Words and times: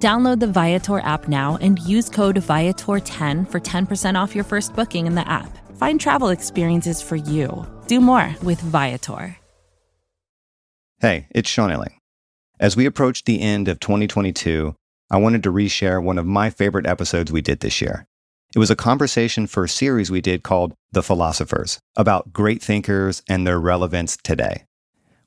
Download 0.00 0.40
the 0.40 0.46
Viator 0.46 1.00
app 1.00 1.28
now 1.28 1.58
and 1.60 1.78
use 1.80 2.08
code 2.08 2.36
Viator10 2.36 3.50
for 3.50 3.60
10% 3.60 4.14
off 4.18 4.34
your 4.34 4.44
first 4.44 4.74
booking 4.74 5.06
in 5.06 5.14
the 5.14 5.28
app. 5.28 5.58
Find 5.76 6.00
travel 6.00 6.30
experiences 6.30 7.02
for 7.02 7.16
you. 7.16 7.66
Do 7.86 8.00
more 8.00 8.34
with 8.42 8.62
Viator. 8.62 9.36
Hey, 11.00 11.26
it's 11.30 11.50
Sean 11.50 11.68
Illing. 11.68 11.92
As 12.58 12.76
we 12.76 12.86
approach 12.86 13.24
the 13.24 13.42
end 13.42 13.68
of 13.68 13.78
2022, 13.78 14.74
I 15.10 15.18
wanted 15.18 15.42
to 15.42 15.52
reshare 15.52 16.02
one 16.02 16.18
of 16.18 16.26
my 16.26 16.48
favorite 16.48 16.86
episodes 16.86 17.30
we 17.30 17.42
did 17.42 17.60
this 17.60 17.82
year. 17.82 18.06
It 18.54 18.58
was 18.58 18.70
a 18.70 18.76
conversation 18.76 19.46
for 19.46 19.64
a 19.64 19.68
series 19.68 20.10
we 20.10 20.22
did 20.22 20.42
called 20.42 20.72
The 20.92 21.02
Philosophers 21.02 21.78
about 21.94 22.32
great 22.32 22.62
thinkers 22.62 23.22
and 23.28 23.46
their 23.46 23.60
relevance 23.60 24.16
today. 24.16 24.64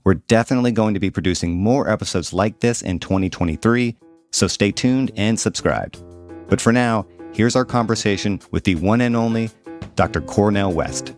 We're 0.03 0.15
definitely 0.15 0.71
going 0.71 0.95
to 0.95 0.99
be 0.99 1.11
producing 1.11 1.55
more 1.55 1.89
episodes 1.89 2.33
like 2.33 2.59
this 2.59 2.81
in 2.81 2.99
2023, 2.99 3.97
so 4.33 4.47
stay 4.47 4.71
tuned 4.71 5.11
and 5.15 5.39
subscribed. 5.39 6.03
But 6.49 6.59
for 6.59 6.73
now, 6.73 7.05
here's 7.33 7.55
our 7.55 7.65
conversation 7.65 8.41
with 8.51 8.63
the 8.65 8.75
one 8.75 8.99
and 8.99 9.15
only 9.15 9.49
Dr. 9.95 10.21
Cornel 10.21 10.73
West. 10.73 11.15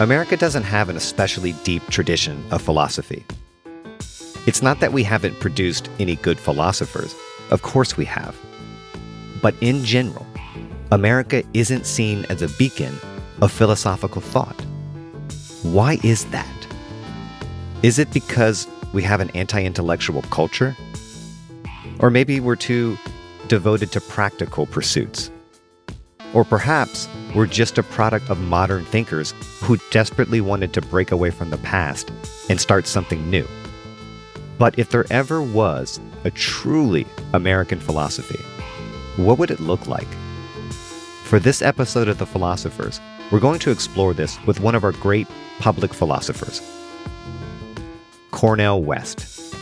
America 0.00 0.36
doesn't 0.36 0.62
have 0.62 0.88
an 0.88 0.96
especially 0.96 1.54
deep 1.64 1.84
tradition 1.88 2.44
of 2.52 2.62
philosophy. 2.62 3.24
It's 4.48 4.62
not 4.62 4.80
that 4.80 4.94
we 4.94 5.02
haven't 5.02 5.40
produced 5.40 5.90
any 5.98 6.16
good 6.16 6.38
philosophers, 6.38 7.14
of 7.50 7.60
course 7.60 7.98
we 7.98 8.06
have. 8.06 8.34
But 9.42 9.54
in 9.60 9.84
general, 9.84 10.26
America 10.90 11.42
isn't 11.52 11.84
seen 11.84 12.24
as 12.30 12.40
a 12.40 12.48
beacon 12.56 12.98
of 13.42 13.52
philosophical 13.52 14.22
thought. 14.22 14.58
Why 15.62 15.98
is 16.02 16.24
that? 16.30 16.66
Is 17.82 17.98
it 17.98 18.10
because 18.10 18.66
we 18.94 19.02
have 19.02 19.20
an 19.20 19.28
anti 19.32 19.62
intellectual 19.62 20.22
culture? 20.30 20.74
Or 21.98 22.08
maybe 22.08 22.40
we're 22.40 22.56
too 22.56 22.96
devoted 23.48 23.92
to 23.92 24.00
practical 24.00 24.64
pursuits? 24.64 25.30
Or 26.32 26.42
perhaps 26.42 27.06
we're 27.34 27.44
just 27.44 27.76
a 27.76 27.82
product 27.82 28.30
of 28.30 28.40
modern 28.40 28.86
thinkers 28.86 29.34
who 29.60 29.76
desperately 29.90 30.40
wanted 30.40 30.72
to 30.72 30.80
break 30.80 31.12
away 31.12 31.28
from 31.28 31.50
the 31.50 31.58
past 31.58 32.10
and 32.48 32.58
start 32.58 32.86
something 32.86 33.28
new. 33.28 33.46
But 34.58 34.78
if 34.78 34.90
there 34.90 35.06
ever 35.10 35.40
was 35.40 36.00
a 36.24 36.30
truly 36.30 37.06
American 37.32 37.78
philosophy, 37.78 38.42
what 39.16 39.38
would 39.38 39.52
it 39.52 39.60
look 39.60 39.86
like? 39.86 40.08
For 41.24 41.38
this 41.38 41.62
episode 41.62 42.08
of 42.08 42.18
The 42.18 42.26
Philosophers, 42.26 43.00
we're 43.30 43.40
going 43.40 43.60
to 43.60 43.70
explore 43.70 44.14
this 44.14 44.42
with 44.46 44.60
one 44.60 44.74
of 44.74 44.82
our 44.82 44.92
great 44.92 45.28
public 45.60 45.94
philosophers, 45.94 46.60
Cornel 48.30 48.82
West. 48.82 49.54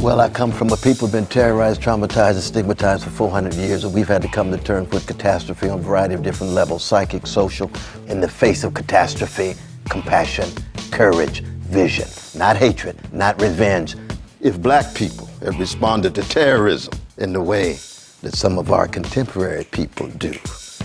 Well, 0.00 0.20
I 0.20 0.28
come 0.30 0.52
from 0.52 0.70
a 0.70 0.76
people 0.76 1.08
who've 1.08 1.12
been 1.12 1.26
terrorized, 1.26 1.82
traumatized, 1.82 2.34
and 2.34 2.42
stigmatized 2.42 3.02
for 3.02 3.10
400 3.10 3.54
years, 3.54 3.84
and 3.84 3.92
we've 3.92 4.06
had 4.08 4.22
to 4.22 4.28
come 4.28 4.50
to 4.52 4.58
terms 4.58 4.90
with 4.90 5.06
catastrophe 5.06 5.68
on 5.68 5.80
a 5.80 5.82
variety 5.82 6.14
of 6.14 6.22
different 6.22 6.52
levels 6.52 6.84
psychic, 6.84 7.26
social. 7.26 7.70
In 8.06 8.20
the 8.20 8.28
face 8.28 8.62
of 8.62 8.74
catastrophe, 8.74 9.54
compassion, 9.90 10.48
courage, 10.92 11.42
vision, 11.68 12.08
not 12.38 12.56
hatred, 12.56 12.96
not 13.12 13.40
revenge. 13.40 13.94
If 14.40 14.60
black 14.60 14.94
people 14.94 15.26
had 15.40 15.58
responded 15.58 16.14
to 16.14 16.22
terrorism 16.22 16.94
in 17.18 17.32
the 17.32 17.42
way 17.42 17.74
that 18.22 18.34
some 18.34 18.58
of 18.58 18.72
our 18.72 18.88
contemporary 18.88 19.64
people 19.64 20.08
do, 20.08 20.34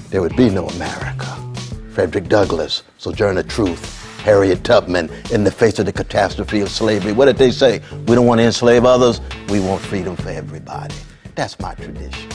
there 0.10 0.22
would 0.22 0.36
be 0.36 0.50
no 0.50 0.68
America. 0.68 1.38
Frederick 1.92 2.28
Douglass, 2.28 2.84
Sojourner 2.98 3.44
Truth, 3.44 4.04
Harriet 4.24 4.64
Tubman 4.64 5.10
in 5.32 5.44
the 5.44 5.52
face 5.52 5.80
of 5.80 5.86
the 5.86 5.92
catastrophe 5.92 6.62
of 6.62 6.70
slavery. 6.70 7.12
What 7.12 7.26
did 7.26 7.38
they 7.38 7.52
say? 7.52 7.82
We 8.08 8.16
don't 8.16 8.26
want 8.26 8.40
to 8.40 8.46
enslave 8.46 8.86
others, 8.86 9.22
we 9.50 9.60
want 9.60 9.82
freedom 9.82 10.16
for 10.16 10.30
everybody. 10.30 10.96
That's 11.36 11.60
my 11.60 11.76
tradition. 11.76 12.30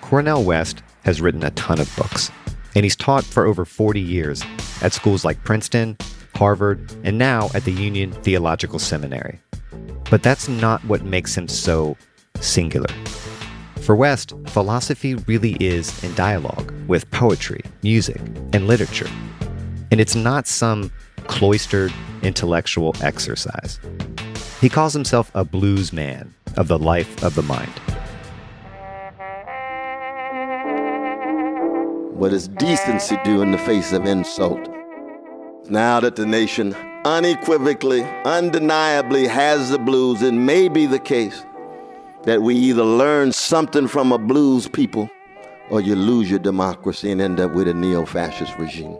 Cornel 0.00 0.44
West 0.44 0.82
has 1.04 1.20
written 1.20 1.42
a 1.44 1.50
ton 1.52 1.80
of 1.80 1.94
books, 1.96 2.30
and 2.74 2.84
he's 2.84 2.96
taught 2.96 3.24
for 3.24 3.46
over 3.46 3.64
40 3.64 4.00
years 4.00 4.42
at 4.82 4.92
schools 4.92 5.24
like 5.24 5.42
Princeton, 5.44 5.96
Harvard, 6.34 6.92
and 7.04 7.18
now 7.18 7.48
at 7.54 7.64
the 7.64 7.72
Union 7.72 8.12
Theological 8.12 8.78
Seminary. 8.78 9.40
But 10.10 10.22
that's 10.22 10.48
not 10.48 10.84
what 10.84 11.02
makes 11.02 11.36
him 11.36 11.48
so 11.48 11.96
singular. 12.40 12.92
For 13.80 13.94
West, 13.94 14.32
philosophy 14.46 15.14
really 15.14 15.56
is 15.60 16.02
in 16.02 16.14
dialogue 16.14 16.72
with 16.88 17.10
poetry, 17.10 17.60
music, 17.82 18.20
and 18.52 18.66
literature. 18.66 19.10
And 19.90 20.00
it's 20.00 20.14
not 20.14 20.46
some 20.46 20.90
cloistered 21.26 21.92
intellectual 22.22 22.94
exercise. 23.02 23.78
He 24.60 24.68
calls 24.68 24.94
himself 24.94 25.30
a 25.34 25.44
blues 25.44 25.92
man 25.92 26.32
of 26.56 26.68
the 26.68 26.78
life 26.78 27.22
of 27.22 27.34
the 27.34 27.42
mind. 27.42 27.72
What 32.14 32.30
does 32.30 32.46
decency 32.46 33.18
do 33.24 33.42
in 33.42 33.50
the 33.50 33.58
face 33.58 33.92
of 33.92 34.06
insult? 34.06 34.68
Now 35.68 35.98
that 35.98 36.14
the 36.14 36.24
nation 36.24 36.72
unequivocally, 37.04 38.04
undeniably 38.24 39.26
has 39.26 39.70
the 39.70 39.80
blues, 39.80 40.22
it 40.22 40.32
may 40.32 40.68
be 40.68 40.86
the 40.86 41.00
case 41.00 41.44
that 42.22 42.40
we 42.40 42.54
either 42.54 42.84
learn 42.84 43.32
something 43.32 43.88
from 43.88 44.12
a 44.12 44.18
blues 44.18 44.68
people 44.68 45.10
or 45.70 45.80
you 45.80 45.96
lose 45.96 46.30
your 46.30 46.38
democracy 46.38 47.10
and 47.10 47.20
end 47.20 47.40
up 47.40 47.52
with 47.52 47.66
a 47.66 47.74
neo 47.74 48.06
fascist 48.06 48.56
regime. 48.58 48.96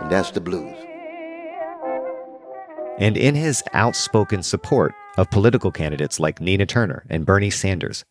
And 0.00 0.10
that's 0.10 0.32
the 0.32 0.40
blues. 0.42 0.76
And 2.98 3.16
in 3.16 3.34
his 3.34 3.62
outspoken 3.72 4.42
support 4.42 4.92
of 5.16 5.30
political 5.30 5.72
candidates 5.72 6.20
like 6.20 6.42
Nina 6.42 6.66
Turner 6.66 7.04
and 7.08 7.24
Bernie 7.24 7.48
Sanders, 7.48 8.04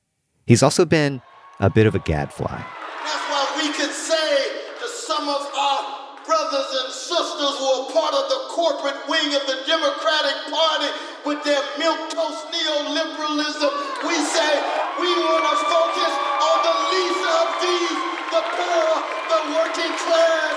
he's 0.47 0.63
also 0.63 0.85
been 0.85 1.21
a 1.59 1.69
bit 1.69 1.85
of 1.85 1.93
a 1.93 1.99
gadfly. 1.99 2.63
That's 3.03 3.25
why 3.31 3.43
we 3.57 3.71
say 3.73 4.31
to 4.79 4.87
some 4.87 5.29
of 5.29 5.41
our 5.55 5.79
brothers 6.25 6.69
and 6.83 6.93
sisters 6.93 7.55
who 7.57 7.65
are 7.65 7.87
part 7.95 8.13
of 8.13 8.27
the 8.29 8.41
corporate 8.51 9.01
wing 9.07 9.33
of 9.33 9.43
the 9.47 9.63
Democratic 9.65 10.35
Party 10.51 10.91
with 11.25 11.43
their 11.43 11.63
neoliberalism, 11.79 13.71
we 14.03 14.15
say 14.19 14.51
we 14.99 15.09
want 15.15 15.43
to 15.47 15.55
focus 15.63 16.13
on 16.43 16.57
the 16.67 16.75
least 16.91 17.23
of 17.39 17.47
these, 17.63 17.99
the 18.35 18.43
poor, 18.59 18.89
the 19.31 19.39
working 19.57 19.93
class, 20.05 20.55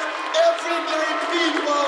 everyday 0.50 1.10
people. 1.30 1.84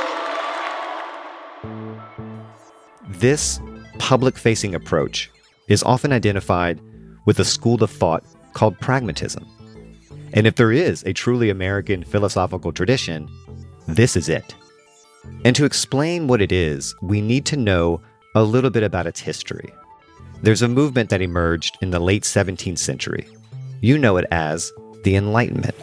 This 3.21 3.61
public 3.99 4.37
facing 4.39 4.75
approach 4.75 5.31
is 5.69 5.83
often 5.83 6.13
identified 6.13 6.81
with 7.27 7.39
a 7.39 7.45
school 7.45 7.83
of 7.83 7.91
thought 7.91 8.25
called 8.53 8.79
pragmatism. 8.81 9.47
And 10.35 10.49
if 10.49 10.57
there 10.57 10.73
is 10.73 11.03
a 11.05 11.13
truly 11.13 11.49
American 11.49 12.03
philosophical 12.03 12.73
tradition, 12.73 13.31
this 13.87 14.17
is 14.17 14.29
it. 14.29 14.55
And 15.45 15.55
to 15.57 15.65
explain 15.65 16.27
what 16.27 16.43
it 16.43 16.53
is, 16.53 16.95
we 17.01 17.21
need 17.21 17.47
to 17.47 17.57
know 17.57 18.03
a 18.35 18.43
little 18.43 18.71
bit 18.71 18.83
about 18.83 19.07
its 19.07 19.21
history. 19.21 19.73
There's 20.43 20.63
a 20.63 20.69
movement 20.69 21.09
that 21.11 21.23
emerged 21.23 21.79
in 21.81 21.91
the 21.91 22.01
late 22.01 22.25
17th 22.25 22.79
century. 22.79 23.27
You 23.81 23.97
know 23.97 24.17
it 24.17 24.27
as 24.33 24.73
the 25.05 25.15
Enlightenment. 25.15 25.77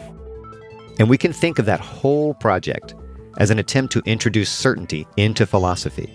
And 0.98 1.08
we 1.08 1.18
can 1.18 1.32
think 1.32 1.58
of 1.58 1.66
that 1.66 1.80
whole 1.80 2.34
project 2.34 2.94
as 3.38 3.50
an 3.50 3.58
attempt 3.58 3.92
to 3.94 4.02
introduce 4.04 4.50
certainty 4.50 5.06
into 5.16 5.46
philosophy. 5.46 6.12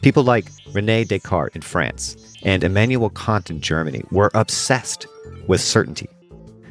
People 0.00 0.24
like 0.24 0.46
Rene 0.72 1.04
Descartes 1.04 1.54
in 1.54 1.60
France 1.60 2.16
and 2.42 2.64
Immanuel 2.64 3.10
Kant 3.10 3.50
in 3.50 3.60
Germany 3.60 4.02
were 4.10 4.30
obsessed 4.34 5.06
with 5.46 5.60
certainty. 5.60 6.08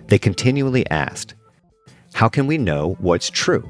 They 0.08 0.20
continually 0.20 0.90
asked, 0.90 1.36
How 2.14 2.30
can 2.30 2.48
we 2.48 2.58
know 2.58 2.96
what's 3.00 3.30
true? 3.30 3.68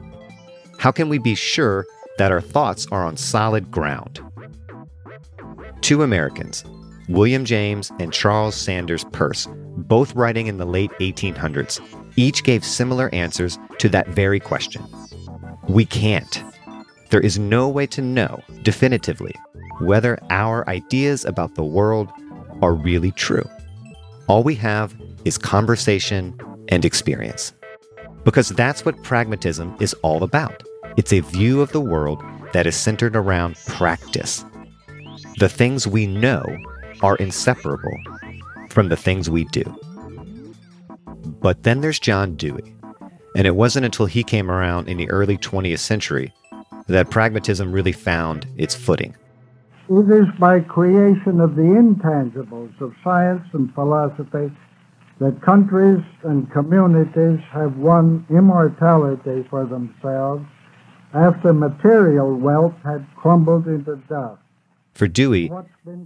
How 0.77 0.91
can 0.91 1.09
we 1.09 1.17
be 1.17 1.35
sure 1.35 1.85
that 2.17 2.31
our 2.31 2.41
thoughts 2.41 2.87
are 2.91 3.05
on 3.05 3.17
solid 3.17 3.71
ground? 3.71 4.19
Two 5.81 6.03
Americans, 6.03 6.63
William 7.07 7.45
James 7.45 7.91
and 7.99 8.11
Charles 8.11 8.55
Sanders 8.55 9.05
Peirce, 9.05 9.47
both 9.77 10.15
writing 10.15 10.47
in 10.47 10.57
the 10.57 10.65
late 10.65 10.91
1800s, 10.99 11.79
each 12.15 12.43
gave 12.43 12.65
similar 12.65 13.13
answers 13.13 13.59
to 13.79 13.89
that 13.89 14.07
very 14.09 14.39
question. 14.39 14.83
We 15.69 15.85
can't. 15.85 16.43
There 17.09 17.21
is 17.21 17.37
no 17.37 17.69
way 17.69 17.87
to 17.87 18.01
know 18.01 18.41
definitively 18.63 19.33
whether 19.79 20.17
our 20.29 20.67
ideas 20.69 21.25
about 21.25 21.55
the 21.55 21.63
world 21.63 22.11
are 22.61 22.73
really 22.73 23.11
true. 23.11 23.47
All 24.27 24.43
we 24.43 24.55
have 24.55 24.95
is 25.25 25.37
conversation 25.37 26.39
and 26.69 26.85
experience. 26.85 27.53
Because 28.23 28.49
that's 28.49 28.85
what 28.85 29.03
pragmatism 29.03 29.75
is 29.79 29.93
all 29.95 30.23
about. 30.23 30.63
It's 30.97 31.11
a 31.11 31.19
view 31.19 31.61
of 31.61 31.71
the 31.71 31.81
world 31.81 32.23
that 32.53 32.65
is 32.65 32.75
centered 32.75 33.15
around 33.15 33.57
practice. 33.67 34.45
The 35.39 35.49
things 35.49 35.85
we 35.85 36.07
know 36.07 36.43
are 37.01 37.17
inseparable 37.17 37.97
from 38.69 38.89
the 38.89 38.95
things 38.95 39.29
we 39.29 39.45
do. 39.45 39.63
But 41.41 41.63
then 41.63 41.81
there's 41.81 41.99
John 41.99 42.35
Dewey. 42.35 42.73
And 43.35 43.45
it 43.45 43.55
wasn't 43.55 43.85
until 43.85 44.05
he 44.05 44.23
came 44.23 44.49
around 44.49 44.87
in 44.87 44.97
the 44.97 45.09
early 45.09 45.37
20th 45.37 45.79
century 45.79 46.33
that 46.87 47.09
pragmatism 47.09 47.71
really 47.71 47.91
found 47.91 48.47
its 48.57 48.73
footing. 48.73 49.15
It 49.89 50.09
is 50.09 50.27
by 50.39 50.61
creation 50.61 51.41
of 51.41 51.55
the 51.55 51.61
intangibles 51.61 52.79
of 52.79 52.93
science 53.03 53.45
and 53.53 53.73
philosophy 53.73 54.51
that 55.19 55.41
countries 55.41 56.03
and 56.23 56.51
communities 56.51 57.39
have 57.51 57.77
won 57.77 58.25
immortality 58.29 59.45
for 59.49 59.65
themselves 59.65 60.45
after 61.13 61.53
material 61.53 62.35
wealth 62.35 62.73
had 62.83 63.05
crumbled 63.15 63.67
into 63.67 63.95
dust. 64.09 64.41
For 64.93 65.07
Dewey, 65.07 65.51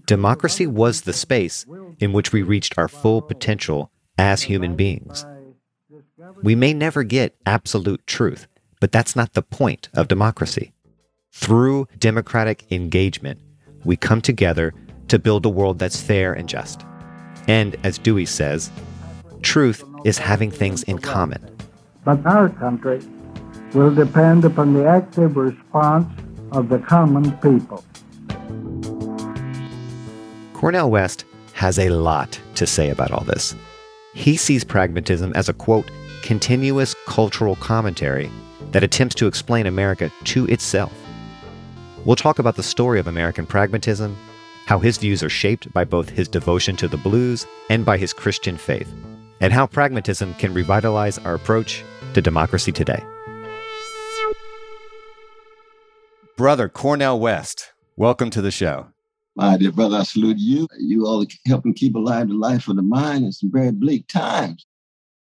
democracy 0.06 0.68
was 0.68 1.02
the 1.02 1.14
space 1.14 1.66
in 2.00 2.14
which 2.14 2.32
we 2.32 2.42
reached 2.42 2.78
our 2.78 2.88
full 2.88 3.22
potential 3.22 3.92
as 4.18 4.44
human 4.44 4.76
beings. 4.76 5.26
We 6.42 6.56
may 6.56 6.74
never 6.74 7.04
get 7.04 7.36
absolute 7.46 8.06
truth, 8.06 8.48
but 8.80 8.92
that's 8.92 9.16
not 9.16 9.34
the 9.34 9.42
point 9.42 9.90
of 9.94 10.08
democracy. 10.08 10.74
Through 11.32 11.88
democratic 11.98 12.72
engagement, 12.72 13.40
we 13.84 13.96
come 13.96 14.22
together 14.22 14.74
to 15.08 15.20
build 15.20 15.46
a 15.46 15.50
world 15.50 15.80
that's 15.80 16.02
fair 16.02 16.34
and 16.34 16.50
just. 16.50 16.84
And 17.48 17.78
as 17.84 17.98
Dewey 17.98 18.26
says, 18.26 18.70
truth 19.42 19.84
is 20.06 20.18
having 20.18 20.52
things 20.52 20.84
in 20.84 21.00
common. 21.00 21.56
But 22.04 22.26
our 22.26 22.50
country 22.50 23.02
will 23.74 23.94
depend 23.94 24.46
upon 24.46 24.74
the 24.74 24.88
active 24.88 25.36
response 25.36 26.08
of 26.52 26.70
the 26.70 26.80
common 26.80 27.32
people. 27.38 27.84
Cornel 30.54 30.90
West 30.90 31.26
has 31.54 31.80
a 31.80 31.90
lot 31.90 32.40
to 32.56 32.66
say 32.66 32.90
about 32.90 33.12
all 33.12 33.24
this. 33.24 33.56
He 34.14 34.38
sees 34.38 34.64
pragmatism 34.64 35.34
as 35.36 35.50
a 35.50 35.54
quote, 35.54 35.90
continuous 36.22 36.96
cultural 37.06 37.56
commentary 37.58 38.30
that 38.72 38.84
attempts 38.84 39.16
to 39.16 39.28
explain 39.28 39.66
America 39.66 40.12
to 40.26 40.46
itself. 40.48 40.94
We'll 42.06 42.16
talk 42.16 42.40
about 42.40 42.56
the 42.56 42.64
story 42.64 43.00
of 43.00 43.08
American 43.08 43.46
pragmatism, 43.46 44.18
how 44.66 44.80
his 44.80 44.98
views 44.98 45.24
are 45.24 45.30
shaped 45.30 45.72
by 45.74 45.84
both 45.84 46.10
his 46.10 46.28
devotion 46.28 46.76
to 46.78 46.88
the 46.88 46.98
blues 46.98 47.46
and 47.70 47.86
by 47.86 47.98
his 47.98 48.14
Christian 48.14 48.58
faith, 48.58 48.92
and 49.42 49.54
how 49.54 49.68
pragmatism 49.68 50.34
can 50.36 50.54
revitalize 50.54 51.18
our 51.20 51.36
approach 51.36 51.84
to 52.14 52.22
democracy 52.22 52.72
today. 52.72 53.04
Brother 56.38 56.70
Cornel 56.70 57.20
West, 57.20 57.74
welcome 57.98 58.30
to 58.30 58.42
the 58.42 58.52
show. 58.52 58.88
My 59.36 59.58
dear 59.58 59.72
brother, 59.72 59.98
I 59.98 60.04
salute 60.04 60.38
you. 60.38 60.68
You 60.80 61.06
all 61.06 61.26
helping 61.46 61.74
keep 61.74 61.96
alive 61.96 62.30
the 62.30 62.34
life 62.34 62.68
of 62.68 62.76
the 62.76 62.82
mind 62.82 63.26
in 63.26 63.32
some 63.32 63.52
very 63.52 63.72
bleak 63.72 64.08
times. 64.08 64.66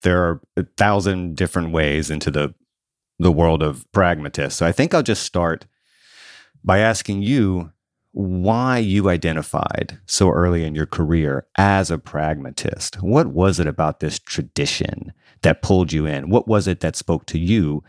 There 0.03 0.23
are 0.23 0.41
a 0.57 0.65
thousand 0.77 1.37
different 1.37 1.73
ways 1.73 2.11
into 2.11 2.31
the 2.31 2.55
the 3.19 3.33
world 3.33 3.63
of 3.63 3.91
pragmatists. 3.93 4.59
So 4.59 4.67
I 4.67 4.73
think 4.73 4.93
I'll 4.93 5.03
just 5.03 5.23
start 5.23 5.67
by 6.63 6.79
asking 6.79 7.23
you 7.23 7.73
why 8.17 8.79
you 8.79 9.11
identified 9.11 9.99
so 10.07 10.31
early 10.31 10.65
in 10.65 10.75
your 10.75 10.87
career 10.87 11.47
as 11.59 11.91
a 11.91 11.99
pragmatist. 11.99 13.03
What 13.03 13.27
was 13.27 13.61
it 13.61 13.67
about 13.67 14.01
this 14.01 14.19
tradition 14.19 15.13
that 15.43 15.61
pulled 15.61 15.93
you 15.93 16.07
in? 16.07 16.31
What 16.31 16.49
was 16.49 16.67
it 16.67 16.81
that 16.81 16.97
spoke 16.97 17.27
to 17.27 17.39
you 17.39 17.85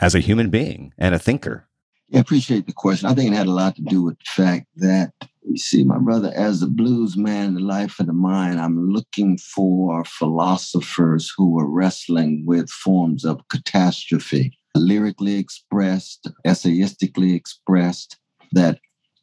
as 0.00 0.14
a 0.14 0.20
human 0.20 0.48
being 0.48 0.92
and 0.96 1.12
a 1.12 1.18
thinker? 1.18 1.66
I 2.14 2.18
appreciate 2.18 2.66
the 2.68 2.72
question. 2.72 3.08
I 3.08 3.14
think 3.14 3.32
it 3.32 3.36
had 3.36 3.48
a 3.48 3.50
lot 3.50 3.74
to 3.74 3.82
do 3.82 4.00
with 4.00 4.16
the 4.20 4.42
fact 4.42 4.68
that 4.76 5.12
you 5.42 5.56
see, 5.56 5.82
my 5.82 5.98
brother, 5.98 6.32
as 6.36 6.62
a 6.62 6.68
blues 6.68 7.16
man, 7.16 7.54
the 7.54 7.60
life 7.60 7.98
of 7.98 8.06
the 8.06 8.12
mind, 8.12 8.60
I'm 8.60 8.92
looking 8.92 9.38
for 9.38 10.04
philosophers 10.04 11.32
who 11.36 11.58
are 11.58 11.68
wrestling 11.68 12.44
with 12.46 12.70
forms 12.70 13.24
of 13.24 13.40
catastrophe, 13.48 14.56
lyrically 14.76 15.34
expressed, 15.34 16.28
essayistically 16.46 17.34
expressed, 17.34 18.18
that 18.52 18.78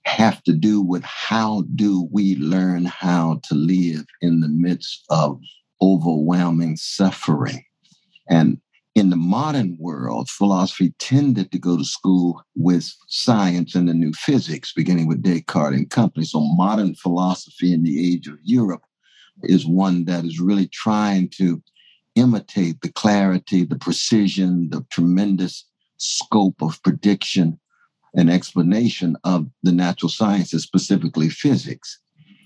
have 0.06 0.44
to 0.44 0.54
do 0.54 0.82
with 0.82 1.04
how 1.04 1.64
do 1.76 2.08
we 2.12 2.36
learn 2.36 2.86
how 2.86 3.42
to 3.44 3.56
live 3.56 4.06
in 4.22 4.40
the 4.40 4.48
midst 4.48 5.04
of 5.10 5.40
overwhelming 5.82 6.78
suffering. 6.78 7.64
And 8.30 8.60
in 8.94 9.10
the 9.10 9.18
modern 9.18 9.78
world, 9.80 10.30
philosophy 10.30 10.94
tended 11.00 11.52
to 11.52 11.60
go 11.60 11.78
to 11.78 11.84
school 11.84 12.42
with 12.56 12.94
science 13.10 13.76
and 13.76 13.90
the 13.90 13.94
new 13.94 14.14
physics, 14.14 14.72
beginning 14.74 15.08
with 15.08 15.22
Descartes 15.22 15.76
and 15.76 15.90
company. 15.90 16.26
So 16.26 16.40
modern 16.40 16.96
philosophy 16.96 17.74
in 17.74 17.84
the 17.84 18.14
age 18.14 18.28
of 18.28 18.40
Europe 18.44 18.84
is 19.44 19.66
one 19.66 20.06
that 20.06 20.24
is 20.24 20.40
really 20.40 20.68
trying 20.68 21.30
to 21.38 21.62
imitate 22.16 22.80
the 22.82 22.92
clarity, 22.92 23.66
the 23.66 23.78
precision, 23.78 24.70
the 24.70 24.86
tremendous 24.92 25.66
scope 25.98 26.62
of 26.62 26.82
prediction 26.84 27.60
and 28.16 28.30
explanation 28.30 29.18
of 29.24 29.48
the 29.64 29.72
natural 29.72 30.10
sciences, 30.10 30.64
specifically 30.64 31.30
physics. 31.30 32.00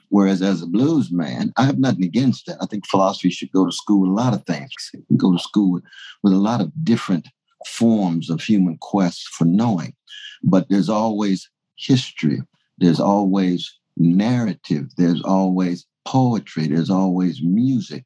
Whereas 0.10 0.42
as 0.42 0.62
a 0.62 0.68
blues 0.68 1.12
man, 1.12 1.54
I 1.58 1.66
have 1.66 1.78
nothing 1.78 2.04
against 2.04 2.48
that. 2.48 2.58
I 2.62 2.66
think 2.66 2.88
philosophy 2.88 3.30
should 3.30 3.52
go 3.52 3.66
to 3.66 3.72
school 3.72 4.02
with 4.02 4.10
a 4.10 4.14
lot 4.14 4.34
of 4.34 4.44
things. 4.46 4.92
Go 5.16 5.34
to 5.34 5.40
school 5.40 5.72
with, 5.72 5.84
a 6.34 6.36
lot 6.36 6.62
of 6.62 6.72
different 6.84 7.28
forms 7.68 8.30
of 8.30 8.42
human 8.42 8.78
quest 8.82 9.28
for 9.30 9.46
knowing. 9.46 9.94
But 10.44 10.68
there's 10.70 10.90
always 10.90 11.48
history. 11.78 12.42
There's 12.80 13.00
always 13.00 13.72
narrative. 13.98 14.88
There's 14.98 15.22
always 15.22 15.86
poetry. 16.06 16.68
There's 16.68 16.90
always 16.90 17.42
music. 17.44 18.06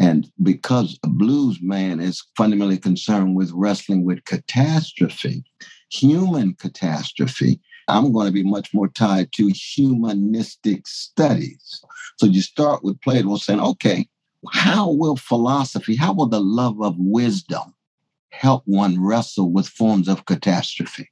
And 0.00 0.30
because 0.42 0.98
a 1.04 1.08
blues 1.08 1.58
man 1.62 2.00
is 2.00 2.22
fundamentally 2.36 2.78
concerned 2.78 3.36
with 3.36 3.52
wrestling 3.54 4.04
with 4.04 4.24
catastrophe, 4.24 5.44
human 5.90 6.54
catastrophe, 6.54 7.60
I'm 7.88 8.12
going 8.12 8.26
to 8.26 8.32
be 8.32 8.42
much 8.42 8.72
more 8.72 8.88
tied 8.88 9.32
to 9.32 9.48
humanistic 9.48 10.86
studies. 10.86 11.84
So 12.18 12.26
you 12.26 12.40
start 12.40 12.82
with 12.82 13.00
Plato 13.00 13.36
saying, 13.36 13.60
okay, 13.60 14.08
how 14.52 14.90
will 14.90 15.16
philosophy, 15.16 15.96
how 15.96 16.12
will 16.12 16.28
the 16.28 16.40
love 16.40 16.80
of 16.80 16.94
wisdom 16.98 17.74
help 18.30 18.62
one 18.66 19.02
wrestle 19.02 19.50
with 19.50 19.68
forms 19.68 20.08
of 20.08 20.26
catastrophe? 20.26 21.08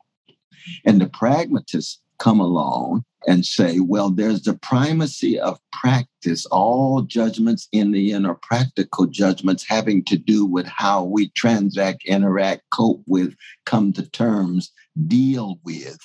And 0.84 1.00
the 1.00 1.08
pragmatists 1.08 2.00
come 2.18 2.40
along 2.40 3.04
and 3.26 3.44
say, 3.46 3.80
well, 3.80 4.10
there's 4.10 4.42
the 4.42 4.54
primacy 4.54 5.38
of 5.38 5.58
practice. 5.72 6.46
All 6.46 7.02
judgments 7.02 7.68
in 7.72 7.92
the 7.92 8.12
end 8.12 8.26
are 8.26 8.38
practical 8.42 9.06
judgments 9.06 9.64
having 9.68 10.04
to 10.04 10.16
do 10.16 10.44
with 10.44 10.66
how 10.66 11.04
we 11.04 11.30
transact, 11.30 12.04
interact, 12.04 12.62
cope 12.72 13.02
with, 13.06 13.34
come 13.66 13.92
to 13.94 14.08
terms, 14.10 14.72
deal 15.06 15.58
with 15.64 15.98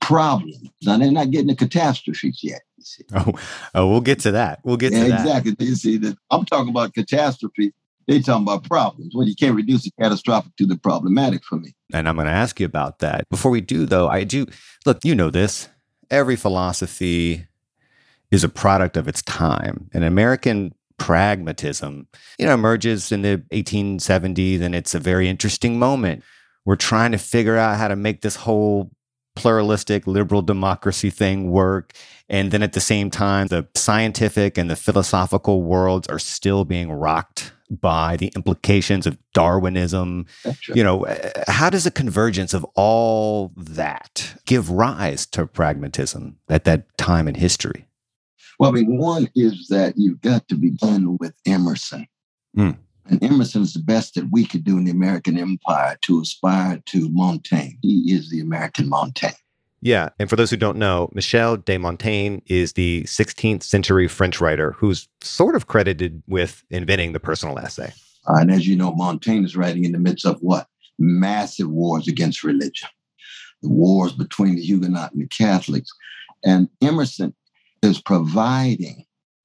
problems. 0.00 0.68
Now, 0.82 0.98
they're 0.98 1.10
not 1.10 1.30
getting 1.30 1.48
to 1.48 1.56
catastrophes 1.56 2.40
yet. 2.42 2.62
Oh, 3.14 3.32
oh, 3.74 3.88
we'll 3.88 4.02
get 4.02 4.20
to 4.20 4.32
that. 4.32 4.60
We'll 4.62 4.76
get 4.76 4.92
yeah, 4.92 5.04
to 5.04 5.08
that. 5.08 5.20
Exactly. 5.20 5.56
You 5.66 5.74
see, 5.74 5.96
that 5.96 6.18
I'm 6.30 6.44
talking 6.44 6.68
about 6.68 6.92
catastrophe 6.92 7.72
They're 8.06 8.20
talking 8.20 8.42
about 8.42 8.64
problems. 8.64 9.14
Well, 9.14 9.26
you 9.26 9.34
can't 9.34 9.56
reduce 9.56 9.84
the 9.84 9.90
catastrophic 9.98 10.54
to 10.56 10.66
the 10.66 10.76
problematic 10.76 11.42
for 11.44 11.56
me. 11.56 11.74
And 11.94 12.06
I'm 12.06 12.16
going 12.16 12.26
to 12.26 12.32
ask 12.32 12.60
you 12.60 12.66
about 12.66 12.98
that. 12.98 13.26
Before 13.30 13.50
we 13.50 13.62
do, 13.62 13.86
though, 13.86 14.08
I 14.08 14.24
do 14.24 14.46
look. 14.84 15.02
You 15.02 15.14
know 15.14 15.30
this. 15.30 15.68
Every 16.10 16.36
philosophy 16.36 17.46
is 18.30 18.44
a 18.44 18.48
product 18.48 18.96
of 18.96 19.08
its 19.08 19.22
time. 19.22 19.88
And 19.92 20.04
American 20.04 20.74
pragmatism, 20.98 22.06
you 22.38 22.46
know, 22.46 22.54
emerges 22.54 23.12
in 23.12 23.22
the 23.22 23.42
1870s, 23.52 24.60
and 24.60 24.74
it's 24.74 24.94
a 24.94 25.00
very 25.00 25.28
interesting 25.28 25.78
moment. 25.78 26.22
We're 26.64 26.76
trying 26.76 27.12
to 27.12 27.18
figure 27.18 27.56
out 27.56 27.76
how 27.76 27.88
to 27.88 27.96
make 27.96 28.22
this 28.22 28.36
whole 28.36 28.90
pluralistic 29.36 30.06
liberal 30.06 30.42
democracy 30.42 31.10
thing 31.10 31.50
work. 31.50 31.92
And 32.28 32.50
then 32.52 32.62
at 32.62 32.72
the 32.72 32.80
same 32.80 33.10
time, 33.10 33.48
the 33.48 33.66
scientific 33.74 34.56
and 34.56 34.70
the 34.70 34.76
philosophical 34.76 35.62
worlds 35.62 36.08
are 36.08 36.18
still 36.18 36.64
being 36.64 36.90
rocked 36.90 37.52
by 37.74 38.16
the 38.16 38.32
implications 38.34 39.06
of 39.06 39.18
Darwinism. 39.32 40.26
You 40.74 40.82
know, 40.82 41.06
how 41.48 41.70
does 41.70 41.86
a 41.86 41.90
convergence 41.90 42.54
of 42.54 42.64
all 42.74 43.52
that 43.56 44.34
give 44.46 44.70
rise 44.70 45.26
to 45.26 45.46
pragmatism 45.46 46.38
at 46.48 46.64
that 46.64 46.96
time 46.98 47.28
in 47.28 47.34
history? 47.34 47.86
Well, 48.58 48.70
I 48.70 48.72
mean, 48.72 48.98
one 48.98 49.28
is 49.34 49.66
that 49.68 49.94
you've 49.96 50.20
got 50.20 50.48
to 50.48 50.54
begin 50.54 51.16
with 51.18 51.34
Emerson. 51.46 52.06
Mm. 52.56 52.76
And 53.06 53.22
Emerson 53.22 53.62
is 53.62 53.74
the 53.74 53.82
best 53.82 54.14
that 54.14 54.28
we 54.30 54.46
could 54.46 54.64
do 54.64 54.78
in 54.78 54.84
the 54.84 54.90
American 54.90 55.38
empire 55.38 55.98
to 56.02 56.20
aspire 56.20 56.80
to 56.86 57.08
Montaigne. 57.10 57.76
He 57.82 58.12
is 58.12 58.30
the 58.30 58.40
American 58.40 58.88
Montaigne. 58.88 59.34
Yeah. 59.84 60.08
And 60.18 60.30
for 60.30 60.36
those 60.36 60.50
who 60.50 60.56
don't 60.56 60.78
know, 60.78 61.10
Michel 61.12 61.58
de 61.58 61.76
Montaigne 61.76 62.38
is 62.46 62.72
the 62.72 63.02
16th 63.04 63.62
century 63.62 64.08
French 64.08 64.40
writer 64.40 64.72
who's 64.72 65.06
sort 65.20 65.54
of 65.54 65.66
credited 65.66 66.22
with 66.26 66.64
inventing 66.70 67.12
the 67.12 67.20
personal 67.20 67.58
essay. 67.58 67.92
And 68.26 68.50
as 68.50 68.66
you 68.66 68.76
know, 68.76 68.94
Montaigne 68.94 69.44
is 69.44 69.56
writing 69.56 69.84
in 69.84 69.92
the 69.92 69.98
midst 69.98 70.24
of 70.24 70.38
what? 70.40 70.68
Massive 70.98 71.68
wars 71.68 72.08
against 72.08 72.42
religion, 72.42 72.88
the 73.60 73.68
wars 73.68 74.12
between 74.12 74.56
the 74.56 74.62
Huguenot 74.62 75.12
and 75.12 75.20
the 75.20 75.28
Catholics. 75.28 75.90
And 76.42 76.70
Emerson 76.80 77.34
is 77.82 78.00
providing 78.00 79.04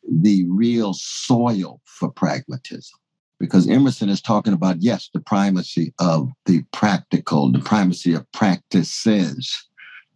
the 0.09 0.45
real 0.47 0.93
soil 0.93 1.81
for 1.83 2.09
pragmatism 2.09 2.97
because 3.41 3.69
Emerson 3.69 4.07
is 4.07 4.21
talking 4.21 4.53
about, 4.53 4.81
yes, 4.81 5.09
the 5.13 5.19
primacy 5.19 5.93
of 5.99 6.29
the 6.45 6.63
practical, 6.71 7.51
the 7.51 7.59
primacy 7.59 8.13
of 8.13 8.29
practices, 8.31 9.68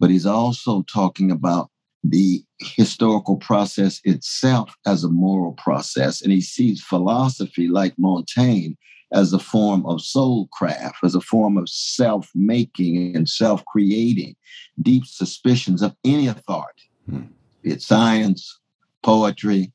but 0.03 0.11
he's 0.11 0.25
also 0.25 0.81
talking 0.81 1.31
about 1.31 1.69
the 2.03 2.43
historical 2.59 3.37
process 3.37 4.01
itself 4.03 4.75
as 4.85 5.05
a 5.05 5.09
moral 5.09 5.53
process. 5.53 6.21
And 6.21 6.29
he 6.29 6.41
sees 6.41 6.83
philosophy 6.83 7.69
like 7.69 7.93
Montaigne 7.97 8.73
as 9.13 9.31
a 9.31 9.39
form 9.39 9.85
of 9.85 10.01
soul 10.01 10.49
craft, 10.51 10.97
as 11.05 11.15
a 11.15 11.21
form 11.21 11.57
of 11.57 11.69
self 11.69 12.29
making 12.35 13.15
and 13.15 13.29
self 13.29 13.63
creating 13.63 14.35
deep 14.81 15.05
suspicions 15.05 15.81
of 15.81 15.95
any 16.03 16.27
authority, 16.27 16.89
hmm. 17.09 17.21
be 17.61 17.71
it 17.71 17.81
science, 17.81 18.59
poetry, 19.03 19.71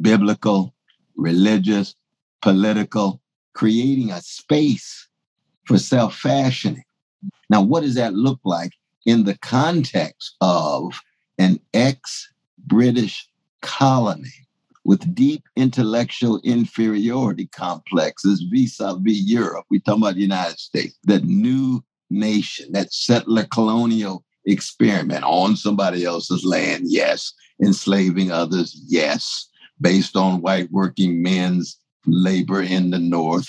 biblical, 0.00 0.74
religious, 1.16 1.94
political, 2.40 3.20
creating 3.52 4.10
a 4.10 4.22
space 4.22 5.06
for 5.66 5.76
self 5.76 6.16
fashioning. 6.16 6.84
Now, 7.50 7.60
what 7.60 7.82
does 7.82 7.96
that 7.96 8.14
look 8.14 8.40
like 8.42 8.72
in 9.06 9.24
the 9.24 9.36
context 9.38 10.36
of 10.40 11.00
an 11.38 11.58
ex 11.74 12.30
British 12.66 13.28
colony 13.62 14.28
with 14.84 15.14
deep 15.14 15.42
intellectual 15.56 16.40
inferiority 16.42 17.46
complexes 17.46 18.44
vis 18.50 18.80
a 18.80 18.96
vis 18.96 19.20
Europe? 19.20 19.66
We 19.70 19.80
talk 19.80 19.98
about 19.98 20.14
the 20.14 20.20
United 20.20 20.58
States, 20.58 20.96
that 21.04 21.24
new 21.24 21.82
nation, 22.10 22.72
that 22.72 22.92
settler 22.92 23.44
colonial 23.44 24.24
experiment 24.46 25.24
on 25.24 25.56
somebody 25.56 26.04
else's 26.04 26.44
land, 26.44 26.84
yes, 26.86 27.32
enslaving 27.62 28.30
others, 28.30 28.80
yes, 28.86 29.48
based 29.80 30.16
on 30.16 30.42
white 30.42 30.70
working 30.70 31.22
men's 31.22 31.76
labor 32.06 32.62
in 32.62 32.90
the 32.90 32.98
North, 32.98 33.48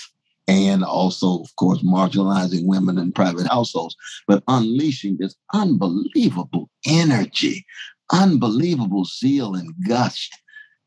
and 0.52 0.84
also, 0.84 1.40
of 1.40 1.56
course, 1.56 1.82
marginalizing 1.82 2.66
women 2.66 2.98
in 2.98 3.10
private 3.10 3.46
households, 3.46 3.96
but 4.28 4.42
unleashing 4.48 5.16
this 5.18 5.34
unbelievable 5.54 6.68
energy, 6.86 7.64
unbelievable 8.10 9.06
zeal 9.06 9.54
and 9.54 9.74
gust 9.88 10.30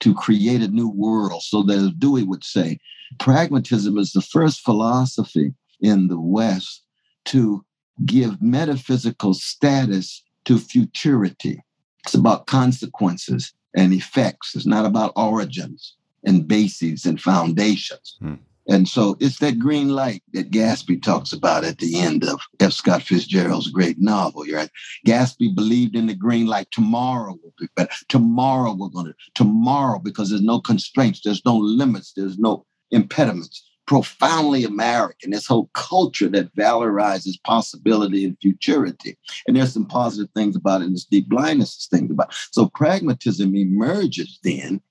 to 0.01 0.13
create 0.13 0.61
a 0.61 0.67
new 0.67 0.89
world. 0.89 1.41
So 1.41 1.63
that, 1.63 1.77
as 1.77 1.91
Dewey 1.97 2.23
would 2.23 2.43
say, 2.43 2.77
pragmatism 3.19 3.97
is 3.97 4.11
the 4.11 4.21
first 4.21 4.61
philosophy 4.61 5.53
in 5.81 6.09
the 6.09 6.19
West 6.19 6.83
to 7.25 7.65
give 8.05 8.39
metaphysical 8.41 9.33
status 9.33 10.23
to 10.45 10.59
futurity. 10.59 11.59
It's 12.05 12.13
about 12.13 12.45
consequences 12.45 13.51
and 13.75 13.93
effects. 13.93 14.53
It's 14.55 14.67
not 14.67 14.85
about 14.85 15.13
origins 15.15 15.95
and 16.23 16.47
bases 16.47 17.05
and 17.05 17.19
foundations. 17.19 18.17
Hmm. 18.19 18.35
And 18.67 18.87
so 18.87 19.15
it's 19.19 19.39
that 19.39 19.59
green 19.59 19.89
light 19.89 20.23
that 20.33 20.51
Gatsby 20.51 21.03
talks 21.03 21.31
about 21.31 21.63
at 21.63 21.77
the 21.77 21.99
end 21.99 22.23
of 22.23 22.41
F. 22.59 22.73
Scott 22.73 23.03
Fitzgerald's 23.03 23.69
great 23.69 23.97
novel. 23.99 24.43
Right? 24.51 24.71
Gatsby 25.05 25.55
believed 25.55 25.95
in 25.95 26.07
the 26.07 26.15
green 26.15 26.47
light. 26.47 26.67
Tomorrow 26.71 27.37
will 27.41 27.53
be 27.59 27.67
better. 27.75 27.93
Tomorrow 28.09 28.73
we're 28.73 28.89
going 28.89 29.07
to, 29.07 29.15
tomorrow, 29.35 29.99
because 29.99 30.29
there's 30.29 30.41
no 30.41 30.59
constraints, 30.59 31.21
there's 31.23 31.45
no 31.45 31.57
limits, 31.57 32.13
there's 32.15 32.39
no 32.39 32.65
impediments. 32.91 33.63
Profoundly 33.87 34.63
American, 34.63 35.29
this 35.29 35.45
whole 35.45 35.69
culture 35.75 36.27
that 36.29 36.55
valorizes 36.55 37.35
possibility 37.43 38.25
and 38.25 38.35
futurity. 38.41 39.15
And 39.47 39.55
there's 39.55 39.73
some 39.73 39.85
positive 39.85 40.31
things 40.33 40.55
about 40.55 40.81
it, 40.81 40.85
and 40.85 40.95
this 40.95 41.05
deep 41.05 41.29
blindness 41.29 41.87
things 41.91 42.09
about 42.09 42.29
it. 42.31 42.35
So 42.49 42.71
pragmatism 42.73 43.55
emerges 43.55 44.39
then 44.41 44.81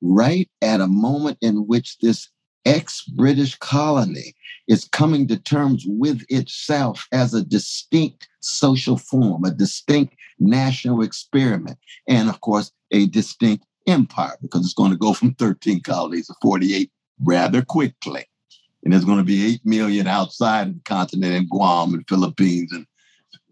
right 0.00 0.48
at 0.62 0.80
a 0.80 0.86
moment 0.86 1.36
in 1.42 1.66
which 1.66 1.98
this 1.98 2.30
ex 2.64 3.02
British 3.02 3.56
colony 3.56 4.34
is 4.68 4.84
coming 4.86 5.26
to 5.28 5.36
terms 5.36 5.84
with 5.86 6.24
itself 6.28 7.06
as 7.12 7.34
a 7.34 7.44
distinct 7.44 8.28
social 8.40 8.96
form, 8.96 9.44
a 9.44 9.50
distinct 9.50 10.14
national 10.38 11.02
experiment, 11.02 11.78
and 12.08 12.28
of 12.28 12.40
course, 12.40 12.72
a 12.92 13.06
distinct 13.06 13.64
empire, 13.86 14.36
because 14.40 14.64
it's 14.64 14.74
going 14.74 14.90
to 14.90 14.96
go 14.96 15.12
from 15.14 15.34
13 15.34 15.82
colonies 15.82 16.26
to 16.28 16.34
48 16.42 16.90
rather 17.22 17.62
quickly. 17.62 18.24
And 18.82 18.92
there's 18.92 19.04
going 19.04 19.18
to 19.18 19.24
be 19.24 19.54
8 19.54 19.60
million 19.64 20.06
outside 20.06 20.68
of 20.68 20.74
the 20.74 20.80
continent 20.84 21.34
in 21.34 21.48
Guam 21.48 21.92
and 21.92 22.08
Philippines 22.08 22.72
and 22.72 22.86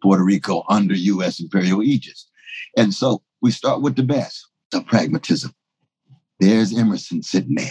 Puerto 0.03 0.25
Rico 0.25 0.65
under 0.69 0.95
US 0.95 1.41
imperial 1.41 1.83
aegis. 1.83 2.29
And 2.77 2.95
so 2.95 3.23
we 3.43 3.51
start 3.51 3.83
with 3.83 3.97
the 3.97 4.03
best, 4.03 4.47
the 4.71 4.81
pragmatism. 4.83 5.53
There's 6.41 6.77
Emerson 6.77 7.23
sitting 7.23 7.57
there. 7.57 7.71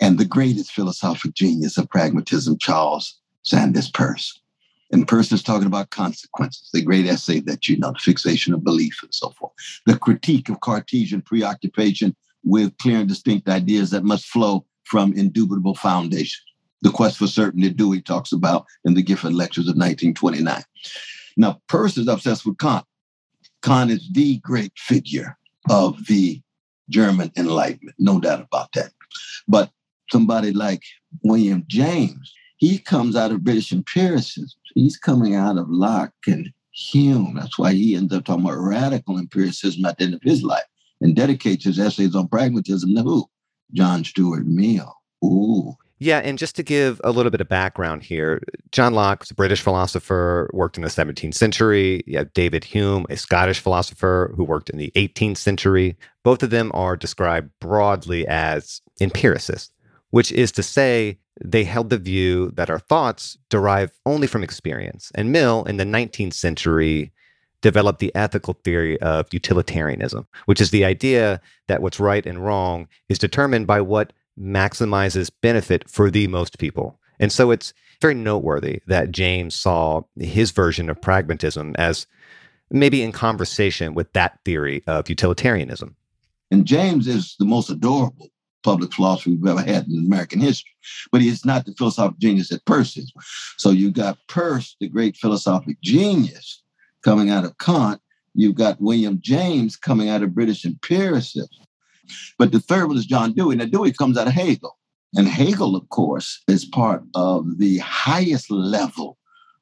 And 0.00 0.18
the 0.18 0.24
greatest 0.24 0.72
philosophic 0.72 1.34
genius 1.34 1.76
of 1.76 1.90
pragmatism, 1.90 2.58
Charles 2.58 3.18
Sanders 3.42 3.90
Peirce. 3.90 4.40
And 4.90 5.06
Peirce 5.06 5.32
is 5.32 5.42
talking 5.42 5.66
about 5.66 5.90
consequences, 5.90 6.70
the 6.72 6.82
great 6.82 7.06
essay 7.06 7.40
that 7.40 7.68
you 7.68 7.76
know, 7.78 7.92
the 7.92 7.98
fixation 7.98 8.54
of 8.54 8.64
belief 8.64 8.98
and 9.02 9.12
so 9.12 9.30
forth. 9.30 9.52
The 9.86 9.98
critique 9.98 10.48
of 10.48 10.60
Cartesian 10.60 11.20
preoccupation 11.22 12.16
with 12.44 12.76
clear 12.78 12.98
and 12.98 13.08
distinct 13.08 13.48
ideas 13.48 13.90
that 13.90 14.04
must 14.04 14.26
flow 14.26 14.64
from 14.84 15.12
indubitable 15.12 15.74
foundations. 15.74 16.42
The 16.80 16.90
quest 16.90 17.18
for 17.18 17.26
certainty 17.26 17.70
Dewey 17.70 18.00
talks 18.00 18.32
about 18.32 18.64
in 18.84 18.94
the 18.94 19.02
Gifford 19.02 19.34
Lectures 19.34 19.66
of 19.66 19.76
1929. 19.76 20.62
Now, 21.36 21.60
Peirce 21.68 21.98
is 21.98 22.08
obsessed 22.08 22.46
with 22.46 22.58
Kant. 22.58 22.84
Kant 23.62 23.90
is 23.90 24.08
the 24.12 24.38
great 24.38 24.72
figure 24.76 25.36
of 25.68 26.06
the 26.06 26.40
German 26.88 27.30
Enlightenment, 27.36 27.96
no 27.98 28.20
doubt 28.20 28.40
about 28.40 28.72
that. 28.72 28.92
But 29.46 29.70
somebody 30.10 30.52
like 30.52 30.82
William 31.22 31.64
James, 31.66 32.34
he 32.56 32.78
comes 32.78 33.16
out 33.16 33.32
of 33.32 33.44
British 33.44 33.72
empiricism. 33.72 34.58
He's 34.74 34.96
coming 34.96 35.34
out 35.34 35.58
of 35.58 35.68
Locke 35.68 36.12
and 36.26 36.50
Hume. 36.72 37.34
That's 37.34 37.58
why 37.58 37.72
he 37.72 37.94
ends 37.94 38.12
up 38.12 38.24
talking 38.24 38.44
about 38.44 38.58
radical 38.58 39.18
empiricism 39.18 39.84
at 39.84 39.98
the 39.98 40.04
end 40.04 40.14
of 40.14 40.22
his 40.22 40.42
life 40.42 40.64
and 41.00 41.14
dedicates 41.14 41.64
his 41.64 41.78
essays 41.78 42.14
on 42.14 42.28
pragmatism 42.28 42.94
to 42.94 43.02
who? 43.02 43.30
John 43.72 44.04
Stuart 44.04 44.46
Mill. 44.46 44.94
Ooh, 45.24 45.76
yeah, 46.00 46.18
and 46.18 46.38
just 46.38 46.54
to 46.56 46.62
give 46.62 47.00
a 47.02 47.10
little 47.10 47.30
bit 47.30 47.40
of 47.40 47.48
background 47.48 48.04
here, 48.04 48.40
John 48.70 48.94
Locke 48.94 49.20
was 49.20 49.32
a 49.32 49.34
British 49.34 49.60
philosopher, 49.60 50.48
worked 50.52 50.76
in 50.76 50.84
the 50.84 50.88
17th 50.88 51.34
century. 51.34 52.04
You 52.06 52.18
have 52.18 52.32
David 52.34 52.62
Hume, 52.62 53.04
a 53.10 53.16
Scottish 53.16 53.58
philosopher 53.58 54.32
who 54.36 54.44
worked 54.44 54.70
in 54.70 54.78
the 54.78 54.92
18th 54.94 55.38
century. 55.38 55.96
Both 56.22 56.44
of 56.44 56.50
them 56.50 56.70
are 56.72 56.96
described 56.96 57.50
broadly 57.60 58.26
as 58.28 58.80
empiricists, 59.00 59.72
which 60.10 60.32
is 60.32 60.52
to 60.52 60.62
say, 60.62 61.18
they 61.44 61.64
held 61.64 61.90
the 61.90 61.98
view 61.98 62.50
that 62.56 62.70
our 62.70 62.78
thoughts 62.78 63.38
derive 63.48 63.92
only 64.06 64.26
from 64.26 64.42
experience. 64.42 65.12
And 65.14 65.30
Mill, 65.30 65.64
in 65.64 65.76
the 65.76 65.84
19th 65.84 66.34
century, 66.34 67.12
developed 67.60 67.98
the 67.98 68.14
ethical 68.14 68.54
theory 68.64 69.00
of 69.00 69.32
utilitarianism, 69.32 70.26
which 70.46 70.60
is 70.60 70.70
the 70.70 70.84
idea 70.84 71.40
that 71.66 71.82
what's 71.82 72.00
right 72.00 72.24
and 72.26 72.44
wrong 72.44 72.88
is 73.08 73.18
determined 73.18 73.66
by 73.66 73.80
what 73.80 74.12
maximizes 74.38 75.30
benefit 75.42 75.88
for 75.88 76.10
the 76.10 76.26
most 76.28 76.58
people. 76.58 76.98
And 77.18 77.32
so 77.32 77.50
it's 77.50 77.74
very 78.00 78.14
noteworthy 78.14 78.80
that 78.86 79.10
James 79.10 79.54
saw 79.54 80.02
his 80.16 80.52
version 80.52 80.88
of 80.88 81.00
pragmatism 81.00 81.74
as 81.76 82.06
maybe 82.70 83.02
in 83.02 83.10
conversation 83.10 83.94
with 83.94 84.12
that 84.12 84.38
theory 84.44 84.84
of 84.86 85.08
utilitarianism. 85.08 85.96
And 86.50 86.64
James 86.64 87.08
is 87.08 87.34
the 87.38 87.44
most 87.44 87.70
adorable 87.70 88.28
public 88.62 88.92
philosophy 88.92 89.30
we've 89.30 89.46
ever 89.50 89.60
had 89.60 89.86
in 89.86 90.04
American 90.06 90.40
history. 90.40 90.72
But 91.12 91.20
he 91.20 91.28
is 91.28 91.44
not 91.44 91.66
the 91.66 91.74
philosophical 91.74 92.18
genius 92.18 92.48
that 92.48 92.64
Peirce 92.64 92.96
is. 92.96 93.12
So 93.56 93.70
you've 93.70 93.94
got 93.94 94.18
Peirce, 94.28 94.76
the 94.80 94.88
great 94.88 95.16
philosophic 95.16 95.80
genius, 95.82 96.62
coming 97.02 97.30
out 97.30 97.44
of 97.44 97.56
Kant. 97.58 98.00
You've 98.34 98.56
got 98.56 98.80
William 98.80 99.18
James 99.20 99.76
coming 99.76 100.08
out 100.08 100.22
of 100.22 100.34
British 100.34 100.64
empiricism. 100.64 101.48
But 102.38 102.52
the 102.52 102.60
third 102.60 102.88
one 102.88 102.96
is 102.96 103.06
John 103.06 103.34
Dewey. 103.34 103.56
Now, 103.56 103.66
Dewey 103.66 103.92
comes 103.92 104.16
out 104.16 104.26
of 104.26 104.32
Hegel. 104.32 104.76
And 105.14 105.26
Hegel, 105.26 105.74
of 105.74 105.88
course, 105.88 106.42
is 106.48 106.64
part 106.64 107.02
of 107.14 107.58
the 107.58 107.78
highest 107.78 108.50
level 108.50 109.16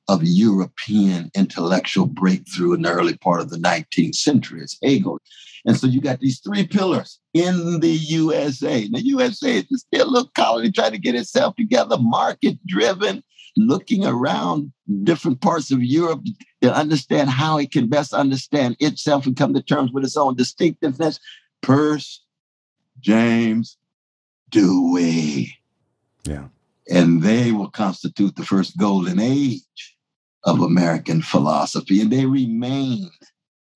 of 0.09 0.23
European 0.23 1.31
intellectual 1.35 2.07
breakthrough 2.07 2.75
in 2.75 2.83
the 2.83 2.91
early 2.91 3.17
part 3.17 3.41
of 3.41 3.51
the 3.51 3.57
19th 3.57 4.15
century. 4.15 4.61
It's 4.61 4.79
Hegel. 4.83 5.19
And 5.67 5.77
so 5.77 5.89
you 5.89 6.01
got 6.01 6.21
these 6.21 6.39
three 6.39 6.65
pillars 6.67 7.19
in 7.35 7.81
the 7.81 7.91
USA. 7.91 8.87
The 8.89 9.05
USA 9.05 9.59
is 9.59 9.81
still 9.81 10.09
a 10.09 10.11
little 10.11 10.31
colony 10.37 10.71
trying 10.71 10.93
to 10.93 10.99
get 10.99 11.17
itself 11.17 11.57
together, 11.57 11.97
market 11.99 12.65
driven, 12.67 13.25
looking 13.57 14.07
around 14.07 14.73
different 15.03 15.41
parts 15.41 15.73
of 15.73 15.83
Europe 15.83 16.23
to 16.61 16.73
understand 16.73 17.31
how 17.31 17.59
it 17.59 17.73
can 17.73 17.89
best 17.89 18.15
understand 18.15 18.77
itself 18.79 19.27
and 19.27 19.37
come 19.37 19.55
to 19.55 19.63
terms 19.63 19.91
with 19.93 20.05
its 20.05 20.17
own 20.17 20.37
distinctiveness. 20.37 21.19
Peirce, 21.63 22.23
James, 23.01 23.77
Dewey. 24.51 25.53
Yeah. 26.25 26.49
And 26.89 27.23
they 27.23 27.51
will 27.51 27.71
constitute 27.71 28.37
the 28.37 28.45
first 28.45 28.77
golden 28.77 29.19
age 29.19 29.97
of 30.45 30.61
American 30.61 31.23
philosophy. 31.23 32.01
And 32.01 32.13
they 32.13 32.27
remain 32.27 33.11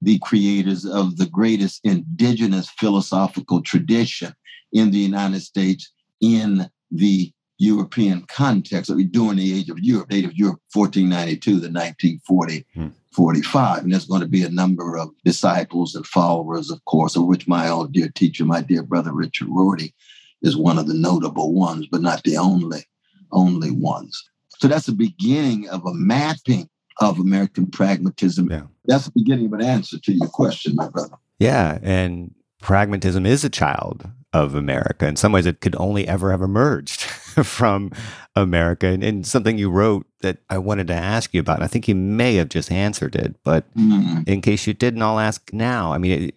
the 0.02 0.18
creators 0.20 0.84
of 0.84 1.16
the 1.16 1.26
greatest 1.26 1.80
indigenous 1.84 2.68
philosophical 2.70 3.62
tradition 3.62 4.34
in 4.72 4.90
the 4.90 4.98
United 4.98 5.40
States 5.40 5.92
in 6.20 6.70
the 6.90 7.32
European 7.58 8.22
context 8.22 8.90
during 9.10 9.36
the 9.36 9.58
age 9.58 9.68
of 9.68 9.78
Europe, 9.80 10.08
date 10.08 10.24
of 10.24 10.34
Europe 10.34 10.60
1492 10.72 11.50
to 11.50 11.56
1940. 11.56 12.66
Hmm. 12.74 12.88
45. 13.12 13.82
And 13.82 13.92
there's 13.92 14.06
going 14.06 14.20
to 14.20 14.28
be 14.28 14.44
a 14.44 14.50
number 14.50 14.96
of 14.96 15.10
disciples 15.24 15.94
and 15.94 16.06
followers, 16.06 16.70
of 16.70 16.84
course, 16.84 17.16
of 17.16 17.24
which 17.24 17.48
my 17.48 17.68
old 17.68 17.92
dear 17.92 18.08
teacher, 18.08 18.44
my 18.44 18.60
dear 18.60 18.82
brother 18.82 19.12
Richard 19.12 19.48
Rorty, 19.50 19.94
is 20.42 20.56
one 20.56 20.78
of 20.78 20.86
the 20.86 20.94
notable 20.94 21.52
ones, 21.52 21.86
but 21.90 22.02
not 22.02 22.22
the 22.22 22.36
only, 22.36 22.84
only 23.32 23.70
ones. 23.70 24.30
So 24.58 24.68
that's 24.68 24.86
the 24.86 24.92
beginning 24.92 25.68
of 25.68 25.84
a 25.84 25.92
mapping 25.92 26.68
of 27.00 27.18
American 27.18 27.66
pragmatism. 27.66 28.50
Yeah. 28.50 28.62
That's 28.84 29.06
the 29.06 29.12
beginning 29.12 29.46
of 29.46 29.54
an 29.54 29.62
answer 29.62 29.98
to 29.98 30.12
your 30.12 30.28
question, 30.28 30.76
my 30.76 30.88
brother. 30.88 31.16
Yeah. 31.38 31.78
And 31.82 32.34
pragmatism 32.60 33.26
is 33.26 33.44
a 33.44 33.50
child 33.50 34.08
of 34.32 34.54
America. 34.54 35.06
In 35.06 35.16
some 35.16 35.32
ways, 35.32 35.46
it 35.46 35.60
could 35.60 35.74
only 35.76 36.06
ever 36.06 36.30
have 36.30 36.42
emerged 36.42 37.00
from 37.44 37.90
America. 38.36 38.86
And, 38.86 39.02
and, 39.02 39.26
something 39.26 39.58
you 39.58 39.70
wrote 39.70 40.06
that 40.20 40.38
I 40.48 40.58
wanted 40.58 40.86
to 40.88 40.94
ask 40.94 41.34
you 41.34 41.40
about, 41.40 41.62
I 41.62 41.66
think 41.66 41.88
you 41.88 41.94
may 41.96 42.36
have 42.36 42.48
just 42.48 42.70
answered 42.70 43.16
it, 43.16 43.34
but 43.42 43.72
mm. 43.74 44.26
in 44.28 44.40
case 44.40 44.66
you 44.66 44.74
didn't, 44.74 45.02
I'll 45.02 45.18
ask 45.18 45.52
now. 45.52 45.92
I 45.92 45.98
mean, 45.98 46.28
it, 46.28 46.34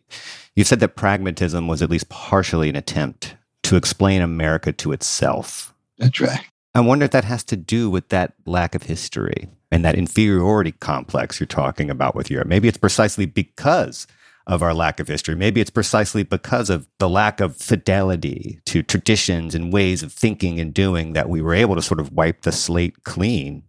you 0.56 0.64
said 0.64 0.80
that 0.80 0.96
pragmatism 0.96 1.68
was 1.68 1.82
at 1.82 1.90
least 1.90 2.10
partially 2.10 2.70
an 2.70 2.76
attempt 2.76 3.36
to 3.64 3.76
explain 3.76 4.22
America 4.22 4.72
to 4.72 4.92
itself. 4.92 5.74
That's 6.00 6.20
right. 6.20 6.42
I 6.76 6.82
wonder 6.82 7.06
if 7.06 7.12
that 7.12 7.26
has 7.26 7.44
to 7.46 7.56
do 7.56 7.90
with 7.90 8.10
that 8.10 8.34
lack 8.46 8.74
of 8.74 8.84
history 8.84 9.48
and 9.72 9.86
that 9.86 9.96
inferiority 9.96 10.72
complex 10.72 11.40
you're 11.40 11.48
talking 11.48 11.90
about 11.90 12.16
with 12.16 12.32
Europe. 12.32 12.48
Maybe 12.48 12.68
it's 12.68 12.78
precisely 12.78 13.28
because 13.28 14.08
of 14.48 14.64
our 14.64 14.74
lack 14.74 15.00
of 15.00 15.08
history. 15.08 15.36
Maybe 15.36 15.62
it's 15.62 15.70
precisely 15.70 16.24
because 16.24 16.70
of 16.70 16.88
the 16.98 17.08
lack 17.08 17.40
of 17.40 17.58
fidelity 17.58 18.60
to 18.66 18.84
traditions 18.84 19.56
and 19.56 19.72
ways 19.72 20.04
of 20.04 20.12
thinking 20.12 20.60
and 20.60 20.74
doing 20.74 21.14
that 21.14 21.30
we 21.30 21.42
were 21.42 21.54
able 21.54 21.76
to 21.76 21.82
sort 21.82 22.00
of 22.00 22.12
wipe 22.12 22.42
the 22.42 22.52
slate 22.52 23.04
clean 23.04 23.64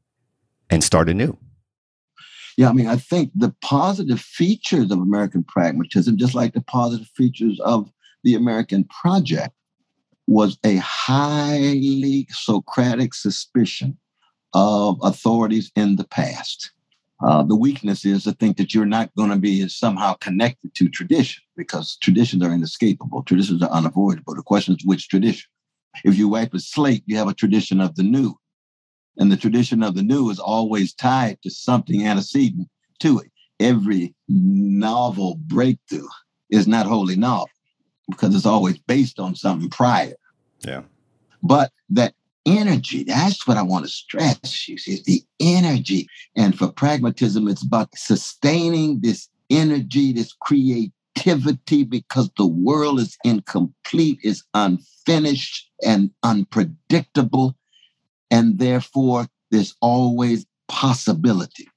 and 0.71 0.83
start 0.83 1.09
anew. 1.09 1.37
Yeah, 2.57 2.71
I 2.71 2.73
mean, 2.73 2.87
I 2.87 2.97
think 2.97 3.33
the 3.35 3.55
positive 3.63 4.21
features 4.21 4.91
of 4.91 4.99
American 4.99 5.45
pragmatism, 5.45 6.17
just 6.17 6.35
like 6.35 6.55
the 6.55 6.63
positive 6.63 7.09
features 7.09 7.61
of 7.61 7.91
the 8.23 8.35
American 8.35 8.85
project, 8.85 9.55
was 10.27 10.59
a 10.65 10.77
highly 10.77 12.27
Socratic 12.31 13.15
suspicion 13.15 13.99
of 14.55 14.99
authorities 15.03 15.71
in 15.77 15.97
the 15.97 16.05
past. 16.05 16.71
Uh, 17.23 17.43
the 17.43 17.57
weakness 17.57 18.05
is 18.05 18.25
to 18.25 18.33
think 18.33 18.57
that 18.57 18.75
you're 18.75 18.85
not 18.85 19.15
going 19.17 19.31
to 19.31 19.37
be 19.37 19.67
somehow 19.69 20.15
connected 20.15 20.75
to 20.75 20.89
tradition 20.89 21.43
because 21.57 21.97
traditions 21.97 22.43
are 22.43 22.53
inescapable. 22.53 23.23
Traditions 23.23 23.63
are 23.63 23.71
unavoidable. 23.71 24.35
The 24.35 24.43
question 24.43 24.77
is 24.79 24.85
which 24.85 25.09
tradition. 25.09 25.49
If 26.05 26.19
you 26.19 26.29
wipe 26.29 26.53
a 26.55 26.59
slate, 26.59 27.03
you 27.07 27.17
have 27.17 27.29
a 27.29 27.35
tradition 27.35 27.81
of 27.81 27.95
the 27.95 28.03
new. 28.03 28.35
And 29.17 29.31
the 29.31 29.37
tradition 29.37 29.83
of 29.83 29.95
the 29.95 30.03
new 30.03 30.29
is 30.31 30.41
always 30.41 30.93
tied 30.93 31.41
to 31.43 31.51
something 31.51 32.05
antecedent 32.05 32.69
to 33.01 33.21
it. 33.21 33.31
Every 33.61 34.15
novel 34.29 35.37
breakthrough 35.47 36.09
is 36.51 36.67
not 36.67 36.87
wholly 36.87 37.15
novel 37.15 37.49
because 38.09 38.35
it's 38.35 38.47
always 38.47 38.79
based 38.79 39.19
on 39.19 39.35
something 39.35 39.71
prior. 39.71 40.15
Yeah. 40.61 40.83
But 41.43 41.73
that 41.91 42.15
energy. 42.47 43.05
That's 43.05 43.47
what 43.47 43.57
I 43.57 43.63
want 43.63 43.85
to 43.85 43.91
stress. 43.91 44.69
You 44.69 44.79
see, 44.79 45.01
the 45.05 45.23
energy. 45.41 46.09
And 46.37 46.57
for 46.57 46.69
pragmatism, 46.69 47.49
it's 47.49 47.63
about 47.63 47.97
sustaining 47.97 49.01
this 49.01 49.29
energy, 49.51 50.13
this 50.13 50.33
creativity, 50.33 51.85
because 51.85 52.31
the 52.37 52.47
world 52.47 53.01
is 53.01 53.17
incomplete, 53.25 54.19
is 54.23 54.45
unfinished, 54.55 55.71
and 55.85 56.11
unpredictable. 56.23 57.57
And 58.31 58.59
therefore, 58.59 59.27
there's 59.51 59.75
always 59.81 60.47
possibility. 60.69 61.69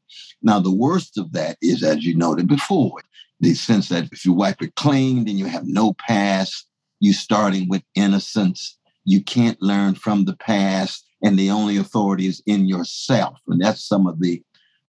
Now, 0.42 0.60
the 0.60 0.74
worst 0.74 1.18
of 1.18 1.34
that 1.34 1.58
is, 1.62 1.84
as 1.84 2.04
you 2.04 2.16
noted 2.16 2.48
before, 2.48 3.02
the 3.40 3.54
sense 3.54 3.90
that 3.90 4.10
if 4.12 4.26
you 4.26 4.34
wipe 4.34 4.62
it 4.62 4.76
clean, 4.76 5.26
then 5.26 5.38
you 5.38 5.46
have 5.46 5.66
no 5.66 5.94
past. 5.94 6.68
You 7.00 7.14
starting 7.14 7.70
with 7.70 7.84
innocence 7.96 8.78
you 9.08 9.24
can't 9.24 9.60
learn 9.62 9.96
from 9.96 10.26
the 10.26 10.36
past, 10.36 11.06
and 11.24 11.40
the 11.40 11.50
only 11.50 11.78
authority 11.78 12.28
is 12.28 12.44
in 12.46 12.68
yourself. 12.68 13.40
And 13.48 13.62
that's 13.62 13.88
some 13.88 14.06
of 14.06 14.20
the, 14.20 14.44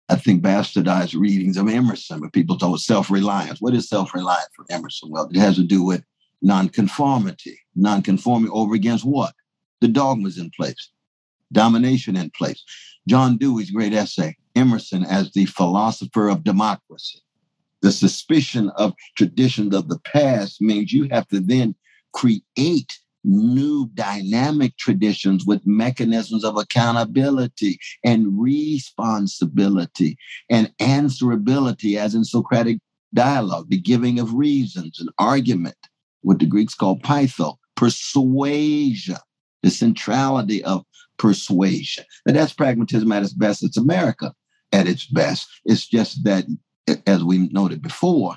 I 0.08 0.16
think, 0.16 0.42
bastardized 0.42 1.18
readings 1.18 1.56
of 1.56 1.68
Emerson, 1.68 2.20
where 2.20 2.28
people 2.28 2.58
talk 2.58 2.80
self 2.80 3.12
reliance. 3.12 3.60
What 3.60 3.74
is 3.74 3.88
self 3.88 4.12
reliance 4.12 4.50
for 4.56 4.66
Emerson? 4.70 5.10
Well, 5.10 5.28
it 5.32 5.38
has 5.38 5.54
to 5.54 5.62
do 5.62 5.84
with 5.84 6.02
nonconformity. 6.42 7.60
Nonconformity 7.76 8.50
over 8.52 8.74
against 8.74 9.04
what? 9.04 9.34
The 9.80 9.88
dogmas 9.88 10.36
in 10.36 10.50
place, 10.50 10.90
domination 11.52 12.16
in 12.16 12.30
place. 12.30 12.64
John 13.08 13.36
Dewey's 13.36 13.70
great 13.70 13.94
essay, 13.94 14.36
Emerson 14.56 15.04
as 15.04 15.30
the 15.30 15.46
philosopher 15.46 16.28
of 16.28 16.42
democracy. 16.42 17.20
The 17.82 17.92
suspicion 17.92 18.70
of 18.76 18.94
traditions 19.16 19.74
of 19.74 19.88
the 19.88 20.00
past 20.00 20.60
means 20.60 20.92
you 20.92 21.08
have 21.10 21.28
to 21.28 21.40
then 21.40 21.74
create 22.12 22.98
new 23.24 23.88
dynamic 23.94 24.76
traditions 24.78 25.44
with 25.44 25.66
mechanisms 25.66 26.44
of 26.44 26.56
accountability 26.56 27.78
and 28.04 28.40
responsibility 28.40 30.16
and 30.50 30.72
answerability, 30.80 31.96
as 31.96 32.14
in 32.14 32.24
Socratic 32.24 32.78
dialogue, 33.14 33.66
the 33.68 33.80
giving 33.80 34.18
of 34.18 34.34
reasons, 34.34 34.98
and 35.00 35.10
argument, 35.18 35.76
what 36.22 36.38
the 36.38 36.46
Greeks 36.46 36.74
call 36.74 36.98
peitho, 36.98 37.56
persuasion, 37.76 39.16
the 39.62 39.70
centrality 39.70 40.62
of 40.64 40.84
persuasion. 41.18 42.04
And 42.26 42.36
that's 42.36 42.52
pragmatism 42.52 43.10
at 43.12 43.22
its 43.22 43.32
best. 43.32 43.64
It's 43.64 43.76
America 43.76 44.32
at 44.72 44.86
its 44.86 45.06
best. 45.06 45.48
It's 45.64 45.86
just 45.86 46.24
that, 46.24 46.44
as 47.06 47.24
we 47.24 47.48
noted 47.48 47.82
before, 47.82 48.36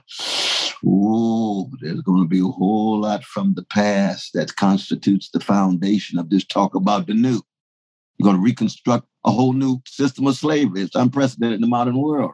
oh, 0.85 1.69
there's 1.81 2.01
going 2.01 2.23
to 2.23 2.27
be 2.27 2.39
a 2.39 2.43
whole 2.43 3.01
lot 3.01 3.23
from 3.23 3.53
the 3.53 3.63
past 3.63 4.33
that 4.33 4.55
constitutes 4.55 5.29
the 5.29 5.39
foundation 5.39 6.19
of 6.19 6.29
this 6.29 6.45
talk 6.45 6.75
about 6.75 7.07
the 7.07 7.13
new. 7.13 7.41
You're 8.17 8.25
going 8.25 8.37
to 8.37 8.41
reconstruct 8.41 9.07
a 9.25 9.31
whole 9.31 9.53
new 9.53 9.81
system 9.85 10.27
of 10.27 10.35
slavery. 10.35 10.81
It's 10.81 10.95
unprecedented 10.95 11.55
in 11.55 11.61
the 11.61 11.67
modern 11.67 11.97
world. 11.97 12.31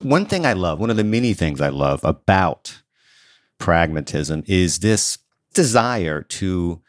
One 0.00 0.26
thing 0.26 0.44
I 0.44 0.52
love, 0.52 0.78
one 0.78 0.90
of 0.90 0.96
the 0.96 1.04
many 1.04 1.32
things 1.32 1.60
I 1.60 1.70
love 1.70 2.04
about 2.04 2.82
pragmatism 3.58 4.42
is 4.46 4.80
this 4.80 5.18
desire 5.54 6.22
to 6.22 6.82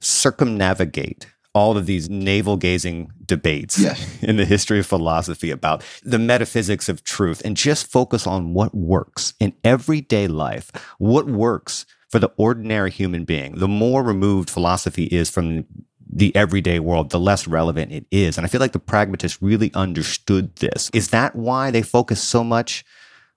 circumnavigate 0.00 1.33
all 1.54 1.76
of 1.76 1.86
these 1.86 2.10
navel 2.10 2.56
gazing 2.56 3.12
debates 3.24 3.78
yes. 3.78 4.06
in 4.22 4.36
the 4.36 4.44
history 4.44 4.80
of 4.80 4.86
philosophy 4.86 5.50
about 5.50 5.82
the 6.02 6.18
metaphysics 6.18 6.88
of 6.88 7.04
truth 7.04 7.40
and 7.44 7.56
just 7.56 7.86
focus 7.86 8.26
on 8.26 8.52
what 8.52 8.74
works 8.74 9.34
in 9.38 9.54
everyday 9.62 10.26
life, 10.26 10.70
what 10.98 11.26
works 11.26 11.86
for 12.08 12.18
the 12.18 12.32
ordinary 12.36 12.90
human 12.90 13.24
being, 13.24 13.58
the 13.58 13.68
more 13.68 14.02
removed 14.02 14.50
philosophy 14.50 15.04
is 15.04 15.30
from 15.30 15.64
the 16.08 16.34
everyday 16.36 16.78
world, 16.78 17.10
the 17.10 17.18
less 17.18 17.46
relevant 17.46 17.92
it 17.92 18.06
is. 18.10 18.36
And 18.36 18.44
I 18.44 18.48
feel 18.48 18.60
like 18.60 18.72
the 18.72 18.78
pragmatists 18.78 19.42
really 19.42 19.72
understood 19.74 20.54
this. 20.56 20.90
Is 20.92 21.08
that 21.08 21.34
why 21.34 21.70
they 21.70 21.82
focus 21.82 22.22
so 22.22 22.44
much 22.44 22.84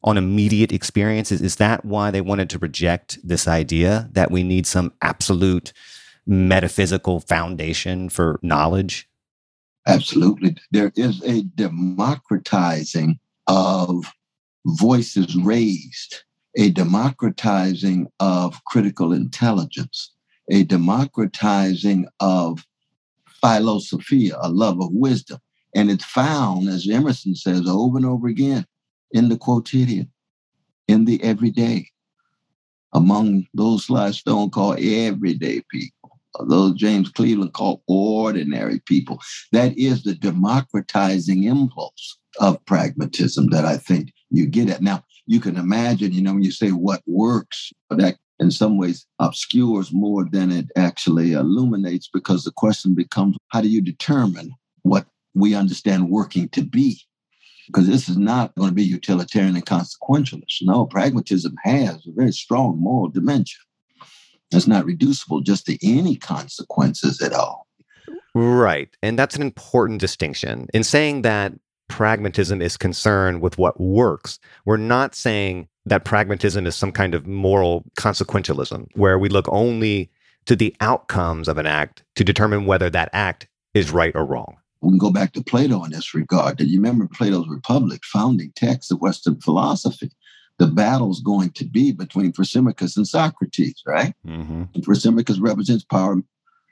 on 0.03 0.17
immediate 0.17 0.71
experiences? 0.71 1.41
Is 1.41 1.55
that 1.55 1.85
why 1.85 2.11
they 2.11 2.21
wanted 2.21 2.49
to 2.51 2.59
reject 2.59 3.17
this 3.23 3.47
idea 3.47 4.09
that 4.11 4.31
we 4.31 4.43
need 4.43 4.67
some 4.67 4.93
absolute 5.01 5.73
metaphysical 6.27 7.19
foundation 7.19 8.09
for 8.09 8.39
knowledge? 8.43 9.09
Absolutely. 9.87 10.57
There 10.71 10.91
is 10.95 11.23
a 11.23 11.43
democratizing 11.43 13.19
of 13.47 14.05
voices 14.65 15.35
raised, 15.37 16.23
a 16.57 16.69
democratizing 16.71 18.07
of 18.19 18.63
critical 18.65 19.13
intelligence, 19.13 20.11
a 20.51 20.63
democratizing 20.63 22.07
of 22.19 22.65
philosophia, 23.41 24.37
a 24.41 24.49
love 24.49 24.81
of 24.81 24.89
wisdom. 24.91 25.39
And 25.75 25.89
it's 25.89 26.05
found, 26.05 26.67
as 26.67 26.89
Emerson 26.89 27.35
says 27.35 27.67
over 27.67 27.97
and 27.97 28.05
over 28.05 28.27
again, 28.27 28.65
in 29.11 29.29
the 29.29 29.37
quotidian, 29.37 30.11
in 30.87 31.05
the 31.05 31.23
everyday, 31.23 31.89
among 32.93 33.45
those 33.53 33.85
Sly 33.85 34.11
Stone 34.11 34.49
called 34.49 34.79
everyday 34.79 35.61
people, 35.69 35.96
those 36.45 36.73
James 36.75 37.09
Cleveland 37.09 37.53
called 37.53 37.81
ordinary 37.87 38.79
people. 38.85 39.19
That 39.51 39.77
is 39.77 40.03
the 40.03 40.15
democratizing 40.15 41.43
impulse 41.43 42.17
of 42.39 42.63
pragmatism 42.65 43.49
that 43.49 43.65
I 43.65 43.77
think 43.77 44.13
you 44.29 44.45
get 44.45 44.69
at. 44.69 44.81
Now, 44.81 45.03
you 45.25 45.39
can 45.39 45.57
imagine, 45.57 46.13
you 46.13 46.21
know, 46.21 46.33
when 46.33 46.43
you 46.43 46.51
say 46.51 46.69
what 46.69 47.01
works, 47.05 47.71
that 47.89 48.17
in 48.39 48.51
some 48.51 48.77
ways 48.77 49.05
obscures 49.19 49.91
more 49.91 50.25
than 50.31 50.51
it 50.51 50.67
actually 50.75 51.33
illuminates 51.33 52.09
because 52.13 52.43
the 52.43 52.51
question 52.51 52.93
becomes 52.93 53.35
how 53.49 53.61
do 53.61 53.67
you 53.67 53.81
determine 53.81 54.51
what 54.83 55.07
we 55.33 55.55
understand 55.55 56.09
working 56.09 56.47
to 56.49 56.63
be? 56.63 56.99
Because 57.67 57.87
this 57.87 58.07
is 58.07 58.17
not 58.17 58.55
going 58.55 58.69
to 58.69 58.75
be 58.75 58.83
utilitarian 58.83 59.55
and 59.55 59.65
consequentialist. 59.65 60.61
No, 60.61 60.85
pragmatism 60.85 61.55
has 61.63 61.95
a 62.07 62.11
very 62.15 62.31
strong 62.31 62.79
moral 62.79 63.09
dimension. 63.09 63.59
It's 64.51 64.67
not 64.67 64.85
reducible 64.85 65.41
just 65.41 65.65
to 65.65 65.77
any 65.85 66.15
consequences 66.15 67.21
at 67.21 67.33
all. 67.33 67.67
Right. 68.33 68.89
And 69.01 69.17
that's 69.17 69.35
an 69.35 69.41
important 69.41 69.99
distinction. 69.99 70.67
In 70.73 70.83
saying 70.83 71.23
that 71.23 71.53
pragmatism 71.89 72.61
is 72.61 72.77
concerned 72.77 73.41
with 73.41 73.57
what 73.57 73.79
works, 73.79 74.39
we're 74.65 74.77
not 74.77 75.15
saying 75.15 75.67
that 75.85 76.05
pragmatism 76.05 76.67
is 76.67 76.75
some 76.75 76.91
kind 76.91 77.15
of 77.15 77.25
moral 77.25 77.83
consequentialism 77.97 78.87
where 78.93 79.17
we 79.17 79.29
look 79.29 79.47
only 79.49 80.11
to 80.45 80.55
the 80.55 80.75
outcomes 80.81 81.47
of 81.47 81.57
an 81.57 81.65
act 81.65 82.03
to 82.15 82.23
determine 82.23 82.65
whether 82.65 82.89
that 82.89 83.09
act 83.13 83.47
is 83.73 83.91
right 83.91 84.15
or 84.15 84.25
wrong. 84.25 84.57
We 84.81 84.91
can 84.91 84.99
go 84.99 85.11
back 85.11 85.33
to 85.33 85.43
Plato 85.43 85.83
in 85.83 85.91
this 85.91 86.13
regard. 86.13 86.57
Did 86.57 86.69
you 86.69 86.79
remember 86.79 87.07
Plato's 87.07 87.47
Republic, 87.47 88.01
founding 88.05 88.51
text 88.55 88.91
of 88.91 89.01
Western 89.01 89.41
philosophy? 89.41 90.11
The 90.59 90.67
battle's 90.67 91.21
going 91.21 91.51
to 91.51 91.65
be 91.65 91.91
between 91.91 92.31
Thrasymachus 92.31 92.97
and 92.97 93.07
Socrates, 93.07 93.81
right? 93.85 94.13
Mm-hmm. 94.25 94.63
And 94.73 94.85
Thrasymachus 94.85 95.37
represents 95.39 95.83
power, 95.83 96.21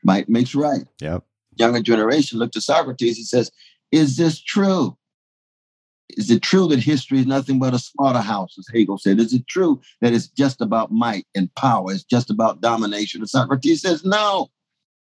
might 0.04 0.28
makes 0.28 0.56
right. 0.56 0.86
Yep. 1.02 1.24
Younger 1.58 1.82
generation 1.82 2.40
look 2.40 2.52
to 2.54 2.62
Socrates. 2.62 3.18
He 3.18 3.24
says, 3.24 3.52
"Is 3.92 4.18
this 4.18 4.42
true? 4.42 4.98
Is 6.10 6.30
it 6.30 6.42
true 6.42 6.68
that 6.68 6.80
history 6.80 7.20
is 7.20 7.26
nothing 7.26 7.60
but 7.60 7.74
a 7.74 7.80
slaughterhouse, 7.80 8.58
as 8.58 8.68
Hegel 8.72 8.98
said? 8.98 9.20
Is 9.20 9.34
it 9.34 9.48
true 9.48 9.82
that 10.02 10.14
it's 10.14 10.28
just 10.28 10.62
about 10.62 10.92
might 10.92 11.26
and 11.36 11.54
power? 11.56 11.92
It's 11.92 12.04
just 12.04 12.30
about 12.30 12.62
domination? 12.62 13.22
And 13.22 13.30
Socrates 13.30 13.82
says, 13.82 14.06
no, 14.06 14.52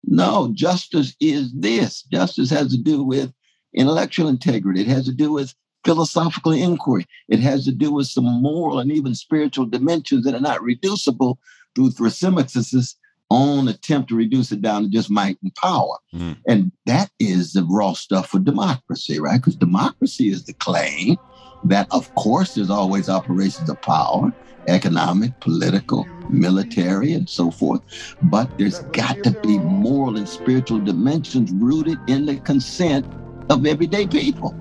no, 0.04 0.52
justice 0.54 1.16
is 1.20 1.54
this. 1.54 2.02
Justice 2.04 2.50
has 2.50 2.72
to 2.72 2.78
do 2.78 3.04
with 3.04 3.32
intellectual 3.74 4.28
integrity. 4.28 4.82
It 4.82 4.88
has 4.88 5.06
to 5.06 5.14
do 5.14 5.32
with 5.32 5.54
philosophical 5.88 6.52
inquiry. 6.52 7.06
It 7.30 7.40
has 7.40 7.64
to 7.64 7.72
do 7.72 7.94
with 7.94 8.08
some 8.08 8.26
moral 8.26 8.80
and 8.80 8.92
even 8.92 9.16
spiritual 9.16 9.66
dimensions 9.66 10.26
that 10.26 10.36
are 10.36 10.42
not 10.42 10.62
reducible 10.62 11.40
through 11.76 11.92
Thrasymachus' 11.92 12.96
own 13.32 13.70
attempt 13.70 14.10
to 14.10 14.16
reduce 14.16 14.52
it 14.52 14.62
down 14.62 14.84
to 14.84 14.90
just 14.90 15.10
might 15.10 15.38
and 15.42 15.56
power. 15.56 15.98
Mm. 16.14 16.38
And 16.46 16.72
that 16.86 17.10
is 17.20 17.54
the 17.54 17.64
raw 17.64 17.94
stuff 17.94 18.30
for 18.30 18.40
democracy, 18.40 19.20
right? 19.20 19.38
Because 19.38 19.56
democracy 19.56 20.30
is 20.30 20.44
the 20.44 20.54
claim 20.54 21.18
that, 21.64 21.88
of 21.92 22.14
course, 22.16 22.56
there's 22.56 22.70
always 22.70 23.08
operations 23.10 23.70
of 23.70 23.82
power 23.82 24.34
economic, 24.68 25.40
political, 25.40 26.06
military, 26.30 27.14
and 27.14 27.30
so 27.30 27.50
forth. 27.50 27.82
But 28.24 28.58
there's 28.58 28.80
got 28.92 29.24
to 29.24 29.32
be 29.42 29.58
moral 29.60 30.18
and 30.18 30.28
spiritual 30.28 30.80
dimensions 30.80 31.52
rooted 31.54 31.98
in 32.08 32.26
the 32.26 32.36
consent 32.42 33.06
of 33.50 33.66
everyday 33.66 34.08
people. 34.08 34.54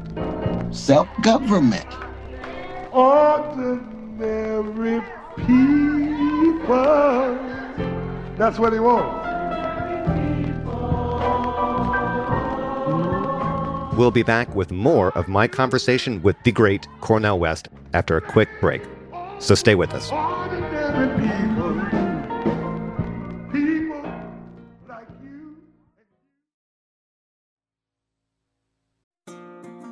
Self 0.70 1.08
government. 1.22 1.86
Ordinary 2.92 3.82
people 5.36 6.86
that's 8.36 8.58
what 8.58 8.72
he 8.74 8.78
wants. 8.78 9.26
We'll 13.96 14.10
be 14.10 14.22
back 14.22 14.54
with 14.54 14.70
more 14.70 15.10
of 15.16 15.26
my 15.26 15.48
conversation 15.48 16.22
with 16.22 16.36
the 16.44 16.52
great 16.52 16.86
Cornel 17.00 17.38
West 17.38 17.68
after 17.94 18.18
a 18.18 18.20
quick 18.20 18.50
break. 18.60 18.82
So 19.38 19.54
stay 19.54 19.74
with 19.74 19.94
us. 19.94 20.10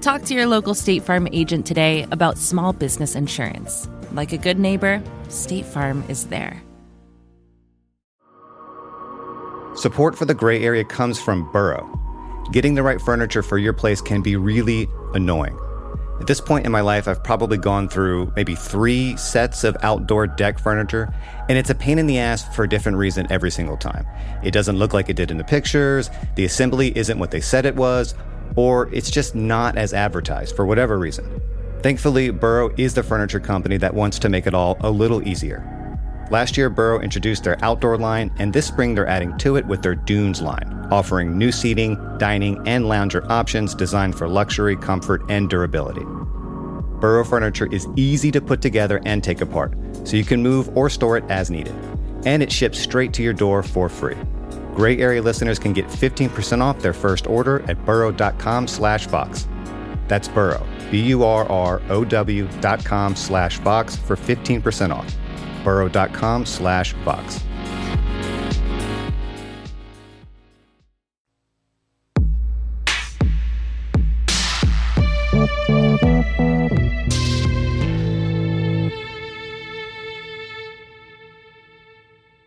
Talk 0.00 0.22
to 0.22 0.34
your 0.34 0.46
local 0.46 0.72
State 0.72 1.02
Farm 1.02 1.28
agent 1.30 1.66
today 1.66 2.06
about 2.10 2.38
small 2.38 2.72
business 2.72 3.14
insurance. 3.14 3.86
Like 4.12 4.32
a 4.32 4.38
good 4.38 4.58
neighbor, 4.58 5.02
State 5.28 5.66
Farm 5.66 6.02
is 6.08 6.28
there. 6.28 6.62
Support 9.74 10.16
for 10.16 10.24
the 10.24 10.32
gray 10.32 10.64
area 10.64 10.84
comes 10.84 11.20
from 11.20 11.52
Burrow. 11.52 11.86
Getting 12.50 12.76
the 12.76 12.82
right 12.82 12.98
furniture 12.98 13.42
for 13.42 13.58
your 13.58 13.74
place 13.74 14.00
can 14.00 14.22
be 14.22 14.36
really 14.36 14.88
annoying. 15.12 15.58
At 16.18 16.26
this 16.26 16.40
point 16.40 16.64
in 16.64 16.72
my 16.72 16.80
life, 16.80 17.06
I've 17.06 17.22
probably 17.22 17.56
gone 17.58 17.88
through 17.88 18.32
maybe 18.36 18.54
three 18.54 19.16
sets 19.16 19.64
of 19.64 19.76
outdoor 19.82 20.26
deck 20.26 20.58
furniture, 20.58 21.12
and 21.48 21.56
it's 21.56 21.70
a 21.70 21.74
pain 21.74 21.98
in 21.98 22.06
the 22.06 22.18
ass 22.18 22.54
for 22.54 22.64
a 22.64 22.68
different 22.68 22.98
reason 22.98 23.26
every 23.30 23.50
single 23.50 23.76
time. 23.76 24.06
It 24.42 24.50
doesn't 24.50 24.76
look 24.76 24.92
like 24.94 25.08
it 25.08 25.16
did 25.16 25.30
in 25.30 25.38
the 25.38 25.44
pictures, 25.44 26.10
the 26.36 26.44
assembly 26.44 26.96
isn't 26.96 27.18
what 27.18 27.30
they 27.30 27.40
said 27.40 27.64
it 27.64 27.76
was, 27.76 28.14
or 28.56 28.92
it's 28.92 29.10
just 29.10 29.34
not 29.34 29.76
as 29.76 29.92
advertised 29.92 30.56
for 30.56 30.66
whatever 30.66 30.98
reason. 30.98 31.40
Thankfully, 31.82 32.30
Burrow 32.30 32.72
is 32.76 32.94
the 32.94 33.02
furniture 33.02 33.40
company 33.40 33.76
that 33.78 33.94
wants 33.94 34.18
to 34.18 34.28
make 34.28 34.46
it 34.46 34.54
all 34.54 34.76
a 34.80 34.90
little 34.90 35.26
easier. 35.26 35.64
Last 36.30 36.56
year, 36.56 36.70
Burrow 36.70 37.00
introduced 37.00 37.42
their 37.42 37.62
outdoor 37.64 37.98
line, 37.98 38.30
and 38.38 38.52
this 38.52 38.66
spring 38.66 38.94
they're 38.94 39.06
adding 39.06 39.36
to 39.38 39.56
it 39.56 39.66
with 39.66 39.82
their 39.82 39.96
Dunes 39.96 40.40
line, 40.40 40.88
offering 40.90 41.36
new 41.36 41.50
seating, 41.50 41.96
dining, 42.18 42.62
and 42.68 42.86
lounger 42.86 43.24
options 43.32 43.74
designed 43.74 44.16
for 44.16 44.28
luxury, 44.28 44.76
comfort, 44.76 45.22
and 45.28 45.50
durability. 45.50 46.04
Burrow 47.00 47.24
furniture 47.24 47.68
is 47.72 47.88
easy 47.96 48.30
to 48.30 48.40
put 48.40 48.60
together 48.60 49.00
and 49.06 49.24
take 49.24 49.40
apart, 49.40 49.74
so 50.04 50.16
you 50.16 50.24
can 50.24 50.42
move 50.42 50.76
or 50.76 50.88
store 50.90 51.16
it 51.16 51.24
as 51.30 51.50
needed. 51.50 51.74
And 52.26 52.42
it 52.42 52.52
ships 52.52 52.78
straight 52.78 53.12
to 53.14 53.22
your 53.22 53.32
door 53.32 53.62
for 53.62 53.88
free. 53.88 54.16
Gray 54.74 54.98
Area 54.98 55.22
listeners 55.22 55.58
can 55.58 55.72
get 55.72 55.86
15% 55.86 56.60
off 56.60 56.80
their 56.80 56.92
first 56.92 57.26
order 57.26 57.62
at 57.68 57.84
burrow.com 57.84 58.66
slash 58.66 59.06
vox. 59.06 59.48
That's 60.08 60.28
burrow, 60.28 60.66
B-U-R-R-O-W 60.90 62.48
dot 62.60 62.84
com 62.84 63.14
slash 63.14 63.58
vox 63.58 63.96
for 63.96 64.16
15% 64.16 64.92
off 64.92 65.16
burrow.com 65.64 66.46
slash 66.46 66.92
vox. 67.04 67.40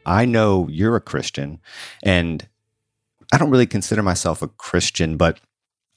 I 0.06 0.26
know 0.26 0.68
you're 0.70 0.96
a 0.96 1.02
Christian, 1.02 1.60
and 2.04 2.48
I 3.32 3.38
don't 3.38 3.50
really 3.50 3.68
consider 3.68 4.04
myself 4.04 4.42
a 4.42 4.48
Christian, 4.48 5.18
but 5.18 5.40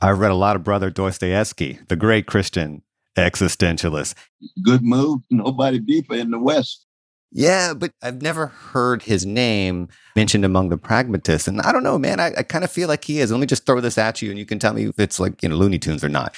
I've 0.01 0.19
read 0.19 0.31
a 0.31 0.35
lot 0.35 0.57
of 0.57 0.65
Brother 0.65 0.91
Dostoevsky, 0.91 1.79
the 1.89 1.97
great 1.97 2.27
Christian 2.27 2.83
existentialist. 3.17 4.15
Good 4.63 4.83
move. 4.83 5.21
Nobody 5.31 5.79
deeper 5.79 6.15
in 6.15 6.31
the 6.31 6.39
West. 6.39 6.87
Yeah, 7.33 7.75
but 7.75 7.93
I've 8.03 8.23
never 8.23 8.47
heard 8.47 9.03
his 9.03 9.27
name 9.27 9.89
mentioned 10.15 10.45
among 10.45 10.69
the 10.69 10.79
pragmatists. 10.79 11.49
And 11.49 11.61
I 11.61 11.73
don't 11.73 11.83
know, 11.83 11.99
man. 11.99 12.21
I, 12.21 12.33
I 12.39 12.43
kind 12.43 12.65
of 12.65 12.71
feel 12.71 12.89
like 12.89 13.05
he 13.05 13.21
is. 13.21 13.31
Let 13.31 13.41
me 13.41 13.47
just 13.47 13.67
throw 13.67 13.81
this 13.81 13.99
at 13.99 14.23
you 14.23 14.31
and 14.31 14.39
you 14.39 14.47
can 14.47 14.59
tell 14.59 14.73
me 14.73 14.87
if 14.87 14.99
it's 14.99 15.19
like, 15.19 15.43
you 15.43 15.49
know, 15.49 15.57
Looney 15.57 15.79
Tunes 15.79 16.05
or 16.05 16.09
not. 16.09 16.37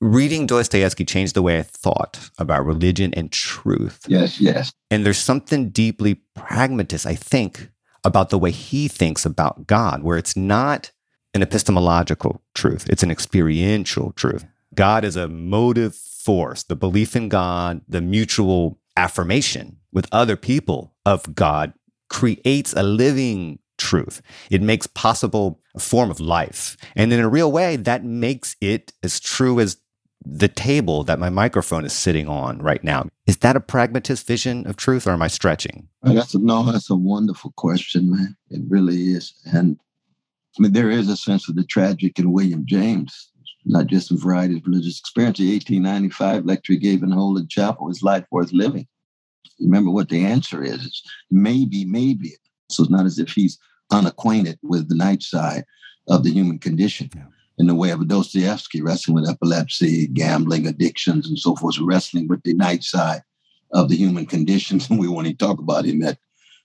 Reading 0.00 0.46
Dostoevsky 0.46 1.04
changed 1.04 1.34
the 1.34 1.42
way 1.42 1.58
I 1.58 1.62
thought 1.62 2.30
about 2.38 2.64
religion 2.64 3.12
and 3.12 3.30
truth. 3.30 4.00
Yes, 4.08 4.40
yes. 4.40 4.72
And 4.90 5.04
there's 5.04 5.18
something 5.18 5.68
deeply 5.68 6.22
pragmatist, 6.34 7.04
I 7.04 7.14
think, 7.14 7.70
about 8.02 8.30
the 8.30 8.38
way 8.38 8.50
he 8.50 8.88
thinks 8.88 9.26
about 9.26 9.66
God, 9.66 10.02
where 10.02 10.16
it's 10.16 10.34
not 10.34 10.90
an 11.34 11.42
epistemological 11.42 12.42
truth, 12.54 12.88
it's 12.88 13.02
an 13.02 13.10
experiential 13.10 14.12
truth. 14.12 14.46
God 14.74 15.04
is 15.04 15.16
a 15.16 15.28
motive 15.28 15.94
force, 15.94 16.62
the 16.62 16.76
belief 16.76 17.14
in 17.14 17.28
God, 17.28 17.82
the 17.86 18.00
mutual 18.00 18.78
affirmation 18.96 19.76
with 19.92 20.08
other 20.12 20.36
people 20.36 20.94
of 21.04 21.34
God 21.34 21.74
creates 22.08 22.72
a 22.72 22.82
living 22.82 23.58
truth. 23.76 24.22
It 24.50 24.62
makes 24.62 24.86
possible 24.86 25.60
a 25.74 25.80
form 25.80 26.10
of 26.10 26.20
life. 26.20 26.76
And 26.96 27.12
in 27.12 27.20
a 27.20 27.28
real 27.28 27.52
way, 27.52 27.76
that 27.76 28.02
makes 28.02 28.56
it 28.60 28.92
as 29.02 29.20
true 29.20 29.60
as 29.60 29.76
the 30.24 30.48
table 30.48 31.02
that 31.04 31.18
my 31.18 31.30
microphone 31.30 31.84
is 31.84 31.92
sitting 31.92 32.28
on 32.28 32.58
right 32.58 32.84
now. 32.84 33.08
Is 33.26 33.38
that 33.38 33.56
a 33.56 33.60
pragmatist 33.60 34.26
vision 34.26 34.66
of 34.66 34.76
truth 34.76 35.06
or 35.06 35.12
am 35.12 35.22
I 35.22 35.28
stretching? 35.28 35.88
That's 36.02 36.34
a, 36.34 36.38
no, 36.38 36.70
that's 36.70 36.90
a 36.90 36.96
wonderful 36.96 37.52
question, 37.56 38.10
man. 38.10 38.36
It 38.50 38.60
really 38.68 39.12
is. 39.12 39.34
And 39.52 39.78
I 40.58 40.62
mean, 40.62 40.72
there 40.72 40.90
is 40.90 41.08
a 41.08 41.16
sense 41.16 41.48
of 41.48 41.56
the 41.56 41.64
tragic 41.64 42.18
in 42.18 42.32
William 42.32 42.64
James, 42.66 43.30
not 43.64 43.86
just 43.86 44.10
a 44.10 44.16
variety 44.16 44.58
of 44.58 44.66
religious 44.66 44.98
experience. 44.98 45.38
The 45.38 45.52
1895 45.52 46.44
lecture 46.44 46.74
he 46.74 46.78
gave 46.78 47.02
in 47.02 47.12
Holy 47.12 47.46
Chapel, 47.46 47.90
Is 47.90 48.02
Life 48.02 48.24
Worth 48.30 48.52
Living. 48.52 48.86
Remember 49.58 49.90
what 49.90 50.08
the 50.08 50.24
answer 50.24 50.62
is. 50.62 50.84
It's 50.84 51.02
maybe, 51.30 51.84
maybe. 51.84 52.32
So 52.68 52.82
it's 52.82 52.90
not 52.90 53.06
as 53.06 53.18
if 53.18 53.30
he's 53.30 53.58
unacquainted 53.90 54.58
with 54.62 54.88
the 54.88 54.94
night 54.94 55.22
side 55.22 55.64
of 56.08 56.24
the 56.24 56.30
human 56.30 56.58
condition. 56.58 57.10
Yeah 57.14 57.24
in 57.60 57.66
the 57.66 57.74
way 57.74 57.90
of 57.90 58.08
Dostoevsky, 58.08 58.80
wrestling 58.80 59.14
with 59.16 59.28
epilepsy, 59.28 60.06
gambling, 60.06 60.66
addictions, 60.66 61.28
and 61.28 61.38
so 61.38 61.54
forth, 61.54 61.78
wrestling 61.78 62.26
with 62.26 62.42
the 62.42 62.54
night 62.54 62.82
side 62.82 63.20
of 63.74 63.90
the 63.90 63.96
human 63.96 64.24
conditions. 64.24 64.88
And 64.88 64.98
we 64.98 65.08
want 65.08 65.26
to 65.26 65.34
talk 65.34 65.58
about 65.58 65.84
him 65.84 66.00
that 66.00 66.16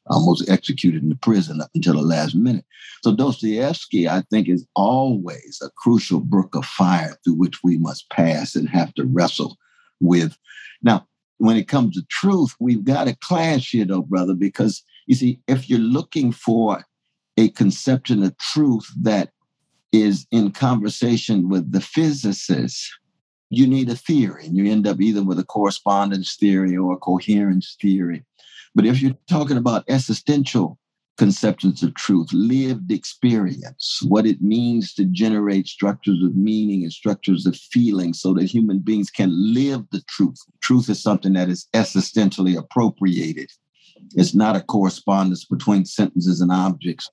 almost 0.08 0.50
executed 0.50 1.04
in 1.04 1.10
the 1.10 1.18
prison 1.18 1.60
up 1.60 1.70
until 1.76 1.96
the 1.96 2.02
last 2.02 2.34
minute. 2.34 2.64
So 3.04 3.14
Dostoevsky, 3.14 4.08
I 4.08 4.24
think, 4.32 4.48
is 4.48 4.66
always 4.74 5.60
a 5.62 5.70
crucial 5.72 6.22
brook 6.22 6.56
of 6.56 6.64
fire 6.64 7.18
through 7.24 7.34
which 7.34 7.60
we 7.62 7.78
must 7.78 8.10
pass 8.10 8.56
and 8.56 8.70
have 8.70 8.94
to 8.94 9.04
wrestle 9.04 9.58
with. 10.00 10.38
Now, 10.82 11.06
when 11.40 11.58
it 11.58 11.68
comes 11.68 11.96
to 11.96 12.06
truth, 12.10 12.56
we've 12.62 12.86
got 12.86 13.08
to 13.08 13.18
clash 13.20 13.72
here, 13.72 13.84
though, 13.84 14.04
brother, 14.04 14.34
because 14.34 14.82
you 15.08 15.16
see, 15.16 15.42
if 15.50 15.70
you're 15.70 15.80
looking 15.80 16.32
for 16.32 16.86
a 17.36 17.50
conception 17.50 18.24
of 18.24 18.38
truth 18.38 18.90
that 19.02 19.32
is 20.02 20.28
in 20.32 20.52
conversation 20.52 21.50
with 21.50 21.72
the 21.72 21.82
physicists, 21.82 22.92
you 23.50 23.68
need 23.68 23.90
a 23.90 23.96
theory, 23.96 24.46
and 24.46 24.58
you 24.58 24.70
end 24.72 24.88
up 24.88 25.00
either 25.00 25.24
with 25.24 25.40
a 25.40 25.46
correspondence 25.46 26.36
theory 26.36 26.76
or 26.76 26.94
a 26.94 26.98
coherence 26.98 27.78
theory. 27.82 28.26
But 28.74 28.86
if 28.86 29.02
you're 29.02 29.16
talking 29.30 29.58
about 29.58 29.86
existential 29.88 30.78
conceptions 31.18 31.82
of 31.82 31.94
truth, 31.94 32.28
lived 32.34 32.92
experience, 32.92 34.02
what 34.08 34.26
it 34.26 34.42
means 34.42 34.94
to 34.96 35.06
generate 35.06 35.68
structures 35.68 36.22
of 36.22 36.36
meaning 36.36 36.84
and 36.84 36.92
structures 36.92 37.46
of 37.46 37.56
feeling 37.56 38.14
so 38.14 38.34
that 38.34 38.44
human 38.44 38.80
beings 38.80 39.10
can 39.10 39.30
live 39.54 39.86
the 39.92 40.02
truth. 40.10 40.40
Truth 40.62 40.90
is 40.90 41.02
something 41.02 41.34
that 41.34 41.48
is 41.48 41.68
existentially 41.74 42.58
appropriated. 42.58 43.50
It's 44.16 44.36
not 44.36 44.58
a 44.58 44.62
correspondence 44.62 45.46
between 45.46 45.86
sentences 45.86 46.42
and 46.42 46.52
objects. 46.52 47.10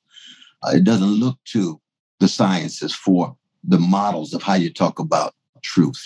Uh, 0.64 0.72
it 0.74 0.84
doesn't 0.84 1.20
look 1.20 1.38
to 1.52 1.80
the 2.22 2.28
sciences 2.28 2.94
for 2.94 3.36
the 3.64 3.80
models 3.80 4.32
of 4.32 4.42
how 4.44 4.54
you 4.54 4.72
talk 4.72 5.00
about 5.00 5.34
truth. 5.62 6.00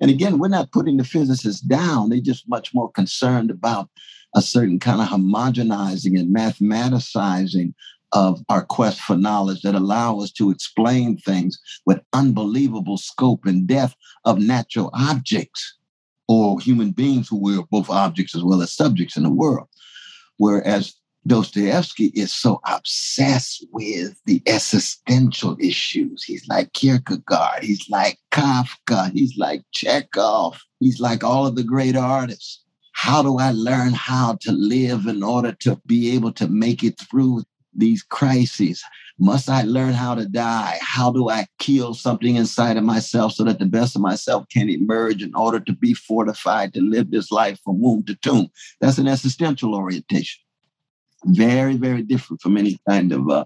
And 0.00 0.10
again, 0.10 0.38
we're 0.38 0.48
not 0.48 0.72
putting 0.72 0.96
the 0.96 1.04
physicists 1.04 1.60
down. 1.60 2.10
They're 2.10 2.18
just 2.18 2.48
much 2.48 2.74
more 2.74 2.90
concerned 2.90 3.52
about 3.52 3.88
a 4.34 4.42
certain 4.42 4.80
kind 4.80 5.00
of 5.00 5.06
homogenizing 5.06 6.18
and 6.18 6.34
mathematicizing 6.34 7.72
of 8.10 8.42
our 8.48 8.64
quest 8.64 9.00
for 9.00 9.16
knowledge 9.16 9.62
that 9.62 9.76
allow 9.76 10.18
us 10.18 10.32
to 10.32 10.50
explain 10.50 11.18
things 11.18 11.56
with 11.86 12.00
unbelievable 12.12 12.98
scope 12.98 13.46
and 13.46 13.68
depth 13.68 13.94
of 14.24 14.40
natural 14.40 14.90
objects 14.92 15.76
or 16.26 16.58
human 16.58 16.90
beings 16.90 17.28
who 17.28 17.60
are 17.60 17.66
both 17.70 17.90
objects 17.90 18.34
as 18.34 18.42
well 18.42 18.60
as 18.60 18.72
subjects 18.72 19.16
in 19.16 19.22
the 19.22 19.30
world. 19.30 19.68
Whereas 20.36 20.94
Dostoevsky 21.26 22.06
is 22.14 22.34
so 22.34 22.60
obsessed 22.66 23.66
with 23.72 24.20
the 24.26 24.42
existential 24.46 25.56
issues. 25.58 26.22
He's 26.22 26.46
like 26.48 26.74
Kierkegaard. 26.74 27.62
He's 27.62 27.88
like 27.88 28.18
Kafka. 28.30 29.10
He's 29.12 29.36
like 29.38 29.62
Chekhov. 29.72 30.60
He's 30.80 31.00
like 31.00 31.24
all 31.24 31.46
of 31.46 31.56
the 31.56 31.62
great 31.62 31.96
artists. 31.96 32.62
How 32.92 33.22
do 33.22 33.38
I 33.38 33.52
learn 33.52 33.94
how 33.94 34.36
to 34.42 34.52
live 34.52 35.06
in 35.06 35.22
order 35.22 35.52
to 35.60 35.80
be 35.86 36.14
able 36.14 36.32
to 36.32 36.46
make 36.46 36.84
it 36.84 37.00
through 37.10 37.44
these 37.72 38.02
crises? 38.02 38.82
Must 39.18 39.48
I 39.48 39.62
learn 39.62 39.94
how 39.94 40.14
to 40.14 40.26
die? 40.26 40.78
How 40.82 41.10
do 41.10 41.30
I 41.30 41.46
kill 41.58 41.94
something 41.94 42.36
inside 42.36 42.76
of 42.76 42.84
myself 42.84 43.32
so 43.32 43.44
that 43.44 43.58
the 43.58 43.66
best 43.66 43.96
of 43.96 44.02
myself 44.02 44.44
can 44.50 44.68
emerge 44.68 45.22
in 45.22 45.34
order 45.34 45.60
to 45.60 45.72
be 45.72 45.94
fortified 45.94 46.74
to 46.74 46.82
live 46.82 47.10
this 47.10 47.30
life 47.30 47.58
from 47.64 47.80
womb 47.80 48.04
to 48.04 48.14
tomb? 48.16 48.48
That's 48.80 48.98
an 48.98 49.08
existential 49.08 49.74
orientation 49.74 50.44
very, 51.26 51.76
very 51.76 52.02
different 52.02 52.40
from 52.40 52.56
any 52.56 52.78
kind 52.88 53.12
of 53.12 53.28
uh, 53.28 53.44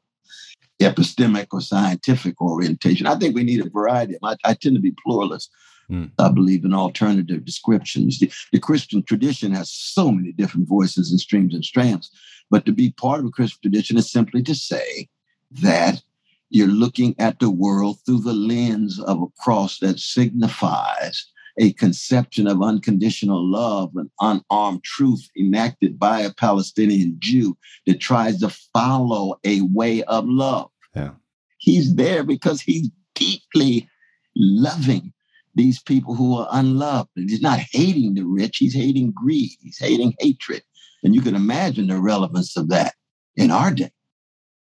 epistemic 0.81 1.49
or 1.53 1.61
scientific 1.61 2.41
orientation. 2.41 3.07
I 3.07 3.17
think 3.17 3.35
we 3.35 3.45
need 3.45 3.65
a 3.65 3.71
variety. 3.71 4.17
I, 4.23 4.37
I 4.45 4.55
tend 4.55 4.77
to 4.77 4.83
be 4.83 4.95
pluralist. 5.05 5.51
Mm. 5.91 6.11
I 6.19 6.29
believe 6.31 6.65
in 6.65 6.75
alternative 6.75 7.45
descriptions. 7.45 8.19
The, 8.19 8.31
the, 8.53 8.61
Christian 8.61 9.03
tradition 9.03 9.53
has 9.53 9.71
so 9.71 10.13
many 10.13 10.33
different 10.33 10.69
voices 10.69 11.11
and 11.11 11.19
streams 11.19 11.55
and 11.55 11.65
strands. 11.65 12.11
But 12.51 12.67
to 12.67 12.73
be 12.73 12.93
part 12.93 13.21
of 13.21 13.27
a 13.27 13.31
Christian 13.31 13.63
tradition 13.63 13.97
is 13.97 14.11
simply 14.11 14.43
to 14.43 14.55
say 14.55 15.09
that 15.51 16.03
you're 16.51 16.69
looking 16.69 17.15
at 17.19 17.39
the 17.39 17.51
world 17.51 17.99
through 18.05 18.21
the 18.21 18.35
lens 18.35 19.01
of 19.01 19.23
a 19.23 19.43
cross 19.43 19.79
that 19.79 19.99
signifies 19.99 21.27
a 21.59 21.73
conception 21.75 22.47
of 22.47 22.63
unconditional 22.63 23.45
love 23.45 23.91
and 23.97 24.11
unarmed 24.21 24.85
truth 24.85 25.29
enacted 25.37 25.99
by 25.99 26.21
a 26.21 26.33
Palestinian 26.33 27.17
Jew 27.19 27.57
that 27.87 28.01
tries 28.01 28.41
to 28.41 28.49
follow 28.73 29.39
a 29.45 29.63
way 29.63 30.03
of 30.05 30.27
love. 30.27 30.71
Yeah. 30.95 31.13
He's 31.59 31.97
there 31.97 32.23
because 32.23 32.61
he's 32.61 32.91
deeply 33.15 33.89
loving 34.37 35.13
these 35.55 35.83
people 35.83 36.15
who 36.15 36.37
are 36.37 36.49
unloved. 36.53 37.11
And 37.17 37.29
he's 37.29 37.43
not 37.43 37.59
hating 37.59 38.15
the 38.15 38.25
rich, 38.25 38.59
he's 38.59 38.75
hating 38.75 39.13
greed, 39.13 39.51
he's 39.61 39.79
hating 39.79 40.15
hatred. 40.21 40.63
And 41.03 41.15
you 41.15 41.21
can 41.21 41.35
imagine 41.35 41.89
the 41.89 42.01
relevance 42.01 42.57
of 42.57 42.69
that 42.69 42.95
in 43.37 43.51
our 43.51 43.73
day 43.73 43.91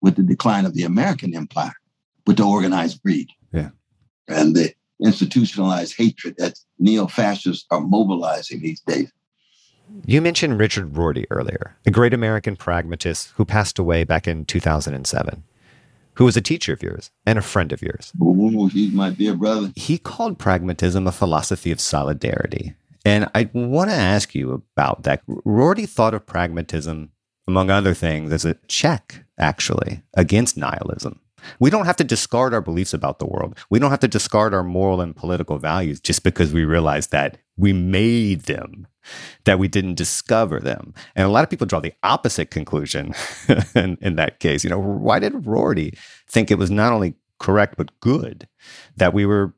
with 0.01 0.15
the 0.15 0.23
decline 0.23 0.65
of 0.65 0.73
the 0.73 0.83
American 0.83 1.35
empire, 1.35 1.73
with 2.27 2.37
the 2.37 2.43
organized 2.43 3.01
greed. 3.01 3.29
Yeah. 3.53 3.69
And 4.27 4.55
the 4.55 4.73
institutionalized 5.03 5.95
hatred 5.97 6.35
that 6.37 6.57
neo 6.79 7.07
fascists 7.07 7.65
are 7.71 7.81
mobilizing 7.81 8.61
these 8.61 8.81
days. 8.81 9.11
You 10.05 10.21
mentioned 10.21 10.59
Richard 10.59 10.97
Rorty 10.97 11.25
earlier, 11.29 11.75
a 11.85 11.91
great 11.91 12.13
American 12.13 12.55
pragmatist 12.55 13.31
who 13.35 13.45
passed 13.45 13.77
away 13.77 14.03
back 14.03 14.27
in 14.27 14.45
2007, 14.45 15.43
who 16.15 16.25
was 16.25 16.37
a 16.37 16.41
teacher 16.41 16.73
of 16.73 16.81
yours 16.81 17.11
and 17.25 17.37
a 17.37 17.41
friend 17.41 17.71
of 17.71 17.81
yours. 17.81 18.11
Ooh, 18.21 18.67
he's 18.67 18.93
my 18.93 19.09
dear 19.09 19.35
brother. 19.35 19.71
He 19.75 19.97
called 19.97 20.39
pragmatism 20.39 21.05
a 21.05 21.11
philosophy 21.11 21.71
of 21.71 21.79
solidarity. 21.79 22.75
And 23.05 23.29
I 23.35 23.49
want 23.53 23.89
to 23.89 23.95
ask 23.95 24.33
you 24.33 24.51
about 24.51 25.03
that. 25.03 25.21
Rorty 25.27 25.85
thought 25.85 26.13
of 26.13 26.25
pragmatism, 26.25 27.11
among 27.47 27.69
other 27.69 27.93
things, 27.93 28.31
as 28.31 28.45
a 28.45 28.55
check, 28.67 29.25
actually, 29.37 30.03
against 30.13 30.55
nihilism. 30.55 31.19
We 31.59 31.69
don't 31.69 31.85
have 31.85 31.95
to 31.97 32.03
discard 32.03 32.53
our 32.53 32.61
beliefs 32.61 32.93
about 32.93 33.19
the 33.19 33.25
world. 33.25 33.57
We 33.69 33.79
don't 33.79 33.91
have 33.91 33.99
to 34.01 34.07
discard 34.07 34.53
our 34.53 34.63
moral 34.63 35.01
and 35.01 35.15
political 35.15 35.57
values 35.57 35.99
just 35.99 36.23
because 36.23 36.53
we 36.53 36.65
realize 36.65 37.07
that 37.07 37.37
we 37.57 37.73
made 37.73 38.41
them, 38.41 38.87
that 39.45 39.59
we 39.59 39.67
didn't 39.67 39.95
discover 39.95 40.59
them. 40.59 40.93
And 41.15 41.25
a 41.25 41.29
lot 41.29 41.43
of 41.43 41.49
people 41.49 41.67
draw 41.67 41.79
the 41.79 41.93
opposite 42.03 42.51
conclusion 42.51 43.13
in, 43.75 43.97
in 44.01 44.15
that 44.15 44.39
case. 44.39 44.63
You 44.63 44.69
know, 44.69 44.79
why 44.79 45.19
did 45.19 45.45
Rorty 45.45 45.97
think 46.29 46.51
it 46.51 46.57
was 46.57 46.71
not 46.71 46.93
only 46.93 47.15
correct 47.39 47.75
but 47.77 47.99
good 47.99 48.47
that 48.97 49.13
we 49.13 49.25
were 49.25 49.53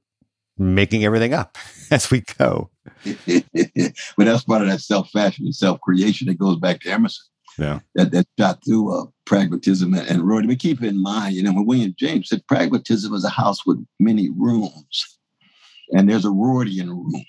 making 0.57 1.03
everything 1.03 1.33
up 1.33 1.57
as 1.91 2.11
we 2.11 2.21
go? 2.37 2.69
but 3.05 4.25
that's 4.25 4.43
part 4.43 4.61
of 4.61 4.67
that 4.67 4.81
self-fashion 4.81 5.45
and 5.45 5.55
self-creation 5.55 6.27
that 6.27 6.37
goes 6.37 6.57
back 6.57 6.81
to 6.81 6.89
Emerson 6.89 7.25
yeah. 7.57 7.79
that, 7.95 8.11
that 8.11 8.27
shot 8.39 8.63
through 8.65 8.93
uh, 8.93 9.05
pragmatism 9.25 9.93
and, 9.93 10.07
and. 10.07 10.47
But 10.47 10.59
keep 10.59 10.83
in 10.83 11.01
mind, 11.01 11.35
you 11.35 11.43
know, 11.43 11.53
when 11.53 11.65
William 11.65 11.95
James 11.97 12.29
said 12.29 12.45
pragmatism 12.47 13.13
is 13.13 13.25
a 13.25 13.29
house 13.29 13.65
with 13.65 13.85
many 13.99 14.29
rooms, 14.29 15.17
and 15.91 16.09
there's 16.09 16.25
a 16.25 16.29
Rortian 16.29 16.89
room. 16.89 17.25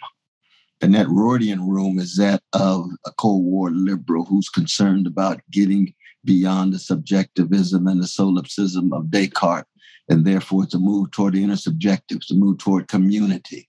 And 0.83 0.95
that 0.95 1.07
Rortian 1.07 1.67
room 1.67 1.99
is 1.99 2.17
that 2.17 2.43
of 2.53 2.91
a 3.07 3.13
Cold 3.13 3.45
War 3.45 3.71
liberal 3.71 4.25
who's 4.25 4.49
concerned 4.49 5.07
about 5.07 5.41
getting 5.51 5.95
beyond 6.25 6.73
the 6.73 6.79
subjectivism 6.79 7.87
and 7.87 8.03
the 8.03 8.07
solipsism 8.07 8.93
of 8.93 9.11
Descartes. 9.11 9.69
And 10.09 10.25
therefore, 10.25 10.65
it's 10.65 10.75
a 10.75 10.79
move 10.79 11.11
toward 11.11 11.35
the 11.35 11.43
intersubjective, 11.43 12.17
it's 12.17 12.31
a 12.31 12.35
move 12.35 12.59
toward 12.59 12.89
community. 12.89 13.69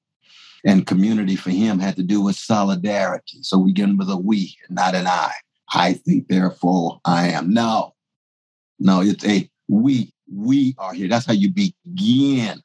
And 0.65 0.85
community 0.85 1.35
for 1.35 1.51
him 1.51 1.79
had 1.79 1.95
to 1.95 2.03
do 2.03 2.21
with 2.21 2.35
solidarity. 2.35 3.39
So 3.41 3.57
we 3.57 3.71
get 3.71 3.95
with 3.95 4.09
a 4.09 4.17
we, 4.17 4.55
not 4.69 4.95
an 4.95 5.07
I. 5.07 5.31
I 5.73 5.93
think, 5.93 6.27
therefore, 6.27 6.99
I 7.05 7.29
am. 7.29 7.53
No, 7.53 7.93
no, 8.79 9.01
it's 9.01 9.25
a 9.25 9.49
we. 9.67 10.13
We 10.29 10.75
are 10.77 10.93
here. 10.93 11.07
That's 11.07 11.25
how 11.25 11.33
you 11.33 11.49
begin. 11.49 12.61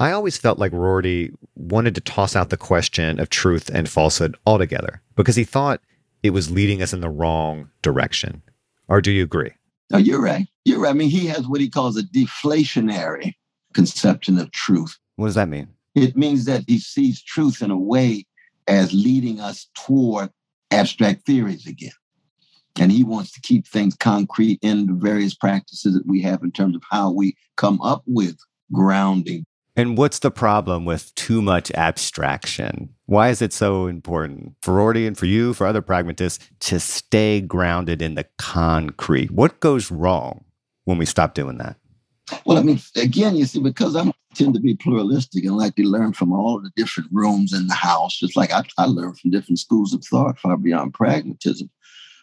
I 0.00 0.10
always 0.10 0.36
felt 0.36 0.58
like 0.58 0.72
Rorty 0.72 1.32
wanted 1.54 1.94
to 1.94 2.00
toss 2.00 2.34
out 2.34 2.50
the 2.50 2.56
question 2.56 3.20
of 3.20 3.30
truth 3.30 3.70
and 3.72 3.88
falsehood 3.88 4.36
altogether 4.44 5.02
because 5.14 5.36
he 5.36 5.44
thought 5.44 5.82
it 6.22 6.30
was 6.30 6.50
leading 6.50 6.82
us 6.82 6.92
in 6.92 7.00
the 7.00 7.08
wrong 7.08 7.70
direction. 7.82 8.42
Or 8.88 9.00
do 9.00 9.12
you 9.12 9.22
agree? 9.22 9.52
No, 9.90 9.98
you're 9.98 10.22
right. 10.22 10.48
You're 10.64 10.80
right. 10.80 10.90
I 10.90 10.94
mean, 10.94 11.10
he 11.10 11.26
has 11.26 11.46
what 11.46 11.60
he 11.60 11.68
calls 11.68 11.96
a 11.96 12.02
deflationary 12.02 13.34
conception 13.72 14.38
of 14.38 14.50
truth. 14.50 14.98
What 15.16 15.26
does 15.26 15.34
that 15.36 15.48
mean? 15.48 15.68
It 15.94 16.16
means 16.16 16.44
that 16.46 16.64
he 16.66 16.78
sees 16.78 17.22
truth 17.22 17.62
in 17.62 17.70
a 17.70 17.78
way 17.78 18.26
as 18.66 18.92
leading 18.92 19.40
us 19.40 19.68
toward 19.74 20.30
abstract 20.70 21.26
theories 21.26 21.66
again. 21.66 21.92
And 22.78 22.92
he 22.92 23.04
wants 23.04 23.32
to 23.32 23.40
keep 23.40 23.66
things 23.66 23.96
concrete 23.96 24.58
in 24.62 24.86
the 24.86 24.94
various 24.94 25.34
practices 25.34 25.94
that 25.94 26.06
we 26.06 26.22
have 26.22 26.42
in 26.42 26.52
terms 26.52 26.76
of 26.76 26.82
how 26.90 27.10
we 27.10 27.36
come 27.56 27.80
up 27.82 28.02
with 28.06 28.36
grounding. 28.72 29.44
And 29.76 29.96
what's 29.96 30.18
the 30.18 30.30
problem 30.30 30.84
with 30.84 31.14
too 31.14 31.40
much 31.40 31.70
abstraction? 31.72 32.90
Why 33.06 33.30
is 33.30 33.40
it 33.40 33.52
so 33.52 33.86
important 33.86 34.54
for 34.62 34.74
Rorty 34.74 35.06
and 35.06 35.16
for 35.16 35.26
you, 35.26 35.54
for 35.54 35.66
other 35.66 35.82
pragmatists, 35.82 36.44
to 36.60 36.80
stay 36.80 37.40
grounded 37.40 38.02
in 38.02 38.14
the 38.14 38.26
concrete? 38.38 39.30
What 39.30 39.60
goes 39.60 39.90
wrong 39.90 40.44
when 40.84 40.98
we 40.98 41.06
stop 41.06 41.34
doing 41.34 41.58
that? 41.58 41.76
Well, 42.44 42.58
I 42.58 42.62
mean, 42.62 42.80
again, 42.96 43.36
you 43.36 43.44
see, 43.44 43.60
because 43.60 43.96
I 43.96 44.10
tend 44.34 44.54
to 44.54 44.60
be 44.60 44.74
pluralistic 44.76 45.44
and 45.44 45.56
like 45.56 45.74
to 45.76 45.82
learn 45.84 46.12
from 46.12 46.32
all 46.32 46.60
the 46.60 46.70
different 46.76 47.08
rooms 47.12 47.52
in 47.52 47.66
the 47.66 47.74
house, 47.74 48.18
just 48.18 48.36
like 48.36 48.52
I, 48.52 48.62
I 48.78 48.84
learn 48.84 49.14
from 49.14 49.30
different 49.30 49.58
schools 49.58 49.92
of 49.92 50.04
thought 50.04 50.38
far 50.38 50.56
beyond 50.56 50.94
pragmatism. 50.94 51.70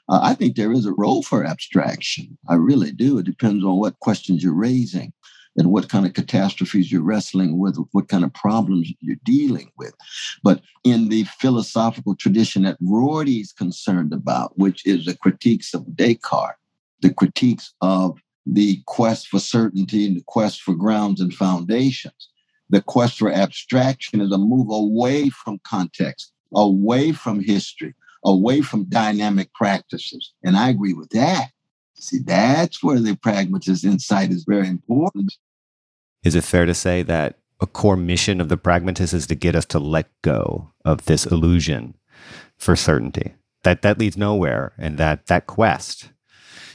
Uh, 0.09 0.19
I 0.21 0.33
think 0.33 0.55
there 0.55 0.71
is 0.71 0.85
a 0.85 0.93
role 0.93 1.23
for 1.23 1.45
abstraction. 1.45 2.37
I 2.47 2.55
really 2.55 2.91
do. 2.91 3.17
It 3.17 3.25
depends 3.25 3.63
on 3.63 3.77
what 3.77 3.99
questions 3.99 4.43
you're 4.43 4.53
raising 4.53 5.11
and 5.57 5.71
what 5.71 5.89
kind 5.89 6.05
of 6.05 6.13
catastrophes 6.13 6.91
you're 6.91 7.01
wrestling 7.01 7.57
with, 7.57 7.77
what 7.91 8.07
kind 8.07 8.23
of 8.23 8.33
problems 8.33 8.93
you're 9.01 9.17
dealing 9.23 9.71
with. 9.77 9.93
But 10.43 10.61
in 10.83 11.09
the 11.09 11.23
philosophical 11.39 12.15
tradition 12.15 12.63
that 12.63 12.77
Rorty's 12.79 13.51
concerned 13.51 14.13
about, 14.13 14.57
which 14.57 14.85
is 14.85 15.05
the 15.05 15.17
critiques 15.17 15.73
of 15.73 15.95
Descartes, 15.95 16.57
the 17.01 17.13
critiques 17.13 17.73
of 17.81 18.19
the 18.45 18.81
quest 18.85 19.27
for 19.27 19.39
certainty 19.39 20.05
and 20.05 20.15
the 20.15 20.23
quest 20.25 20.61
for 20.61 20.73
grounds 20.73 21.19
and 21.19 21.33
foundations. 21.33 22.29
The 22.69 22.81
quest 22.81 23.17
for 23.17 23.31
abstraction 23.31 24.21
is 24.21 24.31
a 24.31 24.37
move 24.37 24.69
away 24.69 25.29
from 25.29 25.59
context, 25.63 26.31
away 26.53 27.11
from 27.11 27.41
history, 27.41 27.93
away 28.23 28.61
from 28.61 28.85
dynamic 28.85 29.53
practices. 29.53 30.33
And 30.43 30.57
I 30.57 30.69
agree 30.69 30.93
with 30.93 31.09
that. 31.09 31.49
See, 31.95 32.19
that's 32.19 32.83
where 32.83 32.99
the 32.99 33.15
pragmatist 33.15 33.83
insight 33.83 34.31
is 34.31 34.45
very 34.47 34.67
important. 34.67 35.33
Is 36.23 36.35
it 36.35 36.43
fair 36.43 36.65
to 36.65 36.73
say 36.73 37.03
that 37.03 37.39
a 37.59 37.65
core 37.65 37.97
mission 37.97 38.39
of 38.39 38.49
the 38.49 38.57
pragmatist 38.57 39.13
is 39.13 39.27
to 39.27 39.35
get 39.35 39.55
us 39.55 39.65
to 39.65 39.79
let 39.79 40.09
go 40.21 40.71
of 40.85 41.05
this 41.05 41.25
illusion 41.25 41.95
for 42.57 42.75
certainty? 42.75 43.33
That 43.63 43.81
that 43.81 43.97
leads 43.97 44.15
nowhere, 44.15 44.73
and 44.77 44.97
that 44.97 45.25
that 45.27 45.47
quest 45.47 46.11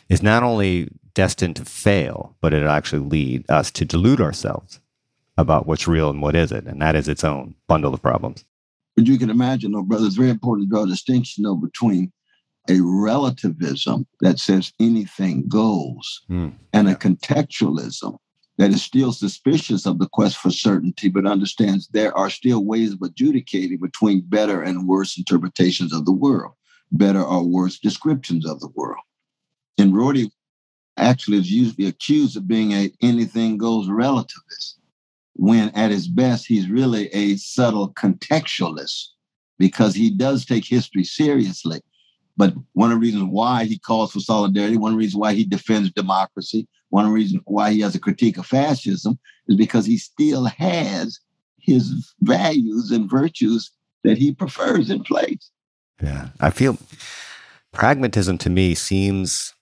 is 0.08 0.22
not 0.22 0.42
only 0.42 0.88
destined 1.14 1.56
to 1.56 1.64
fail, 1.64 2.36
but 2.40 2.52
it 2.52 2.62
actually 2.64 3.06
lead 3.06 3.48
us 3.50 3.70
to 3.72 3.84
delude 3.84 4.20
ourselves 4.20 4.80
about 5.36 5.66
what's 5.66 5.88
real 5.88 6.10
and 6.10 6.20
what 6.20 6.36
isn't. 6.36 6.66
And 6.66 6.82
that 6.82 6.96
is 6.96 7.08
its 7.08 7.24
own 7.24 7.54
bundle 7.68 7.94
of 7.94 8.02
problems. 8.02 8.44
But 8.96 9.06
you 9.06 9.18
can 9.18 9.30
imagine, 9.30 9.72
though, 9.72 9.82
brother, 9.82 10.06
it's 10.06 10.16
very 10.16 10.30
important 10.30 10.68
to 10.68 10.70
draw 10.74 10.84
a 10.84 10.88
distinction, 10.88 11.44
though, 11.44 11.56
between 11.56 12.12
a 12.68 12.80
relativism 12.80 14.06
that 14.20 14.38
says 14.38 14.72
anything 14.78 15.48
goes 15.48 16.22
mm. 16.30 16.52
and 16.72 16.88
a 16.88 16.94
contextualism 16.94 18.16
that 18.58 18.70
is 18.70 18.82
still 18.82 19.12
suspicious 19.12 19.86
of 19.86 19.98
the 19.98 20.08
quest 20.08 20.36
for 20.36 20.50
certainty, 20.50 21.08
but 21.08 21.26
understands 21.26 21.88
there 21.88 22.16
are 22.16 22.30
still 22.30 22.64
ways 22.64 22.92
of 22.92 23.02
adjudicating 23.02 23.78
between 23.78 24.20
better 24.20 24.62
and 24.62 24.86
worse 24.86 25.16
interpretations 25.18 25.92
of 25.92 26.04
the 26.04 26.12
world, 26.12 26.52
better 26.92 27.22
or 27.22 27.42
worse 27.42 27.78
descriptions 27.78 28.46
of 28.46 28.60
the 28.60 28.68
world. 28.74 29.02
And 29.78 29.96
Rorty 29.96 30.30
actually 30.96 31.38
is 31.38 31.50
usually 31.50 31.88
accused 31.88 32.36
of 32.36 32.46
being 32.46 32.72
a 32.72 32.92
anything 33.00 33.56
goes 33.56 33.88
relativist, 33.88 34.74
when 35.34 35.70
at 35.70 35.90
his 35.90 36.08
best, 36.08 36.46
he's 36.46 36.68
really 36.68 37.08
a 37.08 37.36
subtle 37.36 37.92
contextualist 37.94 39.06
because 39.58 39.94
he 39.94 40.10
does 40.10 40.44
take 40.44 40.64
history 40.64 41.04
seriously. 41.04 41.80
But 42.36 42.54
one 42.72 42.90
of 42.90 42.96
the 42.96 43.00
reasons 43.00 43.24
why 43.24 43.64
he 43.64 43.78
calls 43.78 44.12
for 44.12 44.20
solidarity, 44.20 44.76
one 44.76 44.96
reasons 44.96 45.20
why 45.20 45.34
he 45.34 45.44
defends 45.44 45.92
democracy, 45.92 46.66
one 46.88 47.10
reasons 47.10 47.42
why 47.44 47.72
he 47.72 47.80
has 47.80 47.94
a 47.94 48.00
critique 48.00 48.38
of 48.38 48.46
fascism 48.46 49.18
is 49.48 49.56
because 49.56 49.86
he 49.86 49.98
still 49.98 50.44
has 50.44 51.18
his 51.58 52.14
values 52.20 52.90
and 52.90 53.08
virtues 53.08 53.70
that 54.04 54.18
he 54.18 54.32
prefers 54.32 54.90
in 54.90 55.02
place. 55.02 55.50
Yeah. 56.02 56.30
I 56.40 56.50
feel 56.50 56.78
pragmatism 57.72 58.38
to 58.38 58.50
me 58.50 58.74
seems 58.74 59.54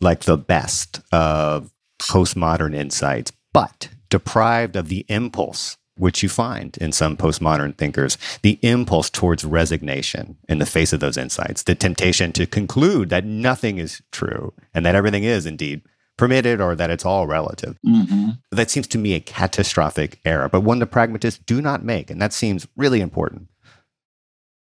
like 0.00 0.20
the 0.20 0.36
best 0.36 1.00
of 1.12 1.70
postmodern 2.00 2.74
insights, 2.74 3.32
but 3.52 3.88
deprived 4.10 4.76
of 4.76 4.88
the 4.88 5.04
impulse 5.08 5.76
which 5.96 6.22
you 6.22 6.28
find 6.28 6.76
in 6.78 6.92
some 6.92 7.16
postmodern 7.16 7.76
thinkers, 7.76 8.16
the 8.42 8.58
impulse 8.62 9.10
towards 9.10 9.44
resignation 9.44 10.36
in 10.48 10.58
the 10.58 10.66
face 10.66 10.92
of 10.92 11.00
those 11.00 11.16
insights, 11.16 11.64
the 11.64 11.74
temptation 11.74 12.32
to 12.32 12.46
conclude 12.46 13.10
that 13.10 13.24
nothing 13.24 13.78
is 13.78 14.00
true 14.12 14.52
and 14.72 14.86
that 14.86 14.94
everything 14.94 15.24
is 15.24 15.44
indeed 15.44 15.82
permitted 16.16 16.60
or 16.60 16.74
that 16.74 16.90
it's 16.90 17.04
all 17.04 17.26
relative. 17.26 17.78
Mm-hmm. 17.86 18.30
That 18.50 18.70
seems 18.70 18.86
to 18.88 18.98
me 18.98 19.14
a 19.14 19.20
catastrophic 19.20 20.18
error, 20.24 20.48
but 20.48 20.62
one 20.62 20.78
the 20.78 20.86
pragmatists 20.86 21.40
do 21.46 21.62
not 21.62 21.84
make. 21.84 22.10
And 22.10 22.20
that 22.20 22.32
seems 22.32 22.66
really 22.76 23.00
important. 23.00 23.48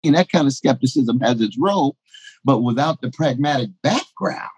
And 0.05 0.15
that 0.15 0.31
kind 0.31 0.47
of 0.47 0.53
skepticism 0.55 1.21
has 1.21 1.41
its 1.41 1.59
role, 1.59 1.97
but 2.45 2.61
without 2.61 3.01
the 3.03 3.11
pragmatic 3.11 3.71
background, 3.83 4.49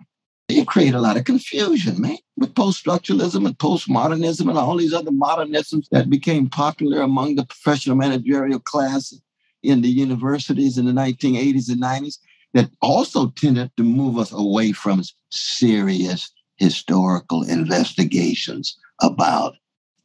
it 0.49 0.67
created 0.67 0.95
a 0.95 1.01
lot 1.01 1.17
of 1.17 1.25
confusion, 1.25 2.01
man, 2.01 2.19
with 2.37 2.55
post-structuralism 2.55 3.47
and 3.47 3.59
postmodernism 3.59 4.49
and 4.49 4.59
all 4.59 4.77
these 4.77 4.93
other 4.93 5.11
modernisms 5.11 5.89
that 5.91 6.11
became 6.11 6.49
popular 6.49 7.01
among 7.01 7.37
the 7.37 7.45
professional 7.45 7.97
managerial 7.97 8.59
class 8.61 9.15
in 9.63 9.83
the 9.83 9.89
universities 9.89 10.79
in 10.79 10.87
the 10.87 10.93
1980s 10.93 11.69
and 11.69 11.81
90s 11.81 12.19
that 12.55 12.71
also 12.81 13.31
tended 13.31 13.71
to 13.77 13.83
move 13.83 14.19
us 14.19 14.33
away 14.33 14.73
from 14.73 15.03
serious 15.31 16.31
historical 16.57 17.43
investigations 17.45 18.77
about 19.01 19.55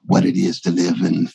what 0.06 0.26
it 0.26 0.38
is 0.38 0.62
to 0.62 0.72
live 0.72 1.02
in 1.02 1.28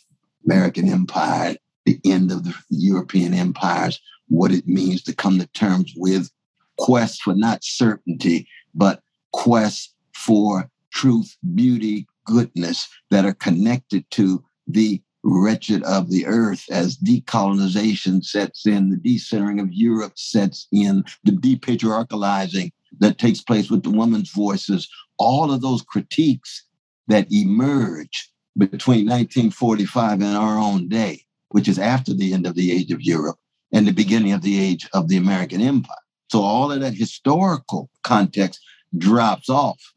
American 0.47 0.89
empire, 0.89 1.57
the 1.85 2.01
end 2.05 2.33
of 2.33 2.45
the 2.45 2.55
European 2.71 3.35
empires, 3.35 4.01
what 4.29 4.53
it 4.53 4.67
means 4.67 5.03
to 5.03 5.15
come 5.15 5.39
to 5.39 5.47
terms 5.49 5.93
with 5.97 6.31
quest 6.79 7.23
for 7.23 7.35
not 7.35 7.63
certainty, 7.63 8.49
but 8.75 9.01
quests 9.33 9.95
for 10.15 10.71
truth, 10.93 11.37
beauty, 11.55 12.07
goodness 12.25 12.89
that 13.11 13.25
are 13.25 13.35
connected 13.35 14.09
to 14.11 14.45
the 14.67 15.03
wretched 15.25 15.83
of 15.85 16.11
the 16.11 16.27
earth 16.27 16.65
as 16.71 16.97
decolonization 16.97 18.25
sets 18.25 18.67
in, 18.67 18.91
the 18.91 18.97
decentering 18.97 19.61
of 19.61 19.73
Europe 19.73 20.13
sets 20.17 20.67
in, 20.73 21.05
the 21.25 21.33
depatriarchalizing 21.33 22.71
that 22.99 23.19
takes 23.19 23.41
place 23.41 23.71
with 23.71 23.83
the 23.83 23.91
women's 23.91 24.31
voices, 24.31 24.89
all 25.19 25.53
of 25.53 25.61
those 25.61 25.83
critiques 25.83 26.67
that 27.09 27.31
emerge 27.33 28.31
between 28.59 29.07
1945 29.07 30.21
and 30.21 30.37
our 30.37 30.59
own 30.59 30.89
day, 30.89 31.23
which 31.51 31.69
is 31.69 31.79
after 31.79 32.13
the 32.13 32.33
end 32.33 32.47
of 32.47 32.55
the 32.55 32.73
age 32.73 32.91
of 32.91 33.01
Europe 33.01 33.39
and 33.73 33.87
the 33.87 33.93
beginning 33.93 34.33
of 34.33 34.43
the 34.43 34.61
age 34.61 34.89
of 34.93 35.09
the 35.09 35.17
American 35.17 35.61
Empire. 35.61 35.97
So 36.33 36.41
all 36.41 36.73
of 36.73 36.81
that 36.81 36.95
historical 36.95 37.91
context 38.05 38.59
drops 38.97 39.51
off. 39.51 39.93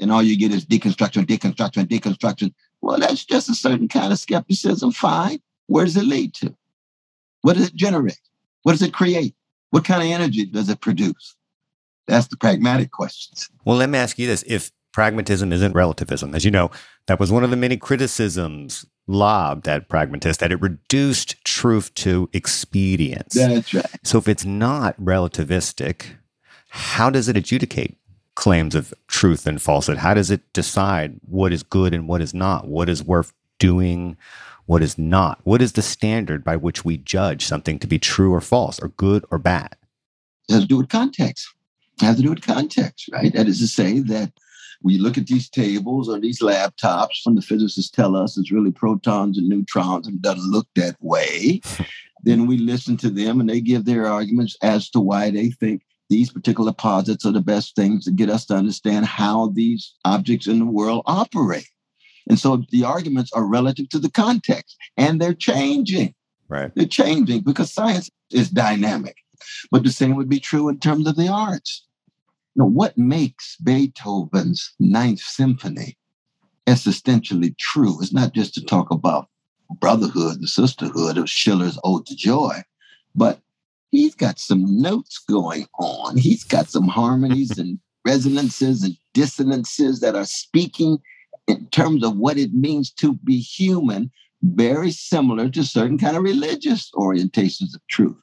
And 0.00 0.10
all 0.10 0.24
you 0.24 0.36
get 0.36 0.50
is 0.50 0.66
deconstruction, 0.66 1.24
deconstruction, 1.24 1.86
deconstruction. 1.86 2.52
Well, 2.80 2.98
that's 2.98 3.24
just 3.24 3.48
a 3.48 3.54
certain 3.54 3.86
kind 3.86 4.12
of 4.12 4.18
skepticism. 4.18 4.90
Fine. 4.90 5.38
Where 5.68 5.84
does 5.84 5.96
it 5.96 6.02
lead 6.02 6.34
to? 6.34 6.52
What 7.42 7.54
does 7.54 7.68
it 7.68 7.76
generate? 7.76 8.18
What 8.64 8.72
does 8.72 8.82
it 8.82 8.92
create? 8.92 9.36
What 9.70 9.84
kind 9.84 10.02
of 10.02 10.08
energy 10.08 10.46
does 10.46 10.68
it 10.68 10.80
produce? 10.80 11.36
That's 12.08 12.26
the 12.26 12.36
pragmatic 12.36 12.90
questions. 12.90 13.48
Well, 13.64 13.76
let 13.76 13.88
me 13.88 13.98
ask 14.00 14.18
you 14.18 14.26
this. 14.26 14.42
If 14.48 14.72
pragmatism 14.92 15.52
isn't 15.52 15.74
relativism, 15.74 16.34
as 16.34 16.44
you 16.44 16.50
know, 16.50 16.72
that 17.06 17.20
was 17.20 17.30
one 17.30 17.44
of 17.44 17.50
the 17.50 17.56
many 17.56 17.76
criticisms 17.76 18.84
lobbed 19.08 19.66
at 19.66 19.88
pragmatists 19.88 20.40
that 20.40 20.52
it 20.52 20.60
reduced 20.60 21.42
truth 21.44 21.92
to 21.94 22.28
expedience. 22.32 23.34
That's 23.34 23.74
right. 23.74 23.86
So 24.04 24.18
if 24.18 24.28
it's 24.28 24.44
not 24.44 25.00
relativistic, 25.00 26.16
how 26.68 27.10
does 27.10 27.28
it 27.28 27.36
adjudicate 27.36 27.96
claims 28.34 28.74
of 28.74 28.94
truth 29.08 29.46
and 29.46 29.60
falsehood? 29.60 29.98
How 29.98 30.14
does 30.14 30.30
it 30.30 30.52
decide 30.52 31.18
what 31.26 31.52
is 31.52 31.62
good 31.64 31.92
and 31.94 32.06
what 32.06 32.20
is 32.20 32.32
not? 32.32 32.68
What 32.68 32.88
is 32.88 33.02
worth 33.02 33.32
doing? 33.58 34.16
What 34.66 34.82
is 34.82 34.98
not? 34.98 35.40
What 35.44 35.62
is 35.62 35.72
the 35.72 35.82
standard 35.82 36.44
by 36.44 36.56
which 36.56 36.84
we 36.84 36.98
judge 36.98 37.46
something 37.46 37.78
to 37.78 37.86
be 37.86 37.98
true 37.98 38.32
or 38.32 38.40
false 38.40 38.78
or 38.78 38.88
good 38.88 39.24
or 39.30 39.38
bad? 39.38 39.74
It 40.48 40.52
has 40.52 40.62
to 40.62 40.68
do 40.68 40.76
with 40.76 40.90
context. 40.90 41.48
It 42.00 42.04
has 42.04 42.16
to 42.16 42.22
do 42.22 42.30
with 42.30 42.42
context, 42.42 43.08
right? 43.10 43.32
That 43.32 43.48
is 43.48 43.58
to 43.60 43.66
say 43.66 44.00
that 44.00 44.32
we 44.82 44.98
look 44.98 45.18
at 45.18 45.26
these 45.26 45.48
tables 45.48 46.08
or 46.08 46.20
these 46.20 46.40
laptops, 46.40 47.20
when 47.24 47.34
the 47.34 47.42
physicists 47.42 47.90
tell 47.90 48.16
us 48.16 48.36
it's 48.36 48.52
really 48.52 48.70
protons 48.70 49.38
and 49.38 49.48
neutrons 49.48 50.06
and 50.06 50.22
doesn't 50.22 50.50
look 50.50 50.68
that 50.76 50.96
way, 51.00 51.60
then 52.22 52.46
we 52.46 52.58
listen 52.58 52.96
to 52.98 53.10
them 53.10 53.40
and 53.40 53.48
they 53.48 53.60
give 53.60 53.84
their 53.84 54.06
arguments 54.06 54.56
as 54.62 54.88
to 54.90 55.00
why 55.00 55.30
they 55.30 55.50
think 55.50 55.82
these 56.08 56.30
particular 56.30 56.72
posits 56.72 57.26
are 57.26 57.32
the 57.32 57.40
best 57.40 57.76
things 57.76 58.04
to 58.04 58.10
get 58.10 58.30
us 58.30 58.46
to 58.46 58.54
understand 58.54 59.06
how 59.06 59.48
these 59.48 59.94
objects 60.04 60.46
in 60.46 60.58
the 60.58 60.64
world 60.64 61.02
operate. 61.06 61.68
And 62.28 62.38
so 62.38 62.64
the 62.70 62.84
arguments 62.84 63.32
are 63.32 63.46
relative 63.46 63.88
to 63.90 63.98
the 63.98 64.10
context 64.10 64.76
and 64.96 65.20
they're 65.20 65.34
changing. 65.34 66.14
Right. 66.48 66.70
They're 66.74 66.86
changing 66.86 67.40
because 67.40 67.72
science 67.72 68.10
is 68.30 68.50
dynamic. 68.50 69.16
But 69.70 69.84
the 69.84 69.90
same 69.90 70.16
would 70.16 70.28
be 70.28 70.40
true 70.40 70.68
in 70.68 70.78
terms 70.78 71.06
of 71.06 71.16
the 71.16 71.28
arts. 71.28 71.84
Now, 72.58 72.66
what 72.66 72.98
makes 72.98 73.56
Beethoven's 73.62 74.74
Ninth 74.80 75.20
Symphony 75.20 75.96
existentially 76.66 77.56
true 77.56 78.00
is 78.02 78.12
not 78.12 78.34
just 78.34 78.52
to 78.54 78.64
talk 78.64 78.90
about 78.90 79.28
brotherhood 79.78 80.38
and 80.38 80.48
sisterhood 80.48 81.18
of 81.18 81.30
Schiller's 81.30 81.78
Ode 81.84 82.04
to 82.06 82.16
Joy, 82.16 82.62
but 83.14 83.40
he's 83.92 84.16
got 84.16 84.40
some 84.40 84.82
notes 84.82 85.18
going 85.18 85.66
on. 85.78 86.16
He's 86.16 86.42
got 86.42 86.68
some 86.68 86.88
harmonies 86.88 87.56
and 87.56 87.78
resonances 88.04 88.82
and 88.82 88.96
dissonances 89.14 90.00
that 90.00 90.16
are 90.16 90.24
speaking 90.24 90.98
in 91.46 91.68
terms 91.68 92.02
of 92.02 92.16
what 92.16 92.38
it 92.38 92.52
means 92.54 92.90
to 92.94 93.14
be 93.22 93.38
human, 93.38 94.10
very 94.42 94.90
similar 94.90 95.48
to 95.50 95.62
certain 95.62 95.96
kind 95.96 96.16
of 96.16 96.24
religious 96.24 96.90
orientations 96.96 97.72
of 97.76 97.86
truth. 97.88 98.16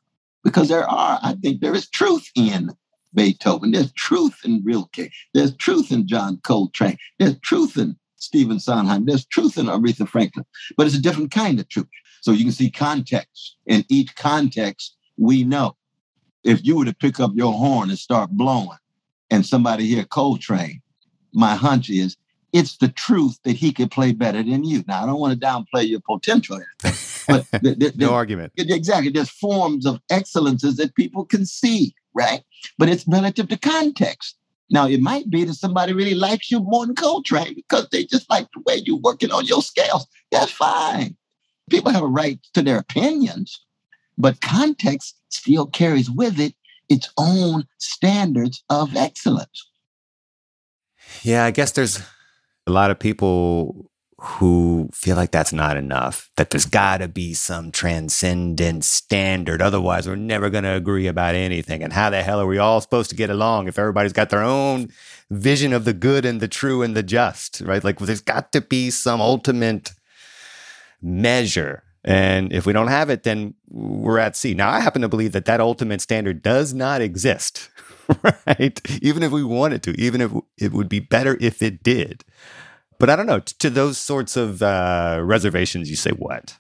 Because 0.44 0.68
there 0.68 0.88
are, 0.90 1.20
I 1.24 1.36
think 1.42 1.62
there 1.62 1.74
is 1.74 1.90
truth 1.90 2.30
in 2.36 2.72
Beethoven. 3.16 3.72
There's 3.72 3.94
truth 3.94 4.40
in 4.44 4.62
Rilke. 4.64 5.12
There's 5.34 5.56
truth 5.56 5.92
in 5.92 6.08
John 6.08 6.40
Coltrane. 6.44 6.98
There's 7.20 7.40
truth 7.40 7.78
in 7.78 7.98
Stephen 8.18 8.60
Sondheim. 8.60 9.06
There's 9.06 9.26
truth 9.26 9.58
in 9.58 9.68
Aretha 9.68 10.08
Franklin, 10.08 10.46
but 10.78 10.88
it's 10.88 10.96
a 10.96 11.02
different 11.02 11.32
kind 11.32 11.60
of 11.60 11.70
truth. 11.70 11.88
So 12.22 12.32
you 12.32 12.44
can 12.44 12.54
see 12.54 12.72
context. 12.72 13.56
In 13.66 13.86
each 13.90 14.16
context, 14.16 14.96
we 15.18 15.44
know. 15.44 15.76
If 16.44 16.66
you 16.66 16.78
were 16.78 16.86
to 16.86 16.94
pick 16.96 17.20
up 17.20 17.32
your 17.34 17.54
horn 17.54 17.90
and 17.90 17.98
start 17.98 18.32
blowing, 18.32 18.78
and 19.32 19.46
somebody 19.46 19.86
hear 19.88 20.04
Coltrane, 20.04 20.82
my 21.34 21.56
hunch 21.56 21.90
is 21.90 22.18
it's 22.54 22.78
the 22.78 22.88
truth 22.88 23.38
that 23.44 23.58
he 23.58 23.74
could 23.74 23.92
play 23.92 24.14
better 24.14 24.42
than 24.42 24.64
you. 24.64 24.84
Now, 24.88 25.04
I 25.04 25.06
don't 25.06 25.20
want 25.20 25.40
to 25.40 25.46
downplay 25.46 25.88
your 25.90 26.00
potential, 26.00 26.62
but 27.28 27.46
th- 27.64 27.80
th- 27.80 27.96
no 27.98 28.14
argument. 28.14 28.54
Exactly. 28.56 29.12
There's 29.12 29.30
forms 29.30 29.86
of 29.86 30.00
excellences 30.10 30.78
that 30.78 30.96
people 30.96 31.26
can 31.26 31.46
see, 31.46 31.94
right? 32.16 32.42
But 32.78 32.90
it's 32.90 33.08
relative 33.08 33.50
to 33.50 33.58
context. 33.58 34.38
Now, 34.72 34.88
it 34.88 35.00
might 35.00 35.30
be 35.30 35.44
that 35.44 35.54
somebody 35.54 35.94
really 35.94 36.16
likes 36.16 36.50
you 36.50 36.60
more 36.60 36.86
than 36.86 36.96
Coltrane 36.96 37.54
because 37.54 37.88
they 37.92 38.06
just 38.06 38.30
like 38.30 38.48
the 38.54 38.62
way 38.66 38.82
you're 38.84 38.98
working 38.98 39.32
on 39.32 39.46
your 39.46 39.62
scales. 39.62 40.08
That's 40.32 40.52
fine. 40.52 41.16
People 41.70 41.92
have 41.92 42.04
a 42.04 42.08
right 42.08 42.40
to 42.54 42.62
their 42.62 42.80
opinions, 42.80 43.60
but 44.18 44.42
context 44.42 45.20
still 45.30 45.68
carries 45.68 46.10
with 46.10 46.40
it 46.40 46.56
its 46.90 47.10
own 47.18 47.66
standards 47.78 48.64
of 48.70 48.96
excellence. 48.96 49.70
Yeah, 51.24 51.46
I 51.46 51.52
guess 51.52 51.72
there's 51.72 52.02
a 52.68 52.72
lot 52.72 52.92
of 52.92 53.00
people 53.00 53.92
who 54.26 54.90
feel 54.92 55.16
like 55.16 55.30
that's 55.30 55.54
not 55.54 55.78
enough, 55.78 56.32
that 56.36 56.50
there's 56.50 56.66
got 56.66 56.98
to 56.98 57.08
be 57.08 57.34
some 57.36 57.72
transcendent 57.72 58.84
standard. 58.84 59.62
Otherwise, 59.62 60.08
we're 60.08 60.16
never 60.16 60.50
going 60.50 60.64
to 60.64 60.74
agree 60.74 61.06
about 61.06 61.36
anything. 61.36 61.84
And 61.84 61.94
how 61.94 62.10
the 62.10 62.24
hell 62.24 62.42
are 62.42 62.48
we 62.48 62.58
all 62.58 62.82
supposed 62.82 63.12
to 63.12 63.16
get 63.16 63.30
along 63.30 63.68
if 63.68 63.78
everybody's 63.78 64.14
got 64.14 64.32
their 64.32 64.42
own 64.42 64.90
vision 65.30 65.74
of 65.74 65.86
the 65.86 65.94
good 65.94 66.26
and 66.26 66.42
the 66.42 66.48
true 66.48 66.82
and 66.82 66.96
the 66.96 67.04
just, 67.04 67.62
right? 67.62 67.84
Like, 67.84 68.00
well, 68.00 68.08
there's 68.08 68.22
got 68.22 68.52
to 68.54 68.62
be 68.62 68.90
some 68.90 69.22
ultimate 69.22 69.92
measure. 71.04 71.84
And 72.04 72.52
if 72.52 72.66
we 72.66 72.74
don't 72.74 72.88
have 72.88 73.12
it, 73.12 73.24
then 73.24 73.54
we're 73.70 74.20
at 74.20 74.36
sea. 74.36 74.56
Now, 74.56 74.72
I 74.72 74.80
happen 74.80 75.04
to 75.04 75.10
believe 75.10 75.34
that 75.34 75.46
that 75.46 75.62
ultimate 75.62 76.02
standard 76.02 76.42
does 76.42 76.74
not 76.74 77.00
exist, 77.00 77.70
right? 78.48 78.82
Even 79.04 79.22
if 79.22 79.32
we 79.32 79.44
wanted 79.44 79.84
to, 79.84 79.92
even 80.02 80.20
if 80.20 80.32
it 80.58 80.72
would 80.72 80.90
be 80.90 81.00
better 81.00 81.38
if 81.40 81.62
it 81.62 81.84
did. 81.84 82.24
But 82.98 83.10
I 83.10 83.16
don't 83.16 83.28
know. 83.28 83.40
To 83.40 83.70
those 83.70 83.98
sorts 83.98 84.38
of 84.38 84.62
uh, 84.62 85.20
reservations, 85.24 85.90
you 85.90 85.96
say 85.96 86.12
what? 86.12 86.58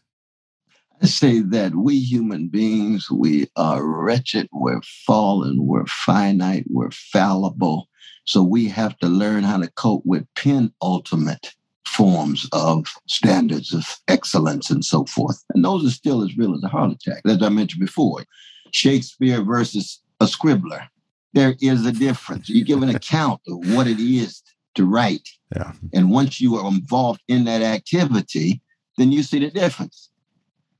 I 1.02 1.08
say 1.08 1.40
that 1.40 1.76
we 1.76 2.00
human 2.00 2.48
beings, 2.48 3.10
we 3.12 3.48
are 3.58 3.86
wretched, 3.86 4.48
we're 4.52 4.82
fallen, 5.06 5.66
we're 5.66 5.86
finite, 5.86 6.66
we're 6.70 6.92
fallible. 6.92 7.90
So 8.26 8.42
we 8.42 8.68
have 8.70 8.98
to 9.00 9.08
learn 9.08 9.44
how 9.44 9.58
to 9.58 9.70
cope 9.72 10.04
with 10.06 10.26
penultimate 10.36 11.54
forms 11.86 12.48
of 12.52 12.88
standards 13.08 13.74
of 13.74 13.98
excellence 14.08 14.70
and 14.70 14.84
so 14.84 15.06
forth. 15.06 15.44
And 15.54 15.64
those 15.64 15.86
are 15.86 15.92
still 15.92 16.24
as 16.24 16.38
real 16.38 16.56
as 16.56 16.64
a 16.64 16.68
heart 16.68 16.92
attack, 16.92 17.22
as 17.26 17.42
I 17.42 17.50
mentioned 17.50 17.82
before. 17.82 18.26
Shakespeare 18.72 19.44
versus 19.44 20.02
a 20.20 20.26
scribbler. 20.26 20.88
There 21.34 21.56
is 21.62 21.86
a 21.86 21.92
difference. 21.92 22.50
You 22.50 22.64
give 22.64 22.82
an 22.82 22.96
account 22.96 23.42
of 23.48 23.74
what 23.76 23.88
it 23.88 24.00
is 24.00 24.42
to 24.76 24.86
write. 24.86 25.28
Yeah. 25.56 25.74
And 25.94 26.12
once 26.12 26.40
you 26.40 26.56
are 26.56 26.68
involved 26.68 27.22
in 27.28 27.46
that 27.46 27.62
activity, 27.62 28.62
then 28.98 29.12
you 29.12 29.24
see 29.24 29.40
the 29.40 29.52
difference. 29.52 30.10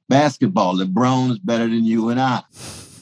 Basketball, 0.08 0.76
LeBron 0.78 1.32
is 1.32 1.40
better 1.40 1.68
than 1.68 1.84
you 1.84 2.10
and 2.10 2.20
I. 2.20 2.44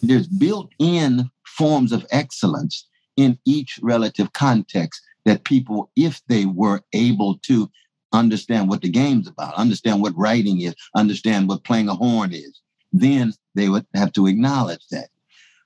There's 0.01 0.27
built 0.27 0.71
in 0.79 1.29
forms 1.45 1.91
of 1.91 2.05
excellence 2.11 2.87
in 3.17 3.37
each 3.45 3.79
relative 3.81 4.33
context 4.33 5.01
that 5.25 5.43
people, 5.43 5.91
if 5.95 6.21
they 6.27 6.45
were 6.45 6.81
able 6.93 7.37
to 7.39 7.69
understand 8.11 8.69
what 8.69 8.81
the 8.81 8.89
game's 8.89 9.27
about, 9.27 9.53
understand 9.55 10.01
what 10.01 10.17
writing 10.17 10.61
is, 10.61 10.75
understand 10.95 11.47
what 11.47 11.63
playing 11.63 11.89
a 11.89 11.95
horn 11.95 12.33
is, 12.33 12.61
then 12.91 13.33
they 13.55 13.69
would 13.69 13.85
have 13.95 14.11
to 14.13 14.27
acknowledge 14.27 14.85
that. 14.91 15.09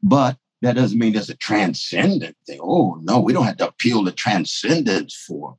But 0.01 0.37
that 0.61 0.75
doesn't 0.75 0.97
mean 0.97 1.13
there's 1.13 1.29
a 1.29 1.35
transcendent 1.35 2.35
thing. 2.45 2.59
Oh 2.61 2.99
no, 3.01 3.19
we 3.19 3.33
don't 3.33 3.45
have 3.45 3.57
to 3.57 3.67
appeal 3.67 4.05
to 4.05 4.11
transcendence 4.11 5.15
for 5.15 5.57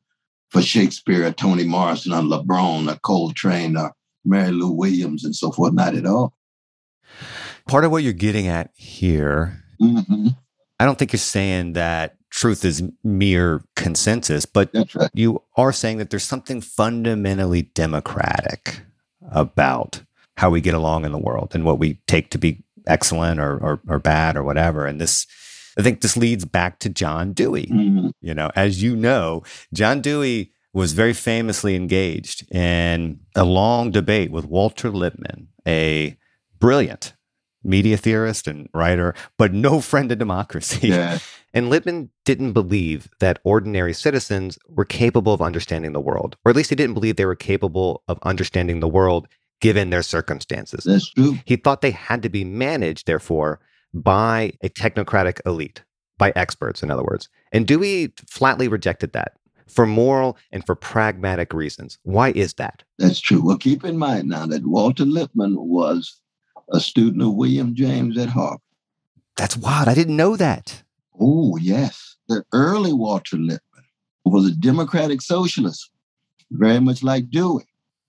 for 0.50 0.62
Shakespeare 0.62 1.26
or 1.26 1.32
Toni 1.32 1.64
Morrison 1.64 2.12
or 2.12 2.22
LeBron 2.22 2.92
or 2.92 2.98
Coltrane 3.00 3.76
or 3.76 3.92
Mary 4.24 4.50
Lou 4.50 4.70
Williams 4.70 5.24
and 5.24 5.34
so 5.34 5.52
forth. 5.52 5.72
Not 5.72 5.94
at 5.94 6.06
all. 6.06 6.34
Part 7.66 7.84
of 7.84 7.90
what 7.90 8.02
you're 8.02 8.12
getting 8.12 8.48
at 8.48 8.70
here, 8.74 9.62
mm-hmm. 9.80 10.28
I 10.80 10.84
don't 10.84 10.98
think 10.98 11.12
you're 11.12 11.18
saying 11.18 11.74
that 11.74 12.16
truth 12.30 12.64
is 12.64 12.82
mere 13.04 13.62
consensus, 13.76 14.46
but 14.46 14.70
right. 14.74 15.10
you 15.14 15.42
are 15.56 15.72
saying 15.72 15.98
that 15.98 16.10
there's 16.10 16.24
something 16.24 16.60
fundamentally 16.60 17.62
democratic 17.62 18.80
about 19.30 20.02
how 20.36 20.50
we 20.50 20.60
get 20.60 20.74
along 20.74 21.04
in 21.04 21.12
the 21.12 21.18
world 21.18 21.54
and 21.54 21.64
what 21.64 21.78
we 21.78 21.94
take 22.06 22.30
to 22.30 22.38
be 22.38 22.62
excellent 22.88 23.40
or, 23.40 23.58
or, 23.58 23.80
or 23.88 23.98
bad 23.98 24.36
or 24.36 24.42
whatever. 24.42 24.86
And 24.86 25.00
this, 25.00 25.26
I 25.78 25.82
think 25.82 26.00
this 26.00 26.16
leads 26.16 26.44
back 26.44 26.78
to 26.80 26.88
John 26.88 27.32
Dewey. 27.32 27.66
Mm-hmm. 27.66 28.08
You 28.20 28.34
know, 28.34 28.50
as 28.56 28.82
you 28.82 28.96
know, 28.96 29.42
John 29.72 30.00
Dewey 30.00 30.52
was 30.72 30.92
very 30.92 31.12
famously 31.12 31.74
engaged 31.74 32.50
in 32.52 33.20
a 33.34 33.44
long 33.44 33.90
debate 33.90 34.30
with 34.30 34.44
Walter 34.44 34.90
Lippmann, 34.90 35.48
a 35.66 36.16
brilliant 36.58 37.14
media 37.64 37.96
theorist 37.96 38.46
and 38.46 38.68
writer, 38.72 39.14
but 39.36 39.52
no 39.52 39.80
friend 39.80 40.10
of 40.12 40.18
democracy. 40.18 40.88
Yeah. 40.88 41.18
And 41.54 41.70
Lippmann 41.70 42.10
didn't 42.26 42.52
believe 42.52 43.08
that 43.20 43.40
ordinary 43.42 43.94
citizens 43.94 44.58
were 44.68 44.84
capable 44.84 45.32
of 45.32 45.40
understanding 45.40 45.92
the 45.92 46.00
world, 46.00 46.36
or 46.44 46.50
at 46.50 46.56
least 46.56 46.68
he 46.68 46.76
didn't 46.76 46.92
believe 46.92 47.16
they 47.16 47.24
were 47.24 47.34
capable 47.34 48.02
of 48.06 48.18
understanding 48.22 48.80
the 48.80 48.86
world 48.86 49.26
given 49.60 49.90
their 49.90 50.02
circumstances. 50.02 50.84
That's 50.84 51.10
true. 51.10 51.38
He 51.44 51.56
thought 51.56 51.80
they 51.80 51.90
had 51.90 52.22
to 52.22 52.28
be 52.28 52.44
managed, 52.44 53.06
therefore, 53.06 53.60
by 53.92 54.52
a 54.62 54.68
technocratic 54.68 55.40
elite, 55.46 55.82
by 56.16 56.32
experts, 56.36 56.82
in 56.82 56.90
other 56.90 57.02
words. 57.04 57.28
And 57.52 57.66
Dewey 57.66 58.12
flatly 58.28 58.68
rejected 58.68 59.12
that 59.12 59.32
for 59.66 59.86
moral 59.86 60.36
and 60.50 60.64
for 60.64 60.74
pragmatic 60.74 61.52
reasons. 61.52 61.98
Why 62.02 62.30
is 62.30 62.54
that? 62.54 62.84
That's 62.98 63.20
true. 63.20 63.44
Well, 63.44 63.58
keep 63.58 63.84
in 63.84 63.98
mind 63.98 64.28
now 64.28 64.46
that 64.46 64.66
Walter 64.66 65.04
Lippmann 65.04 65.56
was 65.56 66.20
a 66.72 66.80
student 66.80 67.22
of 67.22 67.34
William 67.34 67.74
James 67.74 68.18
at 68.18 68.28
Harvard. 68.28 68.60
That's 69.36 69.56
wild. 69.56 69.88
I 69.88 69.94
didn't 69.94 70.16
know 70.16 70.36
that. 70.36 70.82
Oh, 71.20 71.56
yes. 71.58 72.16
The 72.28 72.44
early 72.52 72.92
Walter 72.92 73.36
Lippmann 73.36 73.84
was 74.24 74.46
a 74.46 74.56
democratic 74.56 75.22
socialist, 75.22 75.90
very 76.50 76.80
much 76.80 77.02
like 77.02 77.30
Dewey. 77.30 77.67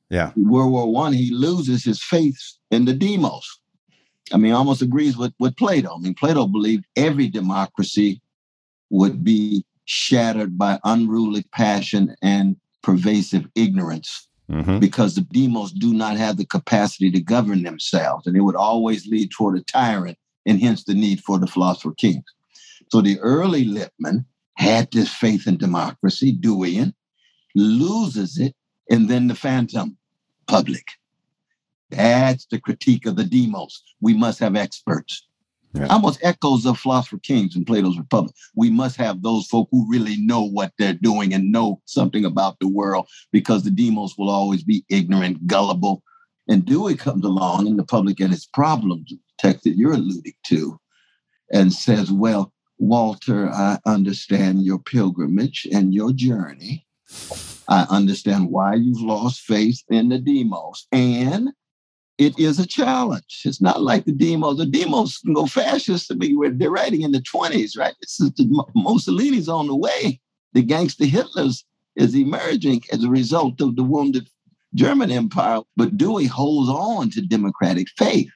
Yeah. 0.10 0.32
World 0.36 0.72
War 0.72 0.92
One, 0.92 1.14
he 1.14 1.32
loses 1.32 1.84
his 1.84 2.02
faith 2.02 2.40
in 2.72 2.86
the 2.86 2.94
demos. 2.94 3.60
I 4.34 4.38
mean, 4.38 4.54
almost 4.54 4.82
agrees 4.82 5.18
with, 5.18 5.34
with 5.40 5.56
Plato. 5.56 5.96
I 5.96 6.00
mean, 6.00 6.14
Plato 6.14 6.48
believed 6.48 6.86
every 6.96 7.28
democracy 7.28 8.22
would 8.90 9.24
be 9.24 9.66
shattered 9.86 10.58
by 10.58 10.80
unruly 10.84 11.44
passion 11.52 12.16
and 12.22 12.56
pervasive 12.84 13.48
ignorance 13.56 14.28
mm-hmm. 14.50 14.80
because 14.80 15.16
the 15.16 15.22
demos 15.22 15.72
do 15.72 15.94
not 15.94 16.18
have 16.18 16.38
the 16.38 16.46
capacity 16.46 17.10
to 17.12 17.20
govern 17.20 17.64
themselves. 17.64 18.28
And 18.28 18.36
it 18.36 18.42
would 18.42 18.56
always 18.56 19.08
lead 19.08 19.32
toward 19.32 19.58
a 19.58 19.64
tyrant, 19.64 20.18
and 20.46 20.60
hence 20.60 20.84
the 20.84 20.94
need 20.94 21.22
for 21.22 21.40
the 21.40 21.48
philosopher 21.48 21.94
kings. 21.94 22.24
So 22.92 23.02
the 23.02 23.20
early 23.20 23.66
Lippmann 23.66 24.26
had 24.56 24.92
this 24.92 25.14
faith 25.14 25.48
in 25.48 25.58
democracy, 25.58 26.36
Deweyan, 26.36 26.94
loses 27.56 28.38
it, 28.38 28.56
and 28.90 29.10
then 29.10 29.28
the 29.28 29.36
phantom 29.36 29.98
public. 30.50 30.86
That's 31.90 32.46
the 32.46 32.60
critique 32.60 33.06
of 33.06 33.16
the 33.16 33.24
demos. 33.24 33.84
We 34.02 34.14
must 34.14 34.40
have 34.40 34.56
experts. 34.56 35.26
Yeah. 35.74 35.88
Almost 35.88 36.20
echoes 36.24 36.66
of 36.66 36.80
philosopher 36.80 37.20
kings 37.20 37.56
in 37.56 37.64
Plato's 37.64 37.98
Republic. 37.98 38.34
We 38.56 38.72
must 38.72 38.96
have 38.98 39.22
those 39.22 39.46
folk 39.46 39.68
who 39.72 39.90
really 39.90 40.18
know 40.18 40.42
what 40.42 40.74
they're 40.78 40.94
doing 40.94 41.34
and 41.34 41.52
know 41.52 41.80
something 41.86 42.26
about 42.26 42.60
the 42.60 42.68
world 42.68 43.08
because 43.32 43.64
the 43.64 43.70
demos 43.70 44.16
will 44.18 44.30
always 44.30 44.64
be 44.64 44.84
ignorant, 44.90 45.46
gullible. 45.46 46.02
And 46.48 46.66
Dewey 46.66 46.96
comes 46.96 47.24
along 47.24 47.68
in 47.68 47.78
the 47.78 47.84
public 47.84 48.20
and 48.20 48.34
its 48.34 48.48
problems, 48.48 49.14
text 49.38 49.64
that 49.64 49.78
you're 49.78 49.94
alluding 49.94 50.34
to, 50.48 50.80
and 51.54 51.72
says, 51.72 52.12
Well, 52.12 52.52
Walter, 52.80 53.50
I 53.50 53.78
understand 53.86 54.64
your 54.64 54.80
pilgrimage 54.80 55.68
and 55.72 55.94
your 55.94 56.14
journey. 56.14 56.88
I 57.70 57.86
understand 57.92 58.50
why 58.50 58.74
you've 58.74 59.02
lost 59.02 59.42
faith 59.42 59.84
in 59.90 60.10
the 60.10 60.18
demos. 60.18 60.88
And 60.92 61.52
it 62.18 62.38
is 62.40 62.60
a 62.60 62.66
challenge. 62.66 63.44
It's 63.46 63.62
not 63.62 63.84
like 63.84 64.06
the 64.06 64.12
demos. 64.12 64.58
The 64.58 64.66
demos 64.66 65.20
can 65.20 65.36
go 65.36 65.46
fascist. 65.46 66.12
I 66.12 66.16
mean, 66.16 66.58
they're 66.58 66.72
writing 66.72 67.04
in 67.04 67.12
the 67.12 67.22
20s, 67.22 67.78
right? 67.78 67.94
This 68.02 68.20
is 68.20 68.32
the, 68.34 68.66
Mussolini's 68.76 69.48
on 69.48 69.68
the 69.68 69.76
way. 69.76 70.20
The 70.54 70.64
gangster 70.64 71.06
Hitler's 71.06 71.64
is 71.96 72.16
emerging 72.16 72.82
as 72.92 73.04
a 73.04 73.10
result 73.10 73.62
of 73.62 73.76
the 73.76 73.84
wounded 73.84 74.28
German 74.74 75.12
Empire. 75.12 75.62
But 75.78 75.96
Dewey 75.96 76.26
holds 76.26 76.70
on 76.70 77.12
to 77.12 77.22
democratic 77.22 77.88
faith. 77.96 78.32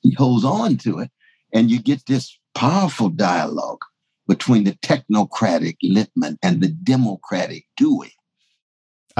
He 0.00 0.12
holds 0.12 0.44
on 0.44 0.76
to 0.78 0.98
it. 0.98 1.10
And 1.54 1.70
you 1.70 1.80
get 1.80 2.04
this 2.06 2.36
powerful 2.56 3.10
dialogue 3.10 3.80
between 4.26 4.64
the 4.64 4.72
technocratic 4.72 5.76
Lippmann 5.84 6.36
and 6.42 6.60
the 6.60 6.68
democratic 6.68 7.66
Dewey. 7.76 8.12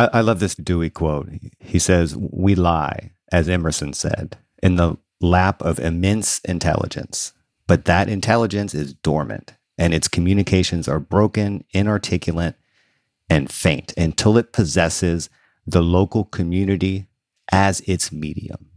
I, 0.01 0.19
I 0.19 0.21
love 0.23 0.41
this 0.41 0.55
Dewey 0.55 0.91
quote. 0.91 1.29
He 1.59 1.79
says, 1.79 2.17
We 2.17 2.55
lie 2.55 3.13
as 3.31 3.49
Emerson 3.49 3.93
said, 3.93 4.39
in 4.63 4.77
the 4.77 4.97
lap 5.21 5.63
of 5.63 5.79
immense 5.79 6.41
intelligence. 6.41 7.33
But 7.67 7.85
that 7.85 8.09
intelligence 8.09 8.75
is 8.75 8.95
dormant 8.95 9.55
and 9.79 9.95
its 9.95 10.09
communications 10.09 10.89
are 10.89 10.99
broken, 10.99 11.65
inarticulate, 11.73 12.57
and 13.29 13.51
faint 13.51 13.95
until 13.97 14.37
it 14.37 14.53
possesses 14.53 15.31
the 15.67 15.83
local 15.83 16.25
community 16.25 17.07
as 17.53 17.81
its 17.83 18.11
medium. 18.11 18.71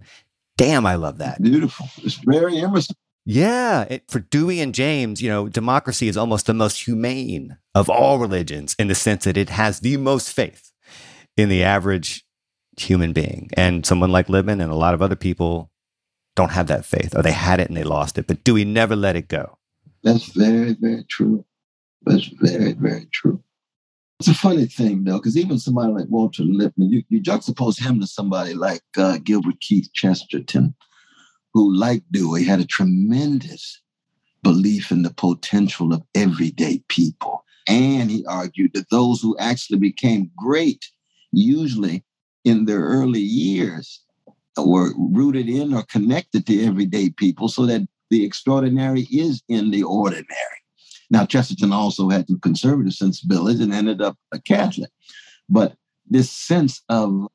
Damn, 0.58 0.86
I 0.86 0.96
love 0.96 1.18
that. 1.18 1.42
Beautiful. 1.42 1.88
It's 2.04 2.16
very 2.16 2.60
Emerson. 2.60 2.96
Yeah. 3.26 3.86
It, 3.90 4.04
for 4.10 4.20
Dewey 4.20 4.60
and 4.60 4.76
James, 4.76 5.22
you 5.22 5.30
know, 5.30 5.48
democracy 5.48 6.08
is 6.08 6.18
almost 6.18 6.46
the 6.46 6.54
most 6.54 6.84
humane 6.86 7.58
of 7.74 7.90
all 7.90 8.20
religions 8.20 8.76
in 8.78 8.88
the 8.88 8.96
sense 8.96 9.24
that 9.24 9.38
it 9.38 9.50
has 9.50 9.80
the 9.80 9.98
most 9.98 10.32
faith 10.32 10.73
in 11.38 11.50
the 11.50 11.64
average 11.64 12.26
human 12.78 13.14
being. 13.14 13.50
And 13.56 13.86
someone 13.86 14.12
like 14.12 14.30
Lippmann 14.30 14.62
and 14.62 14.72
a 14.72 14.76
lot 14.76 14.94
of 14.94 15.02
other 15.02 15.16
people 15.16 15.72
don't 16.36 16.52
have 16.52 16.68
that 16.68 16.86
faith, 16.86 17.16
or 17.16 17.22
they 17.22 17.32
had 17.32 17.60
it 17.60 17.68
and 17.68 17.78
they 17.78 17.84
lost 17.84 18.18
it. 18.18 18.28
But 18.28 18.44
Dewey 18.44 18.66
never 18.66 18.96
let 18.96 19.16
it 19.16 19.28
go? 19.28 19.58
That's 20.04 20.26
very, 20.28 20.74
very 20.74 21.06
true. 21.10 21.46
That's 22.06 22.26
very, 22.26 22.74
very 22.74 23.08
true. 23.14 23.42
It's 24.20 24.28
a 24.30 24.34
funny 24.34 24.66
thing, 24.66 25.04
though, 25.04 25.18
because 25.18 25.38
even 25.38 25.60
somebody 25.60 25.92
like 25.92 26.08
Walter 26.10 26.44
Lippmann, 26.44 26.90
you, 26.90 27.04
you 27.10 27.22
juxtapose 27.22 27.80
him 27.80 28.00
to 28.00 28.08
somebody 28.08 28.54
like 28.54 28.82
uh, 28.98 29.18
Gilbert 29.24 29.60
Keith 29.60 29.90
Chesterton, 29.94 30.76
who, 31.54 31.76
like 31.76 32.04
Dewey, 32.12 32.44
had 32.44 32.60
a 32.60 32.66
tremendous 32.66 33.82
belief 34.42 34.92
in 34.92 35.04
the 35.04 35.14
potential 35.14 35.94
of 35.94 36.04
everyday 36.16 36.84
people. 36.90 37.44
And 37.68 38.12
he 38.12 38.26
argued 38.26 38.74
that 38.74 38.90
those 38.90 39.22
who 39.22 39.38
actually 39.40 39.80
became 39.80 40.32
great 40.38 40.86
usually 41.34 42.04
in 42.46 42.66
their 42.66 42.82
early 42.82 43.22
years 43.22 44.02
were 44.58 44.94
rooted 44.98 45.50
in 45.50 45.74
or 45.74 45.84
connected 45.84 46.46
to 46.46 46.64
everyday 46.64 47.10
people 47.10 47.48
so 47.48 47.66
that 47.66 47.88
the 48.10 48.24
extraordinary 48.24 49.08
is 49.12 49.42
in 49.50 49.72
the 49.72 49.84
ordinary. 49.84 50.28
Now, 51.10 51.26
Chesterton 51.26 51.74
also 51.74 52.10
had 52.10 52.28
some 52.28 52.40
conservative 52.40 52.94
sensibilities 52.94 53.60
and 53.60 53.74
ended 53.74 54.02
up 54.02 54.18
a 54.32 54.40
Catholic. 54.40 54.90
But 55.50 55.76
this 56.10 56.32
sense 56.32 56.82
of 56.90 57.28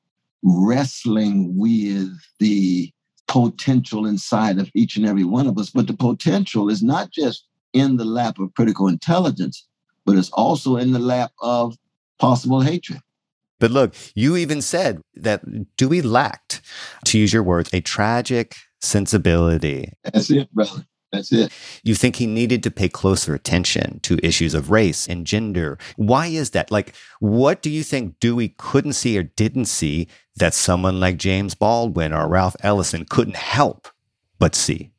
wrestling 0.43 1.57
with 1.57 2.13
the 2.39 2.93
potential 3.27 4.07
inside 4.07 4.59
of 4.59 4.71
each 4.75 4.97
and 4.97 5.05
every 5.05 5.25
one 5.25 5.47
of 5.47 5.59
us, 5.59 5.71
but 5.71 5.87
the 5.87 5.95
potential 5.95 6.71
is 6.71 6.83
not 6.83 7.11
just 7.11 7.47
in 7.73 7.97
the 7.97 8.05
lap 8.05 8.39
of 8.39 8.55
critical 8.55 8.89
intelligence, 8.89 9.67
but 10.07 10.17
it's 10.17 10.31
also 10.31 10.77
in 10.77 10.93
the 10.93 10.99
lap 10.99 11.33
of 11.43 11.77
possible 12.19 12.61
hatred. 12.61 13.01
But 13.61 13.71
look, 13.71 13.95
you 14.15 14.37
even 14.37 14.63
said 14.63 15.01
that 15.15 15.43
Dewey 15.77 16.03
lacked, 16.03 16.61
to 17.07 17.19
use 17.19 17.33
your 17.33 17.43
words, 17.43 17.71
a 17.73 17.81
tragic 17.81 18.55
sensibility. 18.81 19.93
That's 20.05 20.31
it, 20.31 20.53
brother. 20.53 20.87
That's 21.11 21.33
it. 21.33 21.51
You 21.83 21.95
think 21.95 22.17
he 22.17 22.27
needed 22.27 22.63
to 22.65 22.71
pay 22.71 22.89
closer 22.89 23.35
attention 23.35 24.01
to 24.01 24.21
issues 24.23 24.53
of 24.53 24.71
race 24.71 25.09
and 25.09 25.27
gender. 25.27 25.79
Why 25.97 26.27
is 26.27 26.51
that? 26.51 26.71
Like, 26.71 26.95
what 27.19 27.63
do 27.63 27.71
you 27.71 27.83
think 27.83 28.21
Dewey 28.21 28.55
couldn't 28.59 28.93
see 28.93 29.19
or 29.19 29.23
didn't 29.23 29.65
see 29.65 30.09
that 30.37 30.53
someone 30.55 31.01
like 31.01 31.17
James 31.17 31.55
Baldwin 31.55 32.13
or 32.13 32.29
Ralph 32.29 32.57
Ellison 32.61 33.07
couldn't 33.09 33.37
help 33.37 33.89
but 34.39 34.55
see? 34.55 34.91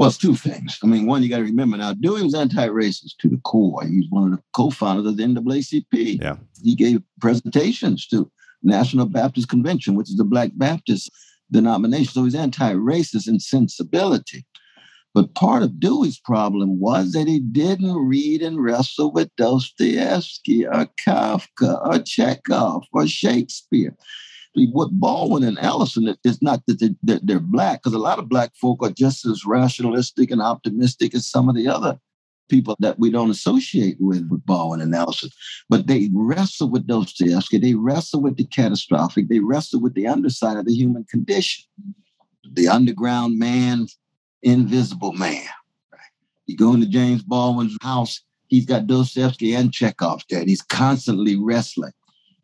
Well, 0.00 0.08
it's 0.08 0.16
two 0.16 0.34
things. 0.34 0.78
I 0.82 0.86
mean, 0.86 1.04
one, 1.04 1.22
you 1.22 1.28
got 1.28 1.36
to 1.36 1.42
remember 1.42 1.76
now, 1.76 1.92
Dewey 1.92 2.22
was 2.22 2.34
anti-racist 2.34 3.18
to 3.18 3.28
the 3.28 3.36
core. 3.44 3.86
He 3.86 3.98
was 3.98 4.06
one 4.08 4.24
of 4.24 4.30
the 4.30 4.42
co-founders 4.56 5.04
of 5.04 5.18
the 5.18 5.22
NAACP. 5.22 6.22
Yeah. 6.22 6.36
He 6.62 6.74
gave 6.74 7.02
presentations 7.20 8.06
to 8.06 8.32
National 8.62 9.04
Baptist 9.04 9.50
Convention, 9.50 9.96
which 9.96 10.08
is 10.08 10.16
the 10.16 10.24
Black 10.24 10.52
Baptist 10.54 11.10
denomination. 11.52 12.14
So 12.14 12.24
he's 12.24 12.34
anti-racist 12.34 13.28
in 13.28 13.40
sensibility. 13.40 14.46
But 15.12 15.34
part 15.34 15.62
of 15.62 15.78
Dewey's 15.78 16.18
problem 16.18 16.80
was 16.80 17.12
that 17.12 17.28
he 17.28 17.40
didn't 17.40 17.94
read 17.94 18.40
and 18.40 18.58
wrestle 18.64 19.12
with 19.12 19.28
Dostoevsky 19.36 20.66
or 20.66 20.88
Kafka 21.06 21.86
or 21.86 21.98
Chekhov 21.98 22.84
or 22.94 23.06
Shakespeare 23.06 23.94
what 24.54 24.90
Baldwin 24.92 25.44
and 25.44 25.58
Ellison 25.60 26.14
is 26.24 26.42
not 26.42 26.64
that 26.66 26.94
they're, 27.02 27.20
they're 27.22 27.40
black, 27.40 27.82
because 27.82 27.94
a 27.94 27.98
lot 27.98 28.18
of 28.18 28.28
black 28.28 28.52
folk 28.56 28.78
are 28.82 28.90
just 28.90 29.24
as 29.26 29.44
rationalistic 29.46 30.30
and 30.30 30.42
optimistic 30.42 31.14
as 31.14 31.28
some 31.28 31.48
of 31.48 31.54
the 31.54 31.68
other 31.68 31.98
people 32.48 32.76
that 32.80 32.98
we 32.98 33.10
don't 33.10 33.30
associate 33.30 33.96
with, 34.00 34.28
with 34.28 34.44
Baldwin 34.44 34.80
and 34.80 34.94
Ellison. 34.94 35.30
But 35.68 35.86
they 35.86 36.10
wrestle 36.12 36.68
with 36.68 36.86
Dostoevsky, 36.86 37.58
they 37.58 37.74
wrestle 37.74 38.20
with 38.20 38.36
the 38.36 38.44
catastrophic, 38.44 39.28
they 39.28 39.38
wrestle 39.38 39.80
with 39.80 39.94
the 39.94 40.08
underside 40.08 40.56
of 40.56 40.66
the 40.66 40.74
human 40.74 41.04
condition, 41.04 41.64
the 42.52 42.68
underground 42.68 43.38
man, 43.38 43.86
invisible 44.42 45.12
man. 45.12 45.46
You 46.46 46.56
go 46.56 46.74
into 46.74 46.86
James 46.86 47.22
Baldwin's 47.22 47.76
house, 47.80 48.20
he's 48.48 48.66
got 48.66 48.88
Dostoevsky 48.88 49.54
and 49.54 49.72
Chekhov 49.72 50.24
there. 50.28 50.44
He's 50.44 50.62
constantly 50.62 51.36
wrestling 51.36 51.92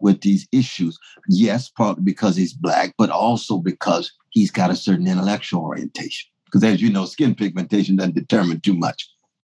with 0.01 0.21
these 0.21 0.47
issues. 0.53 0.99
Yes, 1.29 1.69
partly 1.69 2.03
because 2.03 2.37
he's 2.37 2.53
black, 2.53 2.95
but 2.99 3.11
also 3.11 3.59
because 3.59 4.13
he's 4.31 4.51
got 4.51 4.71
a 4.71 4.77
certain 4.77 5.07
intellectual 5.07 5.63
orientation. 5.63 6.29
Because 6.45 6.65
as 6.65 6.81
you 6.81 6.91
know, 6.91 7.05
skin 7.05 7.35
pigmentation 7.35 7.97
doesn't 7.97 8.15
determine 8.15 8.61
too 8.61 8.75
much. 8.75 9.09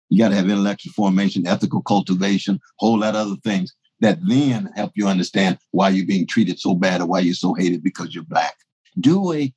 You 0.10 0.20
got 0.20 0.30
to 0.30 0.36
have 0.36 0.50
intellectual 0.50 0.94
formation, 0.94 1.46
ethical 1.46 1.82
cultivation, 1.82 2.60
whole 2.80 3.00
lot 3.00 3.16
of 3.16 3.28
other 3.28 3.40
things 3.44 3.74
that 4.00 4.20
then 4.28 4.70
help 4.76 4.92
you 4.96 5.08
understand 5.08 5.58
why 5.72 5.90
you're 5.90 6.06
being 6.06 6.28
treated 6.28 6.60
so 6.60 6.76
bad 6.76 7.02
or 7.02 7.08
why 7.08 7.20
you're 7.20 7.34
so 7.34 7.54
hated 7.54 7.84
because 7.84 8.14
you're 8.14 8.24
black. 8.24 8.56
Dewey, 9.00 9.54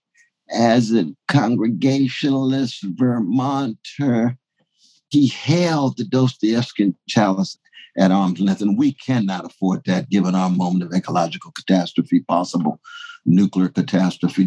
as 0.51 0.93
a 0.93 1.07
congregationalist 1.29 2.83
Vermonter, 2.83 4.37
he 5.11 5.29
held 5.29 5.97
the 5.97 6.05
Dostoevsky 6.05 6.95
chalice 7.09 7.59
at 7.99 8.11
arm's 8.11 8.41
length. 8.41 8.63
And 8.63 8.79
we 8.79 8.93
cannot 8.93 9.45
afford 9.45 9.83
that 9.87 10.11
given 10.11 10.35
our 10.35 10.51
moment 10.51 10.85
of 10.85 10.93
ecological 10.93 11.53
catastrophe 11.53 12.21
possible 12.21 12.81
nuclear 13.27 13.69
catastrophe, 13.69 14.47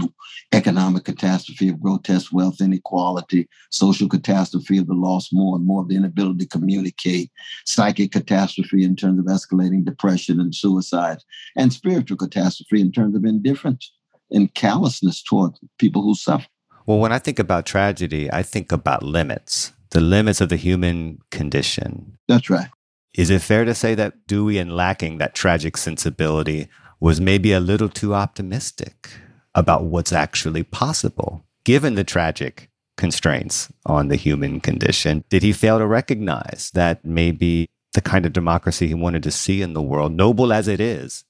economic 0.51 1.05
catastrophe 1.05 1.69
of 1.69 1.81
grotesque 1.81 2.31
wealth 2.33 2.61
inequality, 2.61 3.47
social 3.71 4.09
catastrophe 4.09 4.77
of 4.77 4.87
the 4.87 4.93
loss 4.93 5.31
more 5.31 5.55
and 5.55 5.65
more 5.65 5.81
of 5.81 5.89
the 5.89 5.95
inability 5.95 6.45
to 6.45 6.47
communicate, 6.47 7.31
psychic 7.65 8.11
catastrophe 8.11 8.83
in 8.83 8.95
terms 8.95 9.19
of 9.19 9.25
escalating 9.25 9.85
depression 9.85 10.39
and 10.39 10.55
suicide, 10.55 11.19
and 11.55 11.73
spiritual 11.73 12.17
catastrophe 12.17 12.81
in 12.81 12.91
terms 12.91 13.15
of 13.15 13.25
indifference 13.25 13.91
and 14.31 14.53
callousness 14.55 15.21
toward 15.21 15.53
people 15.77 16.01
who 16.01 16.15
suffer. 16.15 16.47
Well, 16.85 16.99
when 16.99 17.13
I 17.13 17.19
think 17.19 17.39
about 17.39 17.65
tragedy, 17.65 18.31
I 18.31 18.43
think 18.43 18.71
about 18.71 19.03
limits, 19.03 19.71
the 19.91 20.01
limits 20.01 20.41
of 20.41 20.49
the 20.49 20.57
human 20.57 21.19
condition. 21.31 22.17
That's 22.27 22.49
right. 22.49 22.67
Is 23.13 23.29
it 23.29 23.41
fair 23.41 23.63
to 23.63 23.75
say 23.75 23.93
that 23.95 24.25
Dewey, 24.27 24.57
in 24.57 24.75
lacking 24.75 25.19
that 25.19 25.35
tragic 25.35 25.77
sensibility, 25.77 26.67
was 26.99 27.21
maybe 27.21 27.51
a 27.51 27.59
little 27.59 27.89
too 27.89 28.15
optimistic 28.15 29.11
about 29.53 29.83
what's 29.83 30.11
actually 30.11 30.63
possible, 30.63 31.45
given 31.63 31.95
the 31.95 32.03
tragic 32.03 32.71
constraints 32.97 33.71
on 33.85 34.07
the 34.07 34.15
human 34.15 34.59
condition? 34.59 35.23
Did 35.29 35.43
he 35.43 35.53
fail 35.53 35.77
to 35.77 35.85
recognize 35.85 36.71
that 36.73 37.05
maybe 37.05 37.69
the 37.93 38.01
kind 38.01 38.25
of 38.25 38.33
democracy 38.33 38.87
he 38.87 38.95
wanted 38.95 39.21
to 39.23 39.31
see 39.31 39.61
in 39.61 39.73
the 39.73 39.81
world, 39.81 40.13
noble 40.13 40.51
as 40.51 40.67
it 40.67 40.79
is, 40.79 41.23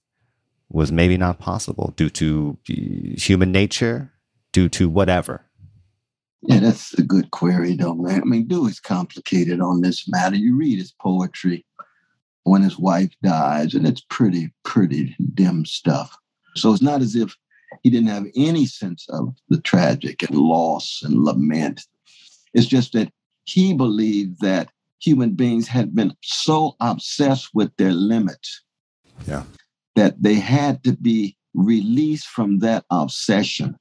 was 0.70 0.92
maybe 0.92 1.18
not 1.18 1.40
possible 1.40 1.94
due 1.98 2.10
to 2.10 2.58
uh, 2.70 2.74
human 3.18 3.52
nature, 3.52 4.14
due 4.54 4.70
to 4.70 4.88
whatever? 4.88 5.46
Yeah, 6.46 6.60
that's 6.60 6.94
a 6.96 7.04
good 7.04 7.32
query, 7.32 7.76
though, 7.76 7.96
man. 7.96 8.22
I 8.22 8.26
mean, 8.26 8.48
Dewey's 8.48 8.80
complicated 8.80 9.62
on 9.62 9.82
this 9.82 10.10
matter. 10.10 10.36
You 10.36 10.58
read 10.58 10.78
his 10.78 10.92
poetry 10.92 11.66
when 12.44 12.62
his 12.62 12.78
wife 12.78 13.12
dies, 13.24 13.74
and 13.74 13.88
it's 13.88 14.06
pretty, 14.10 14.54
pretty 14.64 15.16
dim 15.34 15.66
stuff. 15.66 16.18
So 16.56 16.74
it's 16.74 16.82
not 16.82 17.02
as 17.02 17.16
if 17.16 17.36
he 17.82 17.90
didn't 17.90 18.10
have 18.10 18.26
any 18.36 18.66
sense 18.66 19.08
of 19.10 19.34
the 19.48 19.62
tragic 19.62 20.22
and 20.24 20.36
loss 20.38 21.02
and 21.04 21.24
lament. 21.24 21.82
It's 22.54 22.68
just 22.68 22.92
that 22.92 23.12
he 23.46 23.74
believed 23.74 24.42
that 24.42 24.70
human 25.00 25.32
beings 25.36 25.68
had 25.68 25.96
been 25.96 26.14
so 26.22 26.76
obsessed 26.82 27.50
with 27.54 27.76
their 27.78 27.92
limits 27.92 28.62
yeah. 29.28 29.44
that 29.96 30.22
they 30.22 30.36
had 30.36 30.84
to 30.84 30.94
be 30.94 31.38
released 31.54 32.28
from 32.28 32.60
that 32.60 32.84
obsession 32.90 33.78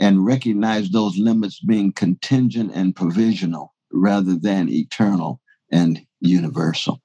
and 0.00 0.24
recognize 0.24 0.90
those 0.90 1.18
limits 1.18 1.60
being 1.60 1.92
contingent 1.92 2.72
and 2.74 2.96
provisional 2.96 3.74
rather 3.92 4.34
than 4.34 4.68
eternal 4.68 5.40
and 5.70 6.00
universal. 6.20 7.00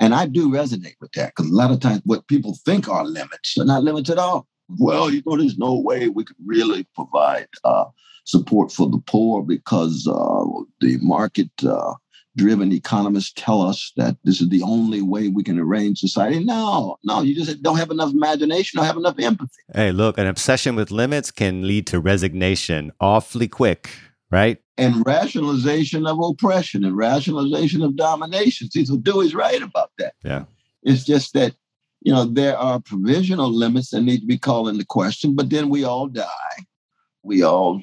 And 0.00 0.14
I 0.14 0.26
do 0.26 0.50
resonate 0.50 0.96
with 1.00 1.12
that 1.12 1.32
because 1.34 1.50
a 1.50 1.54
lot 1.54 1.70
of 1.70 1.80
times 1.80 2.02
what 2.04 2.28
people 2.28 2.58
think 2.64 2.88
are 2.88 3.04
limits 3.04 3.56
are 3.58 3.64
not 3.64 3.82
limits 3.82 4.10
at 4.10 4.18
all. 4.18 4.46
Well, 4.78 5.10
you 5.10 5.22
know, 5.24 5.36
there's 5.36 5.58
no 5.58 5.78
way 5.78 6.08
we 6.08 6.24
could 6.24 6.36
really 6.44 6.86
provide 6.94 7.48
uh, 7.64 7.86
support 8.24 8.72
for 8.72 8.90
the 8.90 9.00
poor 9.06 9.42
because 9.42 10.06
uh, 10.06 10.44
the 10.80 10.98
market 11.00 11.50
uh, 11.64 11.94
driven 12.36 12.70
economists 12.70 13.32
tell 13.34 13.62
us 13.62 13.92
that 13.96 14.16
this 14.24 14.40
is 14.40 14.48
the 14.48 14.62
only 14.62 15.02
way 15.02 15.28
we 15.28 15.42
can 15.42 15.58
arrange 15.58 15.98
society. 15.98 16.44
No, 16.44 16.98
no, 17.02 17.22
you 17.22 17.34
just 17.34 17.62
don't 17.62 17.78
have 17.78 17.90
enough 17.90 18.12
imagination 18.12 18.78
or 18.78 18.84
have 18.84 18.96
enough 18.96 19.18
empathy. 19.18 19.62
Hey, 19.74 19.90
look, 19.92 20.18
an 20.18 20.26
obsession 20.26 20.76
with 20.76 20.90
limits 20.90 21.30
can 21.30 21.66
lead 21.66 21.86
to 21.88 21.98
resignation 21.98 22.92
awfully 23.00 23.48
quick, 23.48 23.90
right? 24.30 24.58
And 24.78 25.02
rationalization 25.06 26.06
of 26.06 26.18
oppression 26.22 26.84
and 26.84 26.96
rationalization 26.96 27.82
of 27.82 27.96
domination. 27.96 28.70
See, 28.70 28.84
so 28.84 28.96
Dewey's 28.98 29.34
right 29.34 29.62
about 29.62 29.90
that. 29.98 30.14
Yeah. 30.22 30.44
It's 30.82 31.04
just 31.04 31.32
that, 31.32 31.54
you 32.02 32.12
know, 32.12 32.24
there 32.24 32.56
are 32.56 32.78
provisional 32.78 33.50
limits 33.50 33.90
that 33.90 34.02
need 34.02 34.20
to 34.20 34.26
be 34.26 34.38
called 34.38 34.68
into 34.68 34.84
question, 34.84 35.34
but 35.34 35.50
then 35.50 35.70
we 35.70 35.84
all 35.84 36.06
die. 36.06 36.66
We 37.22 37.42
all 37.42 37.80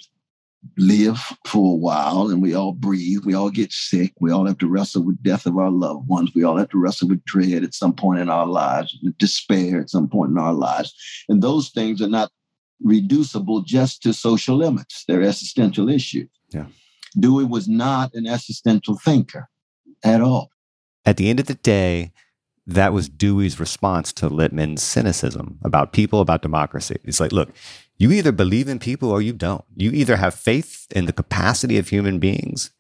live 0.77 1.19
for 1.45 1.73
a 1.73 1.75
while 1.75 2.29
and 2.29 2.41
we 2.41 2.53
all 2.53 2.73
breathe. 2.73 3.25
We 3.25 3.33
all 3.33 3.49
get 3.49 3.71
sick. 3.71 4.13
We 4.19 4.31
all 4.31 4.45
have 4.45 4.57
to 4.59 4.67
wrestle 4.67 5.03
with 5.03 5.21
death 5.21 5.45
of 5.45 5.57
our 5.57 5.71
loved 5.71 6.07
ones. 6.07 6.31
We 6.33 6.43
all 6.43 6.57
have 6.57 6.69
to 6.69 6.79
wrestle 6.79 7.09
with 7.09 7.23
dread 7.25 7.63
at 7.63 7.73
some 7.73 7.93
point 7.93 8.19
in 8.19 8.29
our 8.29 8.47
lives, 8.47 8.97
despair 9.17 9.81
at 9.81 9.89
some 9.89 10.07
point 10.07 10.31
in 10.31 10.37
our 10.37 10.53
lives. 10.53 10.93
And 11.29 11.41
those 11.41 11.69
things 11.69 12.01
are 12.01 12.09
not 12.09 12.31
reducible 12.81 13.61
just 13.61 14.01
to 14.03 14.13
social 14.13 14.57
limits. 14.57 15.03
They're 15.07 15.21
existential 15.21 15.89
issues. 15.89 16.29
Yeah. 16.49 16.65
Dewey 17.17 17.45
was 17.45 17.67
not 17.67 18.13
an 18.13 18.27
existential 18.27 18.97
thinker 18.97 19.49
at 20.03 20.21
all. 20.21 20.49
At 21.05 21.17
the 21.17 21.29
end 21.29 21.39
of 21.39 21.47
the 21.47 21.55
day, 21.55 22.11
that 22.65 22.93
was 22.93 23.09
Dewey's 23.09 23.59
response 23.59 24.13
to 24.13 24.29
Lippmann's 24.29 24.81
cynicism 24.81 25.59
about 25.63 25.91
people, 25.91 26.21
about 26.21 26.41
democracy. 26.41 26.95
It's 27.03 27.19
like, 27.19 27.33
look, 27.33 27.49
you 28.03 28.11
either 28.11 28.33
believe 28.33 28.67
in 28.67 28.79
people 28.79 29.09
or 29.09 29.21
you 29.21 29.31
don't. 29.31 29.63
You 29.77 29.89
either 29.91 30.17
have 30.17 30.33
faith 30.33 30.87
in 30.93 31.05
the 31.05 31.13
capacity 31.13 31.77
of 31.77 31.87
human 31.87 32.19
beings 32.19 32.71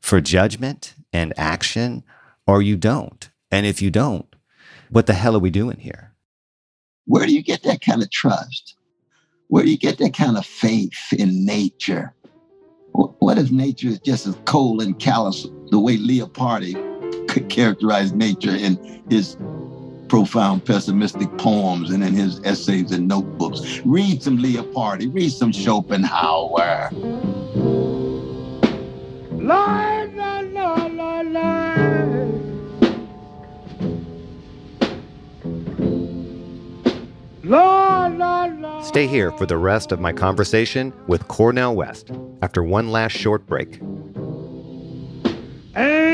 for 0.00 0.20
judgment 0.20 0.94
and 1.12 1.34
action, 1.36 2.04
or 2.46 2.62
you 2.62 2.76
don't. 2.76 3.28
And 3.50 3.66
if 3.66 3.82
you 3.82 3.90
don't, 3.90 4.32
what 4.88 5.06
the 5.06 5.14
hell 5.14 5.34
are 5.34 5.40
we 5.40 5.50
doing 5.50 5.78
here? 5.78 6.12
Where 7.06 7.26
do 7.26 7.34
you 7.34 7.42
get 7.42 7.64
that 7.64 7.80
kind 7.80 8.02
of 8.02 8.10
trust? 8.12 8.76
Where 9.48 9.64
do 9.64 9.70
you 9.70 9.78
get 9.78 9.98
that 9.98 10.14
kind 10.14 10.38
of 10.38 10.46
faith 10.46 11.12
in 11.12 11.44
nature? 11.44 12.14
What 12.92 13.36
if 13.36 13.50
nature 13.50 13.88
is 13.88 13.98
just 13.98 14.28
as 14.28 14.36
cold 14.44 14.80
and 14.80 14.96
callous 14.96 15.48
the 15.70 15.80
way 15.80 15.96
Leopardi 15.96 17.26
could 17.26 17.48
characterize 17.48 18.12
nature 18.12 18.54
in 18.54 19.02
his 19.10 19.36
profound 20.08 20.64
pessimistic 20.64 21.28
poems 21.38 21.90
and 21.90 22.02
in 22.02 22.14
his 22.14 22.40
essays 22.44 22.92
and 22.92 23.06
notebooks. 23.06 23.80
Read 23.84 24.22
some 24.22 24.38
Leopardi, 24.38 25.12
read 25.12 25.30
some 25.30 25.52
Schopenhauer. 25.52 26.90
Lord, 29.32 30.16
Lord, 30.16 30.52
Lord, 30.52 30.92
Lord, 30.94 31.26
Lord. 31.26 32.48
Lord, 37.44 38.18
Lord, 38.18 38.60
Lord. 38.60 38.84
Stay 38.84 39.06
here 39.06 39.32
for 39.32 39.46
the 39.46 39.56
rest 39.56 39.92
of 39.92 40.00
my 40.00 40.12
conversation 40.12 40.92
with 41.06 41.26
Cornel 41.28 41.74
West 41.74 42.10
after 42.42 42.62
one 42.62 42.90
last 42.90 43.12
short 43.12 43.46
break. 43.46 43.80
Ain't 45.76 46.07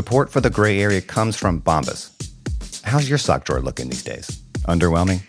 Support 0.00 0.32
for 0.32 0.40
the 0.40 0.48
gray 0.48 0.80
area 0.80 1.02
comes 1.02 1.36
from 1.36 1.60
Bombas. 1.60 2.08
How's 2.84 3.06
your 3.06 3.18
sock 3.18 3.44
drawer 3.44 3.60
looking 3.60 3.90
these 3.90 4.02
days? 4.02 4.40
Underwhelming? 4.66 5.20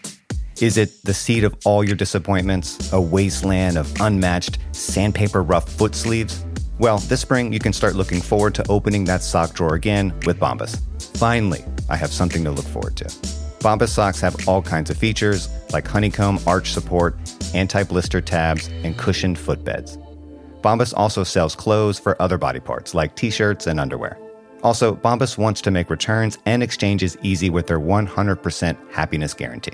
Is 0.61 0.77
it 0.77 1.03
the 1.03 1.13
seat 1.13 1.43
of 1.43 1.57
all 1.65 1.83
your 1.83 1.97
disappointments? 1.97 2.93
A 2.93 3.01
wasteland 3.01 3.77
of 3.77 3.93
unmatched, 3.99 4.59
sandpaper 4.71 5.43
rough 5.43 5.67
foot 5.67 5.93
sleeves? 5.93 6.45
Well, 6.79 6.99
this 6.99 7.19
spring 7.19 7.51
you 7.51 7.59
can 7.59 7.73
start 7.73 7.95
looking 7.95 8.21
forward 8.21 8.55
to 8.55 8.67
opening 8.69 9.03
that 9.05 9.23
sock 9.23 9.53
drawer 9.53 9.75
again 9.75 10.13
with 10.25 10.39
Bombas. 10.39 10.79
Finally, 11.17 11.65
I 11.89 11.97
have 11.97 12.13
something 12.13 12.41
to 12.45 12.51
look 12.51 12.63
forward 12.63 12.95
to. 12.95 13.05
Bombas 13.59 13.89
socks 13.89 14.21
have 14.21 14.47
all 14.47 14.61
kinds 14.61 14.89
of 14.89 14.95
features 14.95 15.49
like 15.73 15.85
honeycomb 15.85 16.39
arch 16.47 16.71
support, 16.71 17.17
anti 17.53 17.83
blister 17.83 18.21
tabs, 18.21 18.69
and 18.85 18.97
cushioned 18.97 19.35
footbeds. 19.35 19.97
Bombas 20.61 20.93
also 20.95 21.25
sells 21.25 21.57
clothes 21.57 21.99
for 21.99 22.15
other 22.21 22.37
body 22.37 22.61
parts 22.61 22.93
like 22.93 23.17
t 23.17 23.29
shirts 23.29 23.67
and 23.67 23.77
underwear. 23.77 24.17
Also, 24.63 24.95
Bombas 24.95 25.37
wants 25.37 25.61
to 25.61 25.71
make 25.71 25.89
returns 25.89 26.37
and 26.45 26.61
exchanges 26.61 27.17
easy 27.23 27.49
with 27.49 27.67
their 27.67 27.79
100% 27.79 28.91
happiness 28.91 29.33
guarantee. 29.33 29.73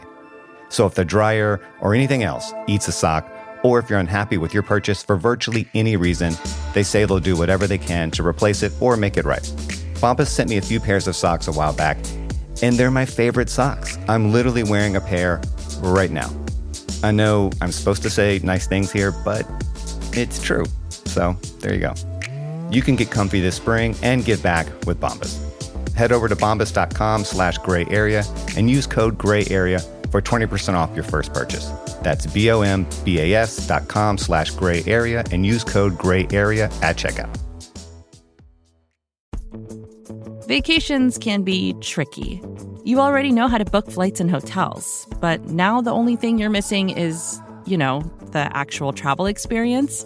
So 0.69 0.85
if 0.85 0.95
the 0.95 1.05
dryer 1.05 1.61
or 1.81 1.93
anything 1.93 2.23
else 2.23 2.53
eats 2.67 2.88
a 2.88 2.91
sock, 2.91 3.29
or 3.63 3.79
if 3.79 3.89
you're 3.89 3.99
unhappy 3.99 4.38
with 4.38 4.53
your 4.53 4.63
purchase 4.63 5.03
for 5.03 5.17
virtually 5.17 5.67
any 5.73 5.95
reason, 5.95 6.33
they 6.73 6.83
say 6.83 7.05
they'll 7.05 7.19
do 7.19 7.35
whatever 7.35 7.67
they 7.67 7.77
can 7.77 8.11
to 8.11 8.25
replace 8.25 8.63
it 8.63 8.71
or 8.79 8.95
make 8.95 9.17
it 9.17 9.25
right. 9.25 9.43
Bombas 9.95 10.27
sent 10.27 10.49
me 10.49 10.57
a 10.57 10.61
few 10.61 10.79
pairs 10.79 11.07
of 11.07 11.15
socks 11.15 11.47
a 11.47 11.51
while 11.51 11.73
back, 11.73 11.97
and 12.61 12.77
they're 12.77 12.91
my 12.91 13.05
favorite 13.05 13.49
socks. 13.49 13.97
I'm 14.07 14.31
literally 14.31 14.63
wearing 14.63 14.95
a 14.95 15.01
pair 15.01 15.41
right 15.81 16.11
now. 16.11 16.29
I 17.03 17.11
know 17.11 17.51
I'm 17.61 17.71
supposed 17.71 18.03
to 18.03 18.09
say 18.09 18.39
nice 18.43 18.67
things 18.67 18.91
here, 18.91 19.11
but 19.25 19.45
it's 20.13 20.41
true. 20.41 20.65
So 20.89 21.33
there 21.59 21.73
you 21.73 21.79
go. 21.79 22.16
You 22.72 22.82
can 22.82 22.95
get 22.95 23.11
comfy 23.11 23.41
this 23.41 23.55
spring 23.55 23.95
and 24.03 24.26
give 24.26 24.41
back 24.43 24.68
with 24.86 24.99
Bombas. 25.01 25.38
Head 25.93 26.11
over 26.11 26.28
to 26.28 26.36
bombas.com 26.36 27.24
slash 27.24 27.57
gray 27.59 27.86
area 27.89 28.24
and 28.55 28.70
use 28.70 28.86
code 28.86 29.18
gray 29.18 29.45
area 29.49 29.80
for 30.11 30.22
20% 30.22 30.74
off 30.74 30.93
your 30.93 31.03
first 31.03 31.34
purchase. 31.34 31.72
That's 32.03 32.26
B-O-M-B-A-S 32.28 33.68
dot 33.68 33.88
com 33.88 34.18
slash 34.18 34.51
gray 34.51 34.84
area 34.86 35.24
and 35.32 35.45
use 35.45 35.63
code 35.63 35.97
gray 35.97 36.28
area 36.32 36.65
at 36.82 36.97
checkout. 36.97 37.36
Vacations 40.47 41.18
can 41.18 41.43
be 41.43 41.74
tricky. 41.82 42.41
You 42.86 42.99
already 42.99 43.32
know 43.32 43.47
how 43.47 43.57
to 43.57 43.65
book 43.65 43.91
flights 43.91 44.22
and 44.22 44.32
hotels, 44.32 45.07
but 45.20 45.45
now 45.45 45.82
the 45.82 45.91
only 45.91 46.15
thing 46.15 46.38
you're 46.38 46.49
missing 46.49 46.89
is 46.89 47.41
you 47.68 47.78
know, 47.78 48.01
the 48.32 48.49
actual 48.57 48.93
travel 48.93 49.26
experience. 49.26 50.05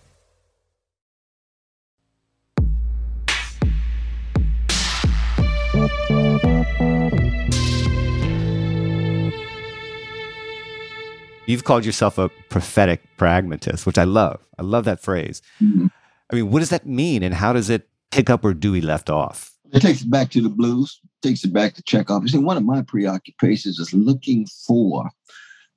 You've 11.47 11.65
called 11.65 11.85
yourself 11.85 12.17
a 12.17 12.29
prophetic 12.49 13.01
pragmatist, 13.17 13.85
which 13.85 13.97
I 13.97 14.05
love. 14.05 14.39
I 14.57 14.61
love 14.61 14.85
that 14.85 15.01
phrase. 15.01 15.41
Mm-hmm. 15.61 15.87
I 16.31 16.35
mean, 16.35 16.49
what 16.49 16.59
does 16.59 16.69
that 16.69 16.85
mean, 16.85 17.23
and 17.23 17.33
how 17.33 17.51
does 17.51 17.69
it 17.69 17.89
pick 18.09 18.29
up 18.29 18.43
where 18.43 18.53
Dewey 18.53 18.79
left 18.79 19.09
off? 19.09 19.51
It 19.73 19.81
takes 19.81 20.01
it 20.01 20.09
back 20.09 20.29
to 20.31 20.41
the 20.41 20.49
blues, 20.49 21.01
takes 21.21 21.43
it 21.43 21.51
back 21.51 21.73
to 21.73 21.83
Chekhov. 21.83 22.23
You 22.23 22.29
see, 22.29 22.37
one 22.37 22.55
of 22.57 22.63
my 22.63 22.81
preoccupations 22.83 23.79
is 23.79 23.93
looking 23.93 24.45
for 24.65 25.09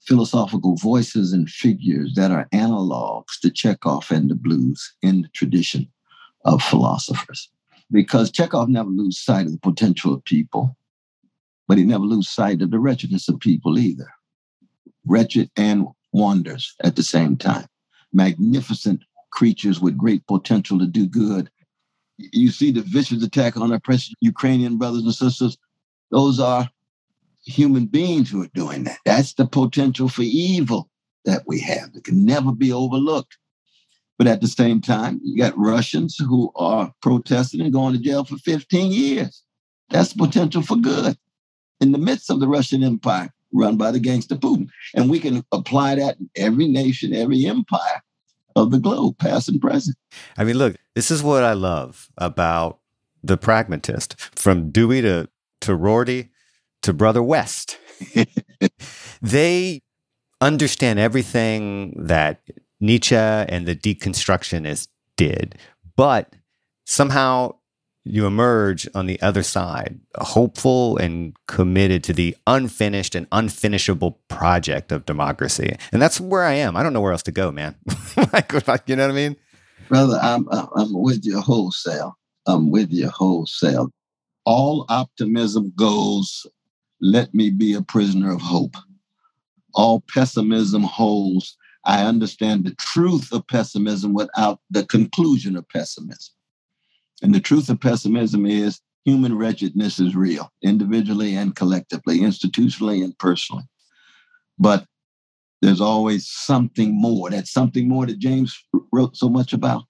philosophical 0.03 0.77
voices 0.77 1.33
and 1.33 1.49
figures 1.49 2.13
that 2.15 2.31
are 2.31 2.49
analogs 2.53 3.41
to 3.43 3.51
Chekhov 3.51 4.11
and 4.11 4.31
the 4.31 4.35
blues 4.35 4.95
in 5.03 5.23
the 5.23 5.29
tradition 5.29 5.89
of 6.45 6.63
philosophers. 6.63 7.49
Because 7.91 8.31
Chekhov 8.31 8.69
never 8.69 8.91
loses 8.91 9.23
sight 9.23 9.47
of 9.47 9.53
the 9.53 9.59
potential 9.59 10.15
of 10.15 10.25
people, 10.25 10.77
but 11.69 11.79
he 11.79 11.85
never 11.85 12.05
loses 12.05 12.31
sight 12.31 12.63
of 12.63 12.71
the 12.71 12.79
wretchedness 12.79 13.29
of 13.29 13.41
people 13.41 13.79
either 13.79 14.09
wretched 15.07 15.51
and 15.57 15.87
wonders 16.13 16.75
at 16.83 16.97
the 16.97 17.03
same 17.03 17.37
time. 17.37 17.67
Magnificent 18.13 19.03
creatures 19.31 19.81
with 19.81 19.99
great 19.99 20.27
potential 20.27 20.79
to 20.79 20.87
do 20.87 21.07
good. 21.07 21.51
You 22.17 22.51
see 22.51 22.71
the 22.71 22.83
vicious 22.83 23.23
attack 23.23 23.57
on 23.57 23.73
our 23.73 23.81
precious 23.81 24.15
Ukrainian 24.21 24.79
brothers 24.79 25.03
and 25.03 25.15
sisters. 25.15 25.59
Those 26.11 26.39
are 26.39 26.71
human 27.45 27.87
beings 27.87 28.31
who 28.31 28.43
are 28.43 28.51
doing 28.55 28.85
that. 28.85 28.99
That's 29.05 29.35
the 29.35 29.47
potential 29.47 30.09
for 30.09 30.23
evil 30.23 30.89
that 31.25 31.43
we 31.47 31.61
have 31.61 31.93
that 31.93 32.05
can 32.05 32.25
never 32.25 32.53
be 32.53 32.73
overlooked. 32.73 33.37
But 34.25 34.31
at 34.31 34.41
the 34.41 34.49
same 34.49 34.81
time, 34.81 35.21
you 35.23 35.37
got 35.37 35.53
Russians 35.55 36.17
who 36.17 36.51
are 36.57 36.91
protesting 37.03 37.61
and 37.61 37.71
going 37.71 37.93
to 37.93 38.01
jail 38.01 38.25
for 38.25 38.39
15 38.39 38.91
years. 38.91 39.43
That's 39.91 40.15
potential 40.15 40.63
for 40.63 40.79
good. 40.79 41.19
In 41.83 41.93
the 41.93 41.99
midst 41.99 42.31
of 42.31 42.41
the 42.41 42.49
Russian 42.49 42.83
Empire, 42.83 43.31
run 43.53 43.77
by 43.77 43.91
the 43.91 44.01
gangster 44.01 44.37
Putin. 44.37 44.69
And 44.95 45.11
we 45.11 45.21
can 45.21 45.45
apply 45.53 45.97
that 45.97 46.17
in 46.19 46.31
every 46.37 46.69
nation, 46.69 47.13
every 47.13 47.45
empire 47.45 48.03
of 48.57 48.71
the 48.71 48.79
globe, 48.79 49.19
past 49.19 49.51
and 49.51 49.61
present. 49.61 49.95
I 50.39 50.45
mean, 50.45 50.57
look, 50.57 50.77
this 50.95 51.11
is 51.11 51.23
what 51.23 51.45
I 51.45 51.53
love 51.53 52.09
about 52.17 52.79
the 53.23 53.37
pragmatist 53.37 54.19
from 54.35 54.71
Dewey 54.71 55.03
to, 55.03 55.29
to 55.61 55.75
Rorty 55.75 56.31
to 56.81 56.95
Brother 56.95 57.23
West. 57.23 57.77
they 59.21 59.83
understand 60.41 60.99
everything 60.99 61.93
that 62.07 62.41
Nietzsche 62.85 63.17
and 63.17 63.67
the 63.67 63.75
deconstructionists 63.75 64.89
did, 65.17 65.57
but 65.97 66.35
somehow 66.85 67.55
you 68.05 68.27
emerge 68.27 68.87
on 68.95 69.07
the 69.07 69.21
other 69.23 69.43
side, 69.43 69.99
hopeful 70.19 70.99
and 70.99 71.35
committed 71.49 72.05
to 72.05 72.13
the 72.13 72.37
unfinished 72.47 73.15
and 73.15 73.29
unfinishable 73.31 74.17
project 74.29 74.93
of 74.93 75.07
democracy. 75.07 75.75
And 75.91 76.03
that's 76.03 76.21
where 76.21 76.45
I 76.45 76.53
am. 76.53 76.77
I 76.77 76.83
don't 76.83 76.93
know 76.93 77.01
where 77.01 77.13
else 77.13 77.23
to 77.23 77.33
go, 77.33 77.51
man. 77.51 77.75
you 77.89 77.97
know 78.27 78.29
what 78.37 78.99
I 78.99 79.13
mean? 79.13 79.37
Brother, 79.89 80.19
I'm, 80.21 80.47
I'm 80.51 80.93
with 80.93 81.25
you 81.25 81.41
wholesale. 81.41 82.19
I'm 82.47 82.71
with 82.71 82.93
you 82.93 83.09
wholesale. 83.09 83.89
All 84.45 84.85
optimism 84.91 85.73
goes, 85.75 86.47
let 87.01 87.35
me 87.35 87.49
be 87.49 87.73
a 87.73 87.83
prisoner 87.83 88.33
of 88.33 88.43
hope. 88.43 88.77
All 89.75 90.05
pessimism 90.13 90.83
holds, 90.83 91.57
I 91.87 92.05
understand 92.05 92.65
the 92.65 92.75
truth 92.77 93.33
of 93.33 93.47
pessimism 93.47 94.15
without 94.15 94.61
the 94.71 94.85
conclusion 94.87 95.57
of 95.57 95.69
pessimism. 95.69 96.35
And 97.23 97.35
the 97.35 97.41
truth 97.41 97.69
of 97.69 97.81
pessimism 97.81 98.47
is 98.47 98.81
human 99.05 99.37
wretchedness 99.37 100.01
is 100.01 100.17
real, 100.17 100.51
individually 100.63 101.35
and 101.35 101.55
collectively, 101.55 102.21
institutionally 102.21 103.05
and 103.05 103.17
personally. 103.19 103.65
But 104.59 104.87
there's 105.61 105.81
always 105.81 106.29
something 106.29 106.99
more. 106.99 107.31
That 107.31 107.47
something 107.47 107.89
more 107.89 108.07
that 108.07 108.19
James 108.19 108.59
wrote 108.93 109.17
so 109.17 109.29
much 109.29 109.53
about. 109.53 109.85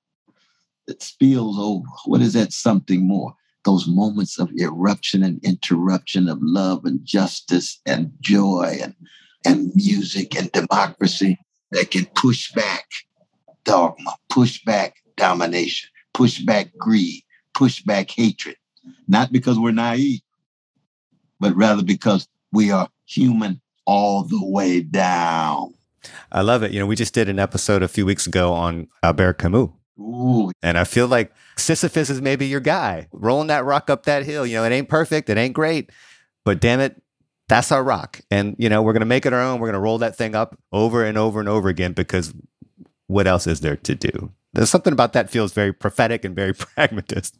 It 0.87 1.03
spills 1.03 1.59
over. 1.59 1.87
What 2.07 2.21
is 2.21 2.35
that 2.35 2.53
something 2.53 3.07
more? 3.07 3.35
Those 3.65 3.89
moments 3.89 4.39
of 4.39 4.51
eruption 4.59 5.23
and 5.23 5.43
interruption 5.43 6.29
of 6.29 6.39
love 6.43 6.85
and 6.85 7.01
justice 7.05 7.81
and 7.87 8.13
joy 8.21 8.79
and, 8.83 8.95
and 9.47 9.73
music 9.75 10.37
and 10.37 10.53
democracy 10.53 11.39
that 11.73 11.91
can 11.91 12.07
push 12.15 12.53
back 12.53 12.87
dogma, 13.65 14.15
push 14.29 14.63
back 14.65 14.97
domination, 15.17 15.91
push 16.13 16.41
back 16.41 16.71
greed, 16.77 17.23
push 17.55 17.83
back 17.83 18.11
hatred, 18.11 18.57
not 19.09 19.33
because 19.33 19.59
we're 19.59 19.73
naive, 19.73 20.21
but 21.41 21.55
rather 21.57 21.83
because 21.83 22.29
we 22.53 22.71
are 22.71 22.89
human 23.07 23.61
all 23.87 24.23
the 24.23 24.41
way 24.43 24.81
down. 24.81 25.75
I 26.31 26.43
love 26.43 26.63
it. 26.63 26.73
You 26.73 26.81
know, 26.81 26.87
we 26.87 26.97
just 26.97 27.15
did 27.15 27.29
an 27.29 27.39
episode 27.39 27.83
a 27.83 27.89
few 27.89 28.07
weeks 28.07 28.27
ago 28.27 28.53
on 28.53 28.89
Albert 29.03 29.35
Camus. 29.35 29.71
Ooh. 29.99 30.51
And 30.63 30.77
I 30.77 30.85
feel 30.85 31.07
like 31.07 31.33
Sisyphus 31.57 32.11
is 32.11 32.21
maybe 32.21 32.47
your 32.47 32.61
guy, 32.61 33.09
rolling 33.13 33.47
that 33.49 33.65
rock 33.65 33.89
up 33.89 34.05
that 34.05 34.25
hill. 34.25 34.47
You 34.47 34.57
know, 34.57 34.65
it 34.65 34.73
ain't 34.73 34.89
perfect, 34.89 35.31
it 35.31 35.39
ain't 35.39 35.55
great, 35.55 35.91
but 36.45 36.61
damn 36.61 36.81
it, 36.81 37.01
that's 37.49 37.71
our 37.73 37.85
rock. 37.85 38.21
And, 38.31 38.57
you 38.59 38.69
know, 38.69 38.83
we're 38.83 38.93
going 38.93 39.01
to 39.01 39.07
make 39.07 39.27
it 39.27 39.33
our 39.33 39.41
own. 39.41 39.61
We're 39.61 39.69
going 39.69 39.75
to 39.75 39.81
roll 39.81 39.99
that 39.99 40.17
thing 40.17 40.35
up 40.35 40.59
over 40.73 41.05
and 41.05 41.19
over 41.19 41.41
and 41.41 41.49
over 41.49 41.69
again 41.69 41.93
because 41.93 42.33
what 43.07 43.27
else 43.27 43.47
is 43.47 43.61
there 43.61 43.77
to 43.77 43.95
do? 43.95 44.33
There's 44.53 44.71
something 44.71 44.93
about 44.93 45.13
that 45.13 45.31
feels 45.31 45.53
very 45.53 45.73
prophetic 45.73 46.25
and 46.25 46.35
very 46.35 46.55
pragmatist. 46.55 47.39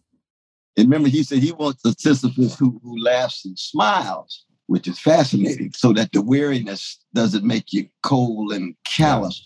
And 0.77 0.87
remember, 0.87 1.09
he 1.09 1.23
said 1.23 1.39
he 1.39 1.53
wants 1.53 1.85
a 1.85 1.95
Sisyphus 1.97 2.59
who, 2.59 2.81
who 2.83 2.99
laughs 3.03 3.45
and 3.45 3.59
smiles, 3.59 4.45
which 4.67 4.89
is 4.89 4.99
fascinating, 4.99 5.73
so 5.73 5.93
that 5.93 6.13
the 6.13 6.21
weariness 6.21 6.99
doesn't 7.15 7.45
make 7.45 7.73
you 7.73 7.87
cold 8.03 8.53
and 8.53 8.75
callous. 8.85 9.43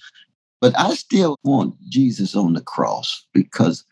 But 0.60 0.78
I 0.78 0.94
still 0.94 1.36
want 1.44 1.74
Jesus 1.88 2.34
on 2.34 2.54
the 2.54 2.62
cross 2.62 3.26
because 3.34 3.84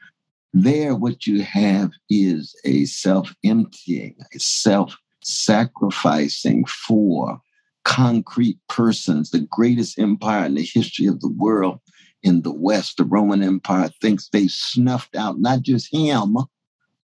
there, 0.55 0.95
what 0.95 1.27
you 1.27 1.43
have 1.43 1.91
is 2.09 2.59
a 2.64 2.87
self 2.87 3.35
emptying, 3.45 4.17
a 4.35 4.41
self 4.41 4.97
sacrificing 5.27 6.64
for 6.66 7.41
concrete 7.85 8.59
persons, 8.68 9.31
the 9.31 9.41
greatest 9.41 9.99
empire 9.99 10.47
in 10.47 10.55
the 10.55 10.62
history 10.62 11.07
of 11.07 11.20
the 11.20 11.31
world 11.31 11.81
in 12.22 12.43
the 12.43 12.53
West, 12.53 12.97
the 12.97 13.05
Roman 13.05 13.43
Empire, 13.43 13.91
thinks 14.01 14.29
they 14.29 14.49
snuffed 14.49 15.14
out 15.16 15.39
not 15.39 15.62
just 15.62 15.93
him, 15.93 16.37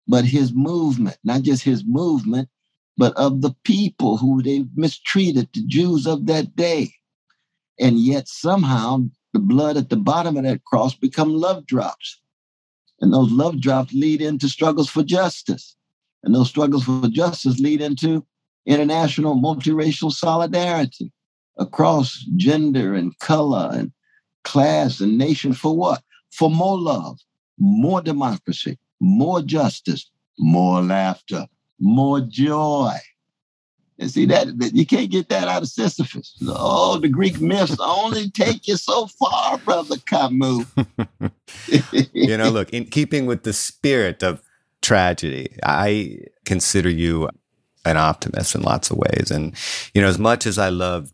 but 0.07 0.25
his 0.25 0.53
movement, 0.53 1.17
not 1.25 1.43
just 1.43 1.63
his 1.63 1.85
movement, 1.85 2.49
but 2.97 3.17
of 3.17 3.41
the 3.41 3.55
people 3.65 4.17
who 4.17 4.43
they 4.43 4.65
mistreated, 4.75 5.49
the 5.53 5.63
Jews 5.67 6.07
of 6.07 6.27
that 6.27 6.55
day. 6.57 6.93
And 7.79 7.99
yet 7.99 8.29
somehow 8.29 9.05
the 9.33 9.39
blood 9.39 9.77
at 9.77 9.89
the 9.89 9.97
bottom 9.97 10.37
of 10.37 10.45
that 10.45 10.65
cross 10.65 10.95
become 10.95 11.33
love 11.33 11.67
drops. 11.67 12.21
And 13.01 13.13
those 13.13 13.31
love 13.31 13.61
drops 13.61 13.95
lead 13.95 14.21
into 14.21 14.49
struggles 14.49 14.91
for 14.91 15.03
justice. 15.03 15.77
And 16.23 16.35
those 16.35 16.49
struggles 16.49 16.85
for 16.85 17.09
justice 17.09 17.59
lead 17.59 17.81
into 17.81 18.27
international 18.67 19.37
multiracial 19.37 20.13
solidarity 20.13 21.13
across 21.59 22.25
gender 22.37 22.95
and 22.95 23.19
color 23.19 23.71
and 23.73 23.93
class 24.45 25.01
and 25.01 25.19
nation 25.19 25.53
for 25.53 25.77
what? 25.77 26.03
for 26.31 26.51
more 26.51 26.79
love, 26.79 27.19
more 27.59 28.01
democracy, 28.01 28.79
more 29.01 29.43
justice, 29.43 30.11
more 30.39 30.83
laughter, 30.83 31.47
more 31.79 32.21
joy. 32.21 32.95
And 33.99 34.11
see 34.11 34.25
that, 34.27 34.49
you 34.73 34.87
can't 34.87 35.11
get 35.11 35.29
that 35.29 35.47
out 35.47 35.63
of 35.63 35.69
Sisyphus. 35.69 36.35
Oh, 36.47 36.99
the 36.99 37.09
Greek 37.09 37.39
myths 37.39 37.77
only 37.81 38.31
take 38.31 38.67
you 38.67 38.77
so 38.77 39.07
far, 39.07 39.59
brother 39.59 39.97
Camus. 40.09 40.65
you 42.15 42.39
know, 42.39 42.49
look, 42.49 42.71
in 42.71 42.87
keeping 42.87 43.27
with 43.27 43.43
the 43.43 43.53
spirit 43.53 44.23
of 44.23 44.41
tragedy, 44.91 45.57
I 45.63 46.19
consider 46.45 46.91
you 46.91 47.29
an 47.85 47.97
optimist 47.97 48.57
in 48.57 48.63
lots 48.63 48.91
of 48.91 48.97
ways. 48.97 49.31
And, 49.31 49.55
you 49.95 50.03
know, 50.03 50.09
as 50.09 50.19
much 50.19 50.47
as 50.49 50.59
I 50.59 50.69
love 50.69 51.13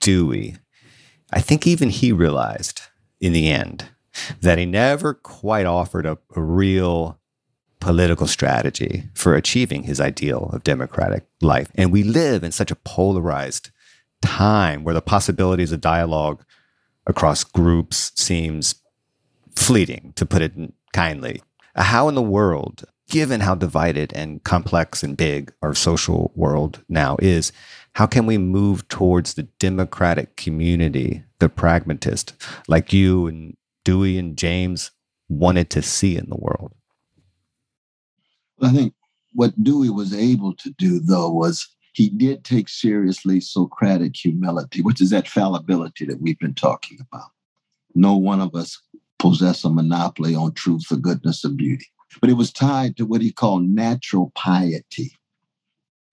Dewey, 0.00 0.56
I 1.32 1.40
think 1.40 1.64
even 1.64 1.90
he 1.90 2.10
realized 2.10 2.82
in 3.20 3.32
the 3.32 3.48
end 3.52 3.84
that 4.40 4.58
he 4.58 4.66
never 4.66 5.14
quite 5.14 5.64
offered 5.64 6.06
a, 6.06 6.18
a 6.34 6.42
real 6.42 7.20
political 7.78 8.26
strategy 8.26 9.04
for 9.14 9.36
achieving 9.36 9.84
his 9.84 10.00
ideal 10.00 10.50
of 10.52 10.64
democratic 10.64 11.24
life. 11.40 11.70
And 11.76 11.92
we 11.92 12.02
live 12.02 12.42
in 12.42 12.50
such 12.50 12.72
a 12.72 12.76
polarized 12.82 13.70
time 14.22 14.82
where 14.82 14.94
the 14.94 15.00
possibilities 15.00 15.70
of 15.70 15.80
dialogue 15.80 16.44
across 17.06 17.44
groups 17.44 18.10
seems 18.16 18.74
fleeting, 19.54 20.14
to 20.16 20.26
put 20.26 20.42
it 20.42 20.52
kindly. 20.92 21.42
How 21.76 22.08
in 22.08 22.16
the 22.16 22.22
world, 22.22 22.84
given 23.08 23.40
how 23.40 23.54
divided 23.54 24.12
and 24.14 24.42
complex 24.44 25.02
and 25.02 25.16
big 25.16 25.52
our 25.62 25.74
social 25.74 26.32
world 26.34 26.82
now 26.88 27.16
is, 27.20 27.52
how 27.94 28.06
can 28.06 28.26
we 28.26 28.38
move 28.38 28.86
towards 28.88 29.34
the 29.34 29.44
democratic 29.58 30.36
community, 30.36 31.22
the 31.38 31.48
pragmatist, 31.48 32.32
like 32.66 32.92
you 32.92 33.26
and 33.26 33.56
Dewey 33.84 34.18
and 34.18 34.36
James 34.36 34.90
wanted 35.28 35.70
to 35.70 35.82
see 35.82 36.16
in 36.16 36.28
the 36.28 36.36
world? 36.36 36.72
I 38.60 38.70
think 38.72 38.94
what 39.32 39.62
Dewey 39.62 39.90
was 39.90 40.14
able 40.14 40.54
to 40.56 40.70
do, 40.78 41.00
though, 41.00 41.30
was 41.30 41.68
he 41.92 42.08
did 42.08 42.44
take 42.44 42.68
seriously 42.68 43.40
Socratic 43.40 44.16
humility, 44.16 44.82
which 44.82 45.00
is 45.00 45.10
that 45.10 45.28
fallibility 45.28 46.04
that 46.06 46.20
we've 46.20 46.38
been 46.38 46.54
talking 46.54 46.98
about. 47.00 47.30
No 47.94 48.16
one 48.16 48.40
of 48.40 48.54
us 48.54 48.80
possess 49.18 49.64
a 49.64 49.70
monopoly 49.70 50.34
on 50.34 50.52
truth 50.54 50.90
or 50.90 50.96
goodness 50.96 51.44
or 51.44 51.50
beauty. 51.50 51.86
But 52.20 52.30
it 52.30 52.34
was 52.34 52.52
tied 52.52 52.96
to 52.96 53.06
what 53.06 53.20
he 53.20 53.32
called 53.32 53.64
natural 53.64 54.32
piety. 54.34 55.12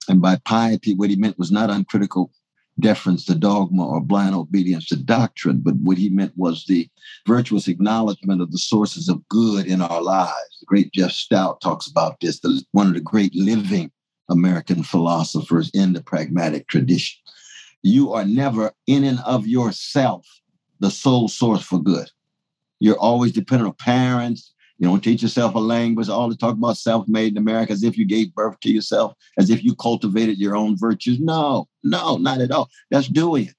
And 0.08 0.22
by 0.22 0.38
piety, 0.46 0.94
what 0.94 1.10
he 1.10 1.16
meant 1.16 1.40
was 1.40 1.52
not 1.52 1.70
uncritical 1.70 2.32
deference 2.80 3.26
to 3.26 3.36
dogma 3.36 3.86
or 3.86 4.02
blind 4.02 4.34
obedience 4.34 4.88
to 4.88 4.96
doctrine, 4.96 5.60
but 5.60 5.76
what 5.76 5.98
he 5.98 6.10
meant 6.10 6.34
was 6.36 6.66
the 6.66 6.90
virtuous 7.28 7.68
acknowledgement 7.68 8.42
of 8.42 8.52
the 8.52 8.58
sources 8.58 9.08
of 9.08 9.28
good 9.30 9.68
in 9.68 9.82
our 9.82 10.02
lives. 10.02 10.58
The 10.60 10.66
great 10.66 10.92
Jeff 10.92 11.12
Stout 11.12 11.62
talks 11.62 11.88
about 11.88 12.20
this, 12.20 12.40
the, 12.40 12.64
one 12.72 12.88
of 12.88 12.94
the 12.94 13.02
great 13.02 13.36
living 13.36 13.92
American 14.30 14.84
philosophers 14.84 15.70
in 15.74 15.94
the 15.94 16.02
pragmatic 16.02 16.68
tradition. 16.68 17.20
You 17.84 18.14
are 18.14 18.26
never 18.26 18.72
in 18.88 19.04
and 19.04 19.20
of 19.26 19.48
yourself 19.48 20.26
the 20.80 20.92
sole 20.92 21.28
source 21.28 21.62
for 21.64 21.82
good. 21.82 22.10
You're 22.80 22.98
always 22.98 23.32
dependent 23.32 23.68
on 23.68 23.76
parents, 23.76 24.54
you 24.82 24.88
don't 24.88 25.04
teach 25.04 25.22
yourself 25.22 25.54
a 25.54 25.60
language. 25.60 26.10
All 26.10 26.28
the 26.28 26.36
talk 26.36 26.56
about 26.56 26.76
self-made 26.76 27.34
in 27.34 27.38
America 27.38 27.72
as 27.72 27.84
if 27.84 28.00
you 28.00 28.06
gave 28.06 28.34
birth 28.34 28.60
to 28.62 28.72
yourself, 28.72 29.14
as 29.38 29.52
if 29.52 29.64
you 29.64 29.76
cultivated 29.76 30.40
your 30.40 30.56
own 30.56 30.76
virtues. 30.76 31.20
No, 31.20 31.68
no, 31.84 32.18
not 32.18 32.42
at 32.42 32.50
all. 32.50 32.68
That's 32.90 33.08
doing 33.08 33.46
it. 33.46 33.54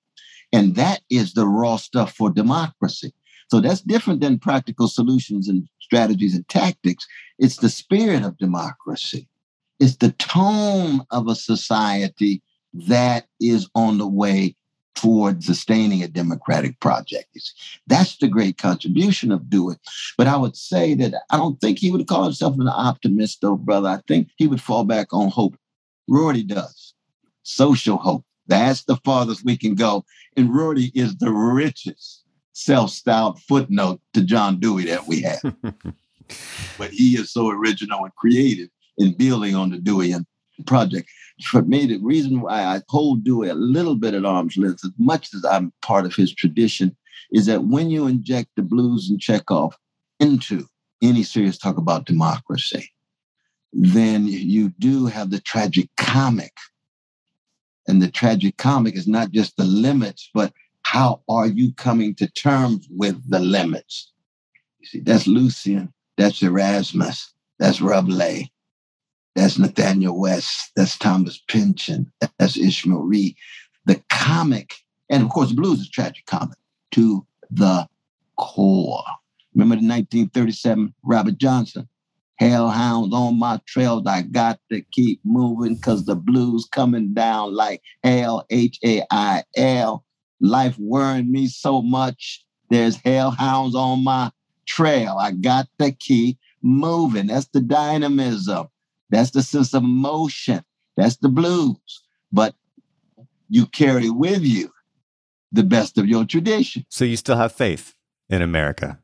And 0.52 0.74
that 0.74 1.00
is 1.10 1.32
the 1.32 1.46
raw 1.46 1.76
stuff 1.76 2.12
for 2.16 2.28
democracy. 2.28 3.14
So 3.52 3.60
that's 3.60 3.82
different 3.82 4.20
than 4.20 4.40
practical 4.40 4.88
solutions 4.88 5.48
and 5.48 5.68
strategies 5.80 6.34
and 6.34 6.46
tactics. 6.48 7.06
It's 7.38 7.58
the 7.58 7.68
spirit 7.68 8.24
of 8.24 8.36
democracy. 8.38 9.28
It's 9.78 9.98
the 9.98 10.10
tone 10.12 11.02
of 11.12 11.28
a 11.28 11.36
society 11.36 12.42
that 12.88 13.26
is 13.40 13.68
on 13.76 13.98
the 13.98 14.08
way 14.08 14.56
toward 14.94 15.42
sustaining 15.42 16.02
a 16.02 16.08
democratic 16.08 16.78
project. 16.80 17.28
That's 17.86 18.16
the 18.16 18.28
great 18.28 18.58
contribution 18.58 19.32
of 19.32 19.48
Dewey. 19.48 19.76
But 20.16 20.26
I 20.26 20.36
would 20.36 20.56
say 20.56 20.94
that 20.94 21.14
I 21.30 21.36
don't 21.36 21.60
think 21.60 21.78
he 21.78 21.90
would 21.90 22.06
call 22.06 22.24
himself 22.24 22.56
an 22.58 22.68
optimist, 22.68 23.40
though, 23.40 23.56
brother. 23.56 23.88
I 23.88 24.00
think 24.06 24.28
he 24.36 24.46
would 24.46 24.60
fall 24.60 24.84
back 24.84 25.12
on 25.12 25.28
hope. 25.28 25.56
Rorty 26.08 26.42
does. 26.42 26.94
Social 27.42 27.96
hope. 27.96 28.24
That's 28.46 28.84
the 28.84 28.96
farthest 28.96 29.44
we 29.44 29.56
can 29.56 29.74
go. 29.74 30.04
And 30.36 30.54
Rorty 30.54 30.92
is 30.94 31.16
the 31.16 31.30
richest 31.30 32.24
self-styled 32.52 33.40
footnote 33.40 34.00
to 34.14 34.22
John 34.22 34.60
Dewey 34.60 34.84
that 34.84 35.06
we 35.06 35.22
have. 35.22 35.40
but 36.78 36.90
he 36.90 37.14
is 37.14 37.32
so 37.32 37.50
original 37.50 38.04
and 38.04 38.14
creative 38.14 38.68
in 38.98 39.12
building 39.12 39.54
on 39.54 39.70
the 39.70 39.78
Deweyan 39.78 40.26
project 40.62 41.08
for 41.44 41.62
me, 41.62 41.86
the 41.86 41.98
reason 41.98 42.40
why 42.40 42.62
I 42.62 42.80
hold 42.88 43.24
Dewey 43.24 43.48
a 43.48 43.54
little 43.54 43.96
bit 43.96 44.14
at 44.14 44.24
arm's 44.24 44.56
length, 44.56 44.84
as 44.84 44.92
much 44.98 45.34
as 45.34 45.44
I'm 45.44 45.72
part 45.82 46.04
of 46.04 46.14
his 46.14 46.34
tradition, 46.34 46.96
is 47.32 47.46
that 47.46 47.64
when 47.64 47.90
you 47.90 48.06
inject 48.06 48.50
the 48.56 48.62
blues 48.62 49.08
and 49.08 49.20
Chekhov 49.20 49.76
into 50.20 50.66
any 51.02 51.22
serious 51.22 51.58
talk 51.58 51.78
about 51.78 52.06
democracy, 52.06 52.90
then 53.72 54.26
you 54.26 54.72
do 54.78 55.06
have 55.06 55.30
the 55.30 55.40
tragic 55.40 55.88
comic. 55.96 56.52
And 57.88 58.00
the 58.00 58.10
tragic 58.10 58.58
comic 58.58 58.94
is 58.94 59.08
not 59.08 59.32
just 59.32 59.56
the 59.56 59.64
limits, 59.64 60.30
but 60.32 60.52
how 60.82 61.22
are 61.28 61.46
you 61.46 61.72
coming 61.74 62.14
to 62.16 62.28
terms 62.28 62.86
with 62.90 63.18
the 63.28 63.40
limits? 63.40 64.12
You 64.80 64.86
see, 64.86 65.00
that's 65.00 65.26
Lucian, 65.26 65.92
that's 66.16 66.42
Erasmus, 66.42 67.32
that's 67.58 67.80
Rabelais, 67.80 68.50
that's 69.34 69.58
Nathanael 69.58 70.18
West. 70.18 70.72
That's 70.76 70.98
Thomas 70.98 71.40
Pynchon. 71.48 72.10
That's 72.38 72.56
Ishmael 72.56 73.02
Reed. 73.02 73.34
The 73.86 74.02
comic, 74.10 74.74
and 75.08 75.22
of 75.22 75.30
course, 75.30 75.52
blues 75.52 75.80
is 75.80 75.90
tragic 75.90 76.26
comic 76.26 76.58
to 76.92 77.26
the 77.50 77.88
core. 78.36 79.02
Remember 79.54 79.74
the 79.74 79.88
1937 79.88 80.94
Robert 81.02 81.38
Johnson? 81.38 81.88
Hellhounds 82.40 83.14
on 83.14 83.38
my 83.38 83.60
trails. 83.66 84.06
I 84.06 84.22
got 84.22 84.58
to 84.70 84.82
keep 84.92 85.20
moving 85.24 85.76
because 85.76 86.04
the 86.06 86.16
blues 86.16 86.66
coming 86.70 87.14
down 87.14 87.54
like 87.54 87.82
hell, 88.02 88.46
H 88.50 88.78
A 88.84 89.02
I 89.10 89.44
L. 89.56 90.04
Life 90.40 90.76
worrying 90.78 91.30
me 91.30 91.46
so 91.46 91.82
much. 91.82 92.44
There's 92.68 92.96
hellhounds 92.96 93.74
on 93.74 94.02
my 94.02 94.32
trail. 94.66 95.18
I 95.20 95.32
got 95.32 95.68
to 95.78 95.92
keep 95.92 96.38
moving. 96.62 97.28
That's 97.28 97.46
the 97.48 97.60
dynamism. 97.60 98.66
That's 99.12 99.30
the 99.30 99.42
sense 99.42 99.74
of 99.74 99.82
motion. 99.84 100.64
That's 100.96 101.16
the 101.18 101.28
blues. 101.28 102.02
But 102.32 102.54
you 103.48 103.66
carry 103.66 104.10
with 104.10 104.42
you 104.42 104.72
the 105.52 105.62
best 105.62 105.98
of 105.98 106.08
your 106.08 106.24
tradition. 106.24 106.86
So 106.88 107.04
you 107.04 107.16
still 107.16 107.36
have 107.36 107.52
faith 107.52 107.94
in 108.30 108.40
America. 108.40 108.98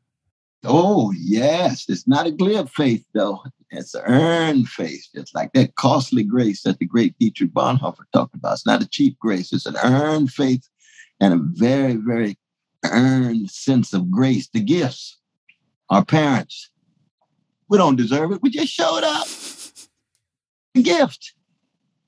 Oh, 0.65 1.13
yes. 1.15 1.85
It's 1.87 2.07
not 2.07 2.25
a 2.25 2.31
glib 2.31 2.69
faith, 2.69 3.05
though. 3.13 3.43
It's 3.69 3.93
an 3.93 4.01
earned 4.07 4.67
faith. 4.67 5.07
It's 5.13 5.33
like 5.35 5.53
that 5.53 5.75
costly 5.75 6.23
grace 6.23 6.63
that 6.63 6.79
the 6.79 6.85
great 6.85 7.15
Dietrich 7.19 7.53
Bonhoeffer 7.53 8.03
talked 8.11 8.33
about. 8.33 8.53
It's 8.53 8.65
not 8.65 8.81
a 8.81 8.89
cheap 8.89 9.17
grace. 9.19 9.53
It's 9.53 9.67
an 9.67 9.77
earned 9.83 10.31
faith 10.31 10.67
and 11.19 11.33
a 11.35 11.39
very, 11.39 11.95
very 11.95 12.35
earned 12.83 13.51
sense 13.51 13.93
of 13.93 14.09
grace. 14.09 14.49
The 14.51 14.61
gifts, 14.61 15.19
our 15.91 16.03
parents, 16.03 16.71
we 17.69 17.77
don't 17.77 17.95
deserve 17.95 18.31
it. 18.31 18.41
We 18.41 18.49
just 18.49 18.73
showed 18.73 19.03
up 19.03 19.27
gift. 20.75 21.33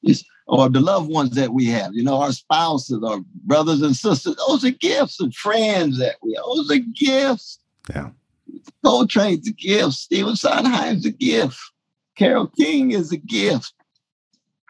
It's, 0.03 0.24
or 0.47 0.70
the 0.70 0.80
loved 0.82 1.09
ones 1.09 1.32
that 1.36 1.53
we 1.53 1.66
have, 1.68 1.93
you 1.93 2.03
know, 2.03 2.22
our 2.22 2.32
spouses, 2.32 3.03
our 3.03 3.20
brothers 3.43 3.82
and 3.82 3.95
sisters, 3.95 4.36
those 4.47 4.66
are 4.66 4.72
gifts 4.72 5.20
and 5.20 5.34
friends 5.34 5.97
that 5.99 6.16
we 6.22 6.36
those 6.36 6.72
are 6.72 6.80
gifts. 6.93 7.59
Yeah. 7.89 8.09
Coltrane's 8.84 9.47
a 9.47 9.53
gift. 9.53 9.93
Stephen 9.93 10.36
Sondheim's 10.36 11.05
a 11.05 11.12
gift. 11.12 11.59
Carole 12.18 12.47
King 12.47 12.91
is 12.91 13.12
a 13.12 13.18
gift. 13.18 13.74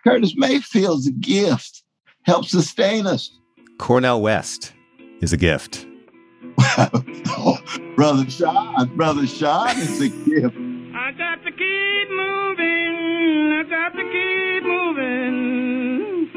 Curtis 0.04 0.34
Mayfield's 0.36 1.08
a 1.08 1.12
gift. 1.12 1.84
Help 2.24 2.46
sustain 2.46 3.08
us. 3.08 3.32
Cornel 3.78 4.22
West 4.22 4.74
is 5.22 5.34
a 5.34 5.38
gift. 5.38 5.88
oh, 6.60 7.58
Brother 7.96 8.30
Sean, 8.30 8.96
Brother 8.96 9.26
Sean 9.26 9.78
is 9.78 10.02
a 10.02 10.10
gift. 10.10 10.56
I 10.96 11.12
got 11.18 11.44
to 11.44 11.52
keep 11.52 12.10
moving. 12.10 12.51
I 13.62 13.64
got 13.64 13.89
to 13.89 14.01
keep 14.01 14.64
moving. 14.64 16.32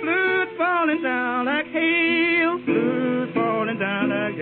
Blues 0.00 0.48
falling 0.56 1.02
down 1.02 1.44
like 1.44 1.66
hail. 1.66 2.58
Blues 2.60 3.34
falling 3.34 3.78
down 3.78 4.08
like 4.08 4.36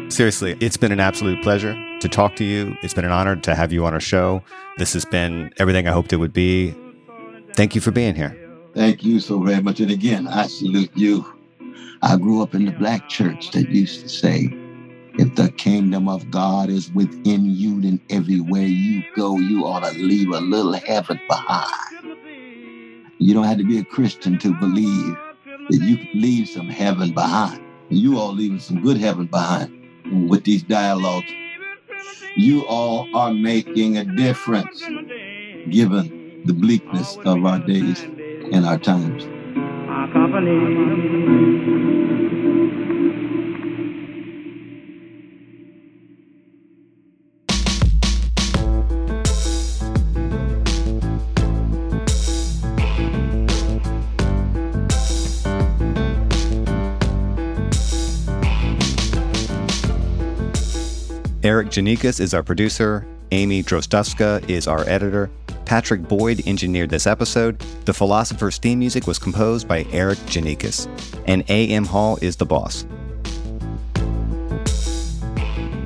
hail. 0.00 0.10
Seriously, 0.10 0.56
it's 0.58 0.76
been 0.76 0.90
an 0.90 0.98
absolute 0.98 1.40
pleasure 1.44 1.76
to 2.00 2.08
talk 2.08 2.34
to 2.34 2.42
you. 2.42 2.76
It's 2.82 2.94
been 2.94 3.04
an 3.04 3.12
honor 3.12 3.36
to 3.36 3.54
have 3.54 3.72
you 3.72 3.86
on 3.86 3.94
our 3.94 4.00
show. 4.00 4.42
This 4.76 4.92
has 4.94 5.04
been 5.04 5.52
everything 5.58 5.86
I 5.86 5.92
hoped 5.92 6.12
it 6.12 6.16
would 6.16 6.32
be. 6.32 6.74
Thank 7.54 7.76
you 7.76 7.80
for 7.80 7.92
being 7.92 8.16
here. 8.16 8.36
Thank 8.74 9.04
you 9.04 9.20
so 9.20 9.40
very 9.40 9.62
much. 9.62 9.78
And 9.78 9.92
again, 9.92 10.26
I 10.26 10.48
salute 10.48 10.90
you. 10.96 11.24
I 12.02 12.16
grew 12.16 12.42
up 12.42 12.56
in 12.56 12.64
the 12.64 12.72
black 12.72 13.08
church 13.08 13.52
that 13.52 13.68
used 13.68 14.00
to 14.00 14.08
say, 14.08 14.52
if 15.14 15.34
the 15.34 15.50
kingdom 15.52 16.08
of 16.08 16.30
God 16.30 16.70
is 16.70 16.90
within 16.92 17.44
you, 17.44 17.82
then 17.82 18.00
everywhere 18.08 18.62
you 18.62 19.02
go, 19.14 19.36
you 19.36 19.66
ought 19.66 19.84
to 19.84 19.98
leave 19.98 20.30
a 20.30 20.40
little 20.40 20.72
heaven 20.72 21.20
behind. 21.28 21.70
You 23.18 23.34
don't 23.34 23.44
have 23.44 23.58
to 23.58 23.64
be 23.64 23.78
a 23.78 23.84
Christian 23.84 24.38
to 24.38 24.54
believe 24.54 25.16
that 25.68 25.82
you 25.82 25.98
can 25.98 26.08
leave 26.14 26.48
some 26.48 26.68
heaven 26.68 27.12
behind. 27.12 27.62
You 27.88 28.18
all 28.18 28.32
leaving 28.32 28.58
some 28.58 28.80
good 28.80 28.96
heaven 28.96 29.26
behind 29.26 30.28
with 30.28 30.44
these 30.44 30.62
dialogues. 30.62 31.30
You 32.36 32.64
all 32.66 33.06
are 33.14 33.34
making 33.34 33.98
a 33.98 34.04
difference 34.04 34.82
given 35.68 36.42
the 36.46 36.54
bleakness 36.54 37.18
of 37.24 37.44
our 37.44 37.58
days 37.58 38.00
and 38.00 38.64
our 38.64 38.78
times. 38.78 39.24
Our 39.88 40.10
company. 40.10 42.21
Erikk 61.42 61.70
Geannikis 61.70 62.20
is 62.20 62.34
our 62.34 62.42
producer. 62.44 63.04
Amy 63.32 63.64
Drozdowska 63.64 64.48
is 64.48 64.68
our 64.68 64.88
editor. 64.88 65.28
Patrick 65.64 66.02
Boyd 66.02 66.46
engineered 66.46 66.90
this 66.90 67.04
episode. 67.04 67.58
The 67.84 67.92
Philosopher's 67.92 68.58
theme 68.58 68.78
music 68.78 69.08
was 69.08 69.18
composed 69.18 69.66
by 69.66 69.82
Erikk 69.84 70.18
Geannikis. 70.28 70.86
And 71.26 71.42
A.M. 71.48 71.84
Hall 71.84 72.16
is 72.22 72.36
the 72.36 72.46
boss. 72.46 72.86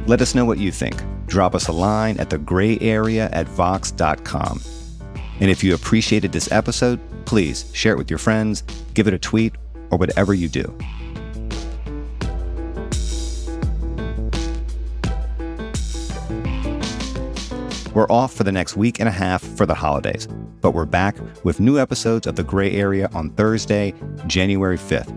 Let 0.07 0.21
us 0.21 0.35
know 0.35 0.45
what 0.45 0.59
you 0.59 0.71
think. 0.71 1.03
Drop 1.27 1.55
us 1.55 1.69
a 1.69 1.73
line 1.73 2.19
at 2.19 2.29
the 2.29 2.37
gray 2.37 2.79
area 2.81 3.31
at 3.33 3.49
vox.com. 3.49 4.61
And 5.41 5.51
if 5.51 5.65
you 5.65 5.75
appreciated 5.75 6.33
this 6.33 6.53
episode, 6.53 7.01
please 7.25 7.71
share 7.73 7.95
it 7.95 7.99
with 7.99 8.11
your 8.11 8.19
friends, 8.19 8.63
give 8.93 9.09
it 9.09 9.15
a 9.15 9.19
tweet, 9.19 9.55
or 9.91 9.97
whatever 9.97 10.35
you 10.35 10.51
do. 10.51 10.77
We're 17.97 18.13
off 18.13 18.35
for 18.35 18.45
the 18.45 18.53
next 18.53 18.77
week 18.77 19.01
and 19.01 19.09
a 19.09 19.11
half 19.11 19.43
for 19.43 19.65
the 19.65 19.75
holidays, 19.75 20.29
but 20.61 20.73
we're 20.73 20.85
back 20.85 21.17
with 21.45 21.61
new 21.61 21.79
episodes 21.79 22.27
of 22.27 22.37
The 22.37 22.43
Gray 22.43 22.73
Area 22.73 23.09
on 23.15 23.31
Thursday, 23.31 23.95
January 24.27 24.77
5th. 24.77 25.15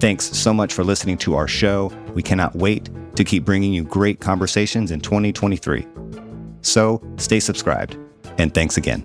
Thanks 0.00 0.24
so 0.24 0.54
much 0.54 0.72
for 0.72 0.84
listening 0.84 1.18
to 1.18 1.34
our 1.34 1.46
show. 1.46 1.92
We 2.14 2.22
cannot 2.22 2.56
wait 2.56 2.88
to 3.16 3.24
keep 3.24 3.44
bringing 3.44 3.74
you 3.74 3.84
great 3.84 4.20
conversations 4.20 4.90
in 4.90 5.00
2023. 5.00 5.86
So 6.62 7.02
stay 7.18 7.40
subscribed, 7.40 7.98
and 8.38 8.54
thanks 8.54 8.78
again. 8.78 9.04